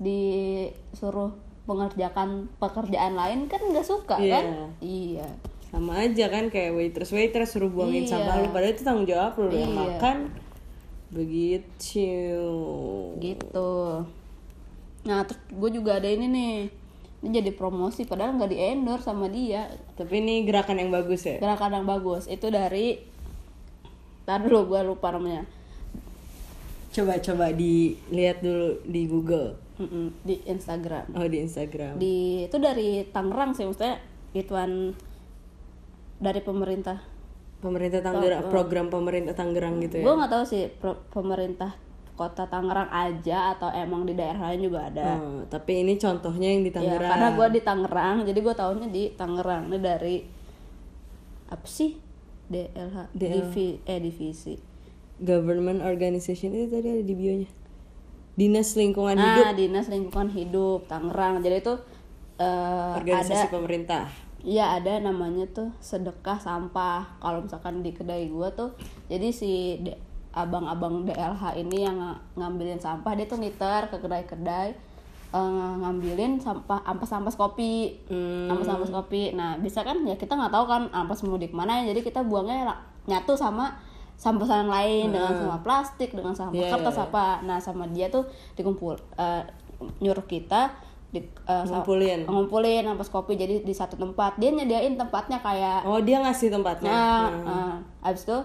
disuruh 0.00 1.30
mengerjakan 1.68 2.48
pekerjaan 2.56 3.14
lain 3.14 3.46
kan 3.46 3.60
nggak 3.62 3.86
suka 3.86 4.16
Iya. 4.18 4.32
kan? 4.34 4.44
Iya. 4.80 5.28
Sama 5.70 6.02
aja 6.02 6.26
kan 6.26 6.50
kayak 6.50 6.74
waitress 6.74 7.14
waitress 7.14 7.54
suruh 7.54 7.70
buangin 7.70 8.08
Iya. 8.08 8.10
sampah. 8.10 8.42
Lu 8.42 8.48
padahal 8.50 8.74
itu 8.74 8.82
tanggung 8.82 9.06
jawab 9.06 9.38
lu 9.38 9.52
yang 9.54 9.70
Iya. 9.70 9.80
makan. 9.86 10.16
Begitu. 11.12 12.10
Gitu. 13.20 13.70
Nah 15.00 15.18
terus 15.22 15.40
gue 15.46 15.70
juga 15.70 16.00
ada 16.02 16.08
ini 16.08 16.26
nih. 16.26 16.56
Ini 17.20 17.44
jadi 17.44 17.52
promosi 17.52 18.08
padahal 18.08 18.34
nggak 18.34 18.50
di 18.50 18.58
endorse 18.58 19.04
sama 19.04 19.28
dia. 19.28 19.68
Tapi 19.94 20.24
ini 20.24 20.42
gerakan 20.42 20.80
yang 20.80 20.90
bagus 20.90 21.22
ya? 21.22 21.36
Gerakan 21.38 21.76
yang 21.76 21.86
bagus. 21.86 22.24
Itu 22.26 22.48
dari 22.48 23.12
Ntar 24.20 24.46
dulu 24.46 24.70
gue 24.70 24.80
lupa 24.86 25.10
namanya. 25.10 25.42
Coba-coba 26.90 27.50
dilihat 27.50 28.38
dulu 28.42 28.78
di 28.86 29.02
Google 29.06 29.58
Mm-mm, 29.80 30.12
di 30.22 30.44
Instagram. 30.44 31.08
Oh 31.16 31.24
di 31.24 31.38
Instagram. 31.40 31.96
Di 31.96 32.44
itu 32.44 32.56
dari 32.60 33.08
Tangerang 33.08 33.56
sih 33.56 33.64
maksudnya 33.64 33.96
ituan 34.36 34.92
dari 36.20 36.40
pemerintah. 36.44 37.00
Pemerintah 37.64 38.04
Tangerang 38.04 38.52
program 38.52 38.86
pemerintah 38.92 39.32
Tangerang 39.32 39.80
gitu 39.80 40.00
ya? 40.00 40.04
Gue 40.04 40.14
nggak 40.20 40.32
tahu 40.32 40.44
sih 40.44 40.68
pro- 40.68 41.00
pemerintah 41.08 41.72
kota 42.12 42.44
Tangerang 42.44 42.92
aja 42.92 43.56
atau 43.56 43.72
emang 43.72 44.04
di 44.04 44.12
daerah 44.12 44.52
lain 44.52 44.68
juga 44.68 44.92
ada. 44.92 45.16
Oh, 45.16 45.40
tapi 45.48 45.80
ini 45.80 45.96
contohnya 45.96 46.52
yang 46.52 46.60
di 46.60 46.68
ya 46.68 46.76
Tangerang. 46.76 47.10
karena 47.16 47.28
gue 47.32 47.46
di 47.48 47.60
Tangerang 47.64 48.16
jadi 48.28 48.38
gue 48.38 48.54
tahunya 48.54 48.88
di 48.92 49.02
Tangerang. 49.16 49.62
Ini 49.72 49.78
dari 49.80 50.16
apa 51.48 51.64
sih? 51.64 51.96
DLH 52.50 53.14
DL. 53.16 53.30
Divi, 53.32 53.68
eh 53.86 54.00
divisi. 54.02 54.54
Government 55.20 55.80
organization 55.80 56.52
itu 56.52 56.68
tadi 56.68 56.88
ada 56.90 57.04
di 57.04 57.14
bionya 57.14 57.59
dinas 58.40 58.72
lingkungan 58.72 59.20
hidup 59.20 59.44
nah 59.44 59.52
dinas 59.52 59.86
lingkungan 59.92 60.32
hidup 60.32 60.88
Tangerang 60.88 61.44
jadi 61.44 61.60
itu 61.60 61.76
eh, 62.40 62.96
organisasi 62.96 63.46
ada 63.46 63.52
pemerintah 63.52 64.04
Iya 64.40 64.80
ada 64.80 65.04
namanya 65.04 65.44
tuh 65.52 65.68
sedekah 65.84 66.40
sampah. 66.40 67.20
Kalau 67.20 67.44
misalkan 67.44 67.84
di 67.84 67.92
kedai 67.92 68.32
gua 68.32 68.48
tuh, 68.48 68.72
jadi 69.04 69.28
si 69.28 69.76
de- 69.76 70.00
abang-abang 70.32 71.04
DLH 71.04 71.60
ini 71.60 71.84
yang 71.84 72.00
ng- 72.00 72.40
ngambilin 72.40 72.80
sampah 72.80 73.12
dia 73.12 73.28
tuh 73.28 73.36
niter 73.36 73.92
ke 73.92 74.00
kedai-kedai 74.00 74.68
eh, 75.30 75.72
ngambilin 75.76 76.40
sampah 76.40 76.80
ampas-ampas 76.82 77.36
kopi, 77.36 78.00
Hmm. 78.08 78.48
ampas-ampas 78.48 78.88
kopi. 78.90 79.36
Nah 79.36 79.60
bisa 79.60 79.84
kan 79.84 80.00
ya 80.02 80.16
kita 80.16 80.32
nggak 80.32 80.48
tahu 80.48 80.64
kan 80.64 80.88
ampas 80.88 81.20
mau 81.20 81.36
di 81.36 81.52
mana 81.52 81.84
jadi 81.84 82.00
kita 82.00 82.24
buangnya 82.24 82.72
nyatu 83.04 83.36
sama 83.36 83.76
sampah 84.20 84.44
yang 84.44 84.68
lain 84.68 85.06
dengan 85.10 85.32
sama 85.32 85.56
plastik 85.58 86.12
dengan 86.12 86.36
sampah 86.36 86.52
Hmm. 86.52 86.60
Iya, 86.60 86.72
kertas 86.76 86.92
iya. 86.94 87.04
apa. 87.08 87.26
Nah 87.40 87.56
sama 87.56 87.88
dia 87.88 88.06
tuh 88.06 88.28
dikumpul 88.52 89.00
eh, 89.16 89.42
nyuruh 89.96 90.26
kita 90.26 90.76
di, 91.08 91.24
sa- 91.42 91.64
Ngumpulin. 91.64 92.22
ngumpulin 92.22 92.84
ampas 92.86 93.08
kopi 93.08 93.34
jadi 93.34 93.64
di 93.64 93.72
satu 93.72 93.96
tempat 93.96 94.36
dia 94.36 94.52
nyediain 94.52 94.94
tempatnya 94.94 95.40
kayak 95.40 95.82
oh 95.82 95.98
dia 95.98 96.20
ngasih 96.20 96.52
tempatnya 96.52 96.86
nah 96.86 97.26
eh, 97.32 97.74
abis 98.04 98.28
itu 98.28 98.38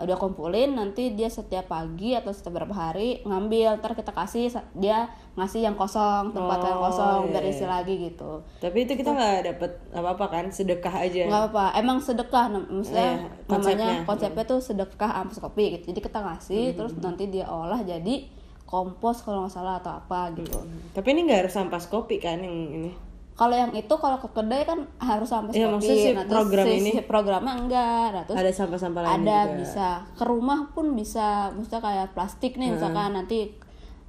udah 0.00 0.16
kumpulin 0.16 0.72
nanti 0.72 1.12
dia 1.12 1.26
setiap 1.26 1.68
pagi 1.68 2.12
atau 2.12 2.30
setiap 2.30 2.56
berapa 2.56 2.72
hari 2.72 3.20
ngambil. 3.22 3.78
Ntar 3.78 3.92
kita 3.92 4.10
kasih 4.10 4.48
dia 4.72 5.06
ngasih 5.34 5.62
yang 5.62 5.74
kosong 5.74 6.30
tempat 6.30 6.58
yang 6.60 6.76
Oh, 6.76 6.84
kosong 6.86 7.18
iya, 7.24 7.30
biar 7.30 7.44
iya. 7.44 7.52
isi 7.52 7.64
lagi 7.64 7.94
gitu. 8.02 8.40
Tapi 8.58 8.76
itu 8.82 8.92
kita 8.94 9.10
nggak 9.10 9.36
dapet 9.46 9.70
apa-apa 9.90 10.26
kan? 10.26 10.44
Sedekah 10.48 10.94
aja. 11.00 11.22
Nggak 11.26 11.44
apa 11.50 11.64
emang 11.74 11.98
sedekah 11.98 12.44
maksudnya 12.50 13.08
Iya, 13.18 13.28
konsepnya. 13.46 13.86
namanya 13.86 14.06
konsepnya. 14.06 14.44
tuh 14.46 14.60
sedekah 14.60 15.10
ampas 15.16 15.38
kopi 15.38 15.64
gitu. 15.74 15.84
Jadi 15.90 16.00
kita 16.00 16.18
ngasih 16.18 16.64
terus 16.74 16.92
nanti 16.96 17.26
dia 17.26 17.46
olah 17.46 17.80
jadi 17.80 18.26
kompos 18.64 19.20
kalau 19.20 19.44
nggak 19.44 19.52
salah 19.52 19.78
atau 19.78 19.92
apa 19.92 20.30
gitu. 20.34 20.62
Tapi 20.92 21.06
ini 21.10 21.26
nggak 21.26 21.40
harus 21.44 21.56
ampas 21.56 21.84
kopi 21.84 22.16
kan 22.16 22.38
yang 22.38 22.54
ini 22.70 22.92
kalau 23.40 23.56
yang 23.56 23.72
itu 23.72 23.94
kalau 23.94 24.20
ke 24.20 24.28
kedai 24.28 24.62
kan 24.62 24.84
harus 25.00 25.32
ampas 25.32 25.56
Iya, 25.56 25.64
kopi 25.66 25.74
maksudnya 25.74 25.96
si 25.96 26.10
nah, 26.10 26.20
terus 26.20 26.36
program 26.36 26.64
si- 26.66 26.76
ini. 26.76 26.90
si 26.92 27.00
programnya 27.02 27.52
enggak. 27.56 28.06
Nah, 28.12 28.22
terus 28.22 28.36
ada 28.36 28.52
sampah-sampah 28.52 29.00
lain 29.00 29.12
ada 29.18 29.38
juga. 29.40 29.56
bisa. 29.56 29.88
Ke 30.12 30.24
rumah 30.24 30.60
pun 30.70 30.86
bisa. 30.92 31.26
Maksudnya 31.50 31.80
kayak 31.80 32.06
plastik 32.12 32.52
nih 32.54 32.68
misalkan 32.70 33.10
nanti 33.10 33.56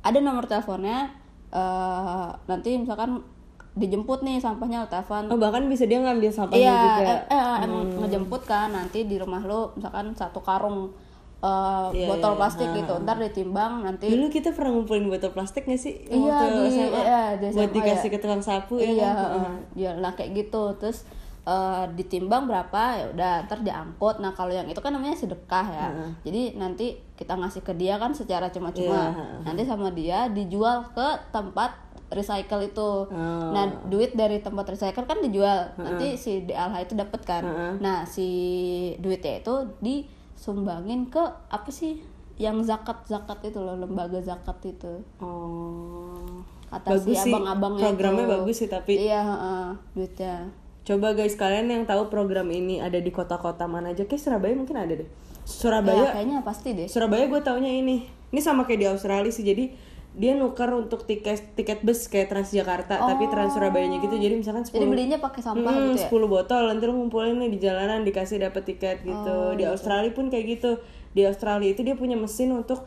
ada 0.02 0.20
nomor 0.20 0.44
teleponnya 0.46 1.16
eh 1.50 2.28
nanti 2.46 2.76
misalkan 2.76 3.24
dijemput 3.74 4.20
nih 4.22 4.38
sampahnya 4.38 4.84
lo 4.84 4.88
telepon. 4.90 5.28
Oh 5.28 5.38
bahkan 5.38 5.64
bisa 5.66 5.88
dia 5.88 6.00
ngambil 6.00 6.28
sampahnya 6.30 6.60
iya 6.62 6.80
juga. 6.92 7.04
eh, 7.08 7.20
eh, 7.32 7.56
emang 7.64 7.88
ngejemput 7.98 8.42
kan 8.44 8.68
nanti 8.70 9.04
di 9.04 9.16
rumah 9.16 9.40
lo 9.42 9.72
misalkan 9.74 10.12
satu 10.12 10.40
karung 10.40 10.92
eh, 11.42 11.88
Iya, 11.92 12.08
botol 12.08 12.32
iya. 12.32 12.38
plastik 12.38 12.70
gitu 12.72 12.94
ntar 13.00 13.18
ditimbang 13.18 13.82
nanti 13.82 14.08
dulu 14.08 14.28
kita 14.28 14.50
pernah 14.52 14.72
ngumpulin 14.72 15.06
botol 15.08 15.30
plastik 15.30 15.64
nggak 15.64 15.78
sih 15.78 16.06
Iya, 16.06 16.22
Waktu 16.32 16.46
di- 16.48 16.70
SMA, 16.72 17.00
iya, 17.00 17.22
di 17.34 17.46
buat 17.50 17.66
SMA, 17.66 17.76
dikasih 17.76 18.08
ya. 18.08 18.14
ke 18.14 18.20
tukang 18.20 18.42
sapu 18.42 18.76
ya 18.76 18.86
iya 18.88 19.10
kan? 19.10 19.18
heeh. 19.18 19.54
ya 19.76 19.92
lah 19.96 20.12
kayak 20.12 20.32
gitu 20.38 20.64
terus 20.76 21.04
eh, 21.44 21.84
ditimbang 21.92 22.46
berapa 22.46 22.82
ya 22.94 23.06
udah 23.10 23.34
ntar 23.44 23.60
diangkut 23.60 24.18
nah 24.18 24.32
kalau 24.32 24.52
yang 24.52 24.66
itu 24.66 24.78
kan 24.78 24.92
namanya 24.92 25.14
sedekah 25.16 25.66
ya 25.68 25.88
jadi 26.22 26.54
nanti 26.56 26.88
kita 27.16 27.34
ngasih 27.34 27.62
ke 27.62 27.74
dia 27.74 27.96
kan 27.96 28.12
secara 28.12 28.48
cuma-cuma 28.48 28.94
Iya, 29.04 29.10
heeh. 29.12 29.40
nanti 29.44 29.62
sama 29.64 29.90
dia 29.90 30.26
dijual 30.28 30.86
ke 30.92 31.08
tempat 31.30 31.74
recycle 32.08 32.62
itu 32.62 33.08
Oh. 33.08 33.50
nah 33.50 33.66
duit 33.84 34.14
dari 34.14 34.38
tempat 34.38 34.68
recycle 34.70 35.06
kan 35.06 35.18
dijual 35.20 35.74
nanti 35.76 36.14
si 36.14 36.44
DLH 36.44 36.84
itu 36.84 36.94
dapat 36.94 37.22
kan 37.24 37.42
Heeh. 37.42 37.74
nah 37.80 38.04
si 38.06 38.28
duitnya 38.98 39.40
itu 39.40 39.56
disumbangin 40.42 41.06
ke 41.06 41.22
apa 41.54 41.70
sih? 41.70 42.02
Yang 42.42 42.74
zakat 42.74 43.06
zakat 43.06 43.46
itu 43.46 43.62
loh 43.62 43.78
lembaga 43.78 44.18
zakat 44.18 44.58
itu. 44.66 45.06
Oh. 45.22 46.42
Kata 46.74 46.98
si 46.98 47.14
bagus 47.14 47.18
sih 47.22 47.30
abang-abangnya 47.30 47.84
programnya 47.86 48.26
itu. 48.26 48.34
bagus 48.34 48.56
sih 48.58 48.70
tapi 48.72 48.94
iya 48.98 49.22
heeh, 49.22 49.68
duitnya. 49.94 50.50
Coba 50.82 51.14
guys 51.14 51.38
kalian 51.38 51.70
yang 51.70 51.84
tahu 51.86 52.10
program 52.10 52.50
ini 52.50 52.82
ada 52.82 52.98
di 52.98 53.14
kota-kota 53.14 53.70
mana 53.70 53.94
aja 53.94 54.10
kayak 54.10 54.18
Surabaya 54.18 54.58
mungkin 54.58 54.82
ada 54.82 54.98
deh. 54.98 55.06
Ya, 55.06 55.46
Surabaya 55.46 56.10
kayaknya 56.10 56.42
pasti 56.42 56.70
deh. 56.74 56.88
Surabaya 56.90 57.30
gue 57.30 57.42
taunya 57.46 57.70
ini. 57.78 58.10
Ini 58.34 58.42
sama 58.42 58.66
kayak 58.66 58.80
di 58.82 58.88
Australia 58.90 59.30
sih 59.30 59.46
jadi 59.46 59.70
dia 60.12 60.36
nuker 60.36 60.68
untuk 60.74 61.08
tiket 61.08 61.56
tiket 61.56 61.82
bus 61.82 62.04
kayak 62.06 62.28
Transjakarta 62.28 63.00
tapi 63.00 63.32
Trans 63.32 63.56
Surabayanya 63.56 64.04
gitu 64.04 64.20
jadi 64.20 64.36
misalkan 64.36 64.64
10 64.64 64.76
jadi 64.76 64.84
belinya 64.86 65.18
pakai 65.18 65.40
sampah 65.40 65.72
Hmm, 65.72 65.88
gitu 65.90 66.04
ya 66.04 66.10
10 66.12 66.28
botol 66.28 66.62
nanti 66.68 66.84
lu 66.84 66.94
ngumpulin 66.94 67.40
nih 67.40 67.50
di 67.50 67.60
jalanan 67.60 68.04
dikasih 68.04 68.42
dapat 68.42 68.64
tiket 68.66 69.02
gitu. 69.02 69.32
Oh, 69.32 69.56
di 69.56 69.64
Australia 69.64 70.12
pun 70.12 70.28
kayak 70.28 70.46
gitu. 70.50 70.84
Di 71.12 71.24
Australia 71.24 71.70
itu 71.70 71.82
dia 71.82 71.96
punya 71.96 72.16
mesin 72.16 72.52
untuk 72.52 72.84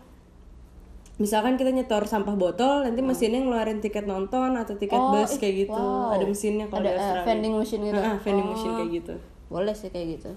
misalkan 1.14 1.54
kita 1.54 1.70
nyetor 1.70 2.04
sampah 2.04 2.34
botol, 2.34 2.82
nanti 2.82 2.98
mesinnya 3.00 3.38
ngeluarin 3.38 3.78
tiket 3.78 4.04
nonton 4.04 4.52
atau 4.54 4.74
tiket 4.74 4.98
Oh, 4.98 5.14
bus 5.14 5.38
kayak 5.38 5.54
gitu. 5.64 5.78
wow. 5.78 6.12
Ada 6.12 6.24
mesinnya 6.26 6.66
kalau 6.66 6.82
Ada, 6.82 6.84
di 6.84 6.90
eh, 6.90 6.98
Australia. 6.98 7.24
vending 7.24 7.54
machine 7.54 7.82
gitu? 7.84 7.96
Heeh, 7.96 8.16
vending 8.20 8.44
Oh. 8.44 8.52
machine 8.52 8.72
kayak 8.74 8.90
gitu. 8.92 9.14
boleh 9.46 9.70
sih 9.72 9.88
kayak 9.88 10.06
gitu 10.18 10.30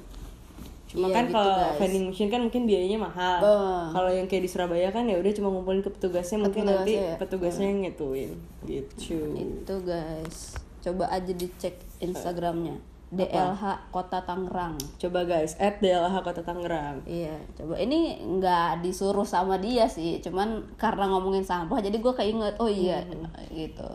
Cuma 0.88 1.12
Iya, 1.12 1.16
kan 1.20 1.24
gitu, 1.28 1.34
kalau 1.36 1.52
guys. 1.52 1.78
vending 1.84 2.06
machine 2.08 2.30
kan 2.32 2.42
mungkin 2.48 2.64
biayanya 2.64 3.00
mahal. 3.00 3.38
Betul. 3.44 3.84
Kalau 3.92 4.12
yang 4.12 4.28
kayak 4.32 4.44
di 4.44 4.50
Surabaya 4.50 4.88
kan 4.90 5.04
ya 5.04 5.20
udah 5.20 5.32
cuma 5.36 5.48
ngumpulin 5.52 5.84
ke 5.84 5.92
petugasnya 5.92 6.38
mungkin 6.40 6.64
nanti 6.64 6.94
petugasnya 6.96 7.04
ya. 7.04 7.16
petugasnya 7.20 7.68
yang 7.68 7.80
ngituin 7.84 8.32
gitu. 8.64 9.20
itu 9.36 9.76
guys 9.84 10.38
coba 10.80 11.12
aja 11.12 11.34
dicek 11.36 11.76
instagramnya 12.00 12.80
DLH 13.08 13.92
Kota 13.92 14.20
Tangerang 14.28 14.76
Coba 15.00 15.24
guys, 15.24 15.56
at 15.64 15.80
DLH 15.80 16.12
Kota 16.28 16.44
Tangerang. 16.44 17.00
Iya, 17.08 17.40
coba 17.56 17.80
ini 17.80 18.20
nggak 18.20 18.84
disuruh 18.84 19.24
sama 19.24 19.56
dia 19.64 19.88
sih, 19.88 20.20
cuman 20.20 20.76
karena 20.76 21.08
ngomongin 21.16 21.40
sampah 21.48 21.80
jadi 21.80 21.96
gue 22.04 22.14
keinget, 22.20 22.60
oh 22.60 22.68
iya 22.68 23.00
gitu. 23.48 23.88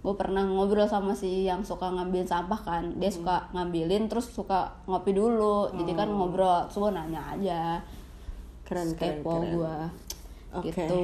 Gue 0.00 0.14
pernah 0.16 0.48
ngobrol 0.48 0.88
sama 0.88 1.12
si 1.12 1.44
yang 1.44 1.60
suka 1.60 1.92
ngambilin 1.92 2.24
sampah 2.24 2.60
kan, 2.64 2.84
dia 2.96 3.12
suka 3.12 3.52
ngambilin 3.52 4.08
terus 4.08 4.32
suka 4.32 4.72
ngopi 4.88 5.12
dulu, 5.12 5.68
jadi 5.76 5.92
kan 5.92 6.08
ngobrol, 6.08 6.64
terus 6.72 6.80
gue 6.80 6.92
nanya 6.96 7.20
aja, 7.36 7.84
Keren 8.64 8.96
keren 8.96 9.20
keren. 9.20 9.60
gue, 9.60 9.76
Oke. 10.56 10.72
gitu. 10.72 11.00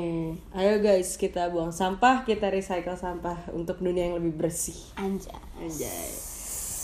Ayo 0.56 0.80
guys, 0.80 1.20
kita 1.20 1.52
buang 1.52 1.76
sampah, 1.76 2.24
kita 2.24 2.48
recycle 2.48 2.96
sampah 2.96 3.52
untuk 3.52 3.84
dunia 3.84 4.08
yang 4.08 4.16
lebih 4.16 4.32
bersih. 4.32 4.80
Anjay. 4.96 5.36
Anjay. 5.60 6.08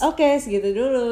Oke, 0.04 0.36
segitu 0.36 0.68
dulu. 0.76 1.08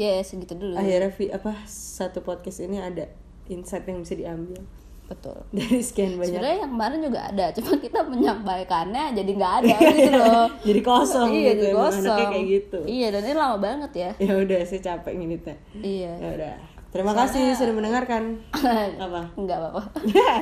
Ya 0.00 0.22
segitu 0.24 0.56
dulu. 0.56 0.80
Akhirnya 0.80 1.12
apa 1.36 1.52
satu 1.68 2.24
podcast 2.24 2.64
ini 2.64 2.80
ada 2.80 3.04
insight 3.52 3.84
yang 3.84 4.00
bisa 4.00 4.16
diambil 4.16 4.64
Betul. 5.10 5.36
dari 5.58 5.82
sekian 5.82 6.14
banyak. 6.14 6.38
Sebenarnya 6.38 6.58
yang 6.62 6.72
kemarin 6.72 6.98
juga 7.02 7.20
ada, 7.26 7.46
cuma 7.58 7.70
kita 7.82 8.00
menyampaikannya 8.06 9.04
jadi 9.18 9.30
nggak 9.34 9.54
ada 9.66 9.76
gitu 9.90 10.12
loh. 10.14 10.46
Jadi 10.70 10.80
kosong 10.86 11.28
iya, 11.34 11.50
gitu, 11.50 11.50
jadi 11.50 11.72
emang 11.74 11.90
kosong. 11.90 12.06
anaknya 12.06 12.26
kayak 12.30 12.46
gitu. 12.46 12.78
Iya, 12.86 13.06
dan 13.10 13.22
ini 13.26 13.34
lama 13.34 13.56
banget 13.58 13.92
ya. 13.96 14.10
Ya 14.22 14.32
udah, 14.38 14.60
saya 14.62 14.80
capek 14.80 15.12
ngeditnya. 15.18 15.56
Iya. 15.82 16.12
Ya 16.14 16.28
udah. 16.38 16.54
Terima 16.90 17.12
kasih 17.14 17.54
sudah 17.54 17.74
mendengarkan. 17.74 18.22
Apa? 19.06 19.30
Enggak 19.38 19.62
apa-apa. 19.62 19.82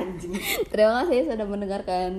Anjing. 0.01 0.33
Terima 0.73 0.91
kasih 1.01 1.29
sudah 1.29 1.45
mendengarkan. 1.45 2.09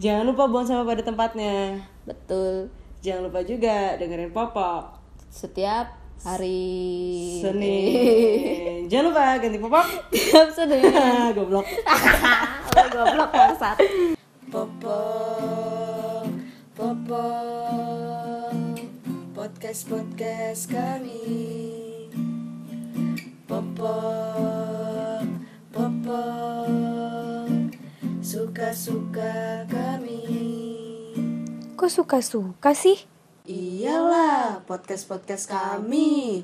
Jangan 0.00 0.24
lupa 0.24 0.48
buang 0.48 0.64
sampah 0.64 0.88
pada 0.88 1.04
tempatnya. 1.04 1.84
Betul. 2.08 2.72
Jangan 3.04 3.28
lupa 3.28 3.44
juga 3.44 3.94
dengerin 4.00 4.32
Popok 4.32 4.96
Setiap 5.28 6.05
hari 6.22 7.40
Senin. 7.42 8.88
Jangan 8.88 9.04
lupa 9.10 9.36
ganti 9.42 9.58
Popok. 9.58 9.86
Tiap 10.14 10.48
Senin. 10.54 10.82
Goblok. 11.36 11.66
Lo 12.76 12.82
goblok 12.94 13.30
bangsat. 13.34 13.76
Popok, 14.46 16.30
Popok, 16.78 18.54
podcast 19.34 19.82
podcast 19.90 20.70
kami. 20.70 21.26
Popok, 23.44 25.26
Popok, 25.74 27.50
suka 28.22 28.70
suka 28.72 29.66
kami. 29.66 30.22
Kok 31.76 31.90
suka-suka 31.92 32.72
sih? 32.72 33.15
Iyalah, 33.46 34.66
podcast 34.66 35.06
podcast 35.06 35.46
kami. 35.46 36.42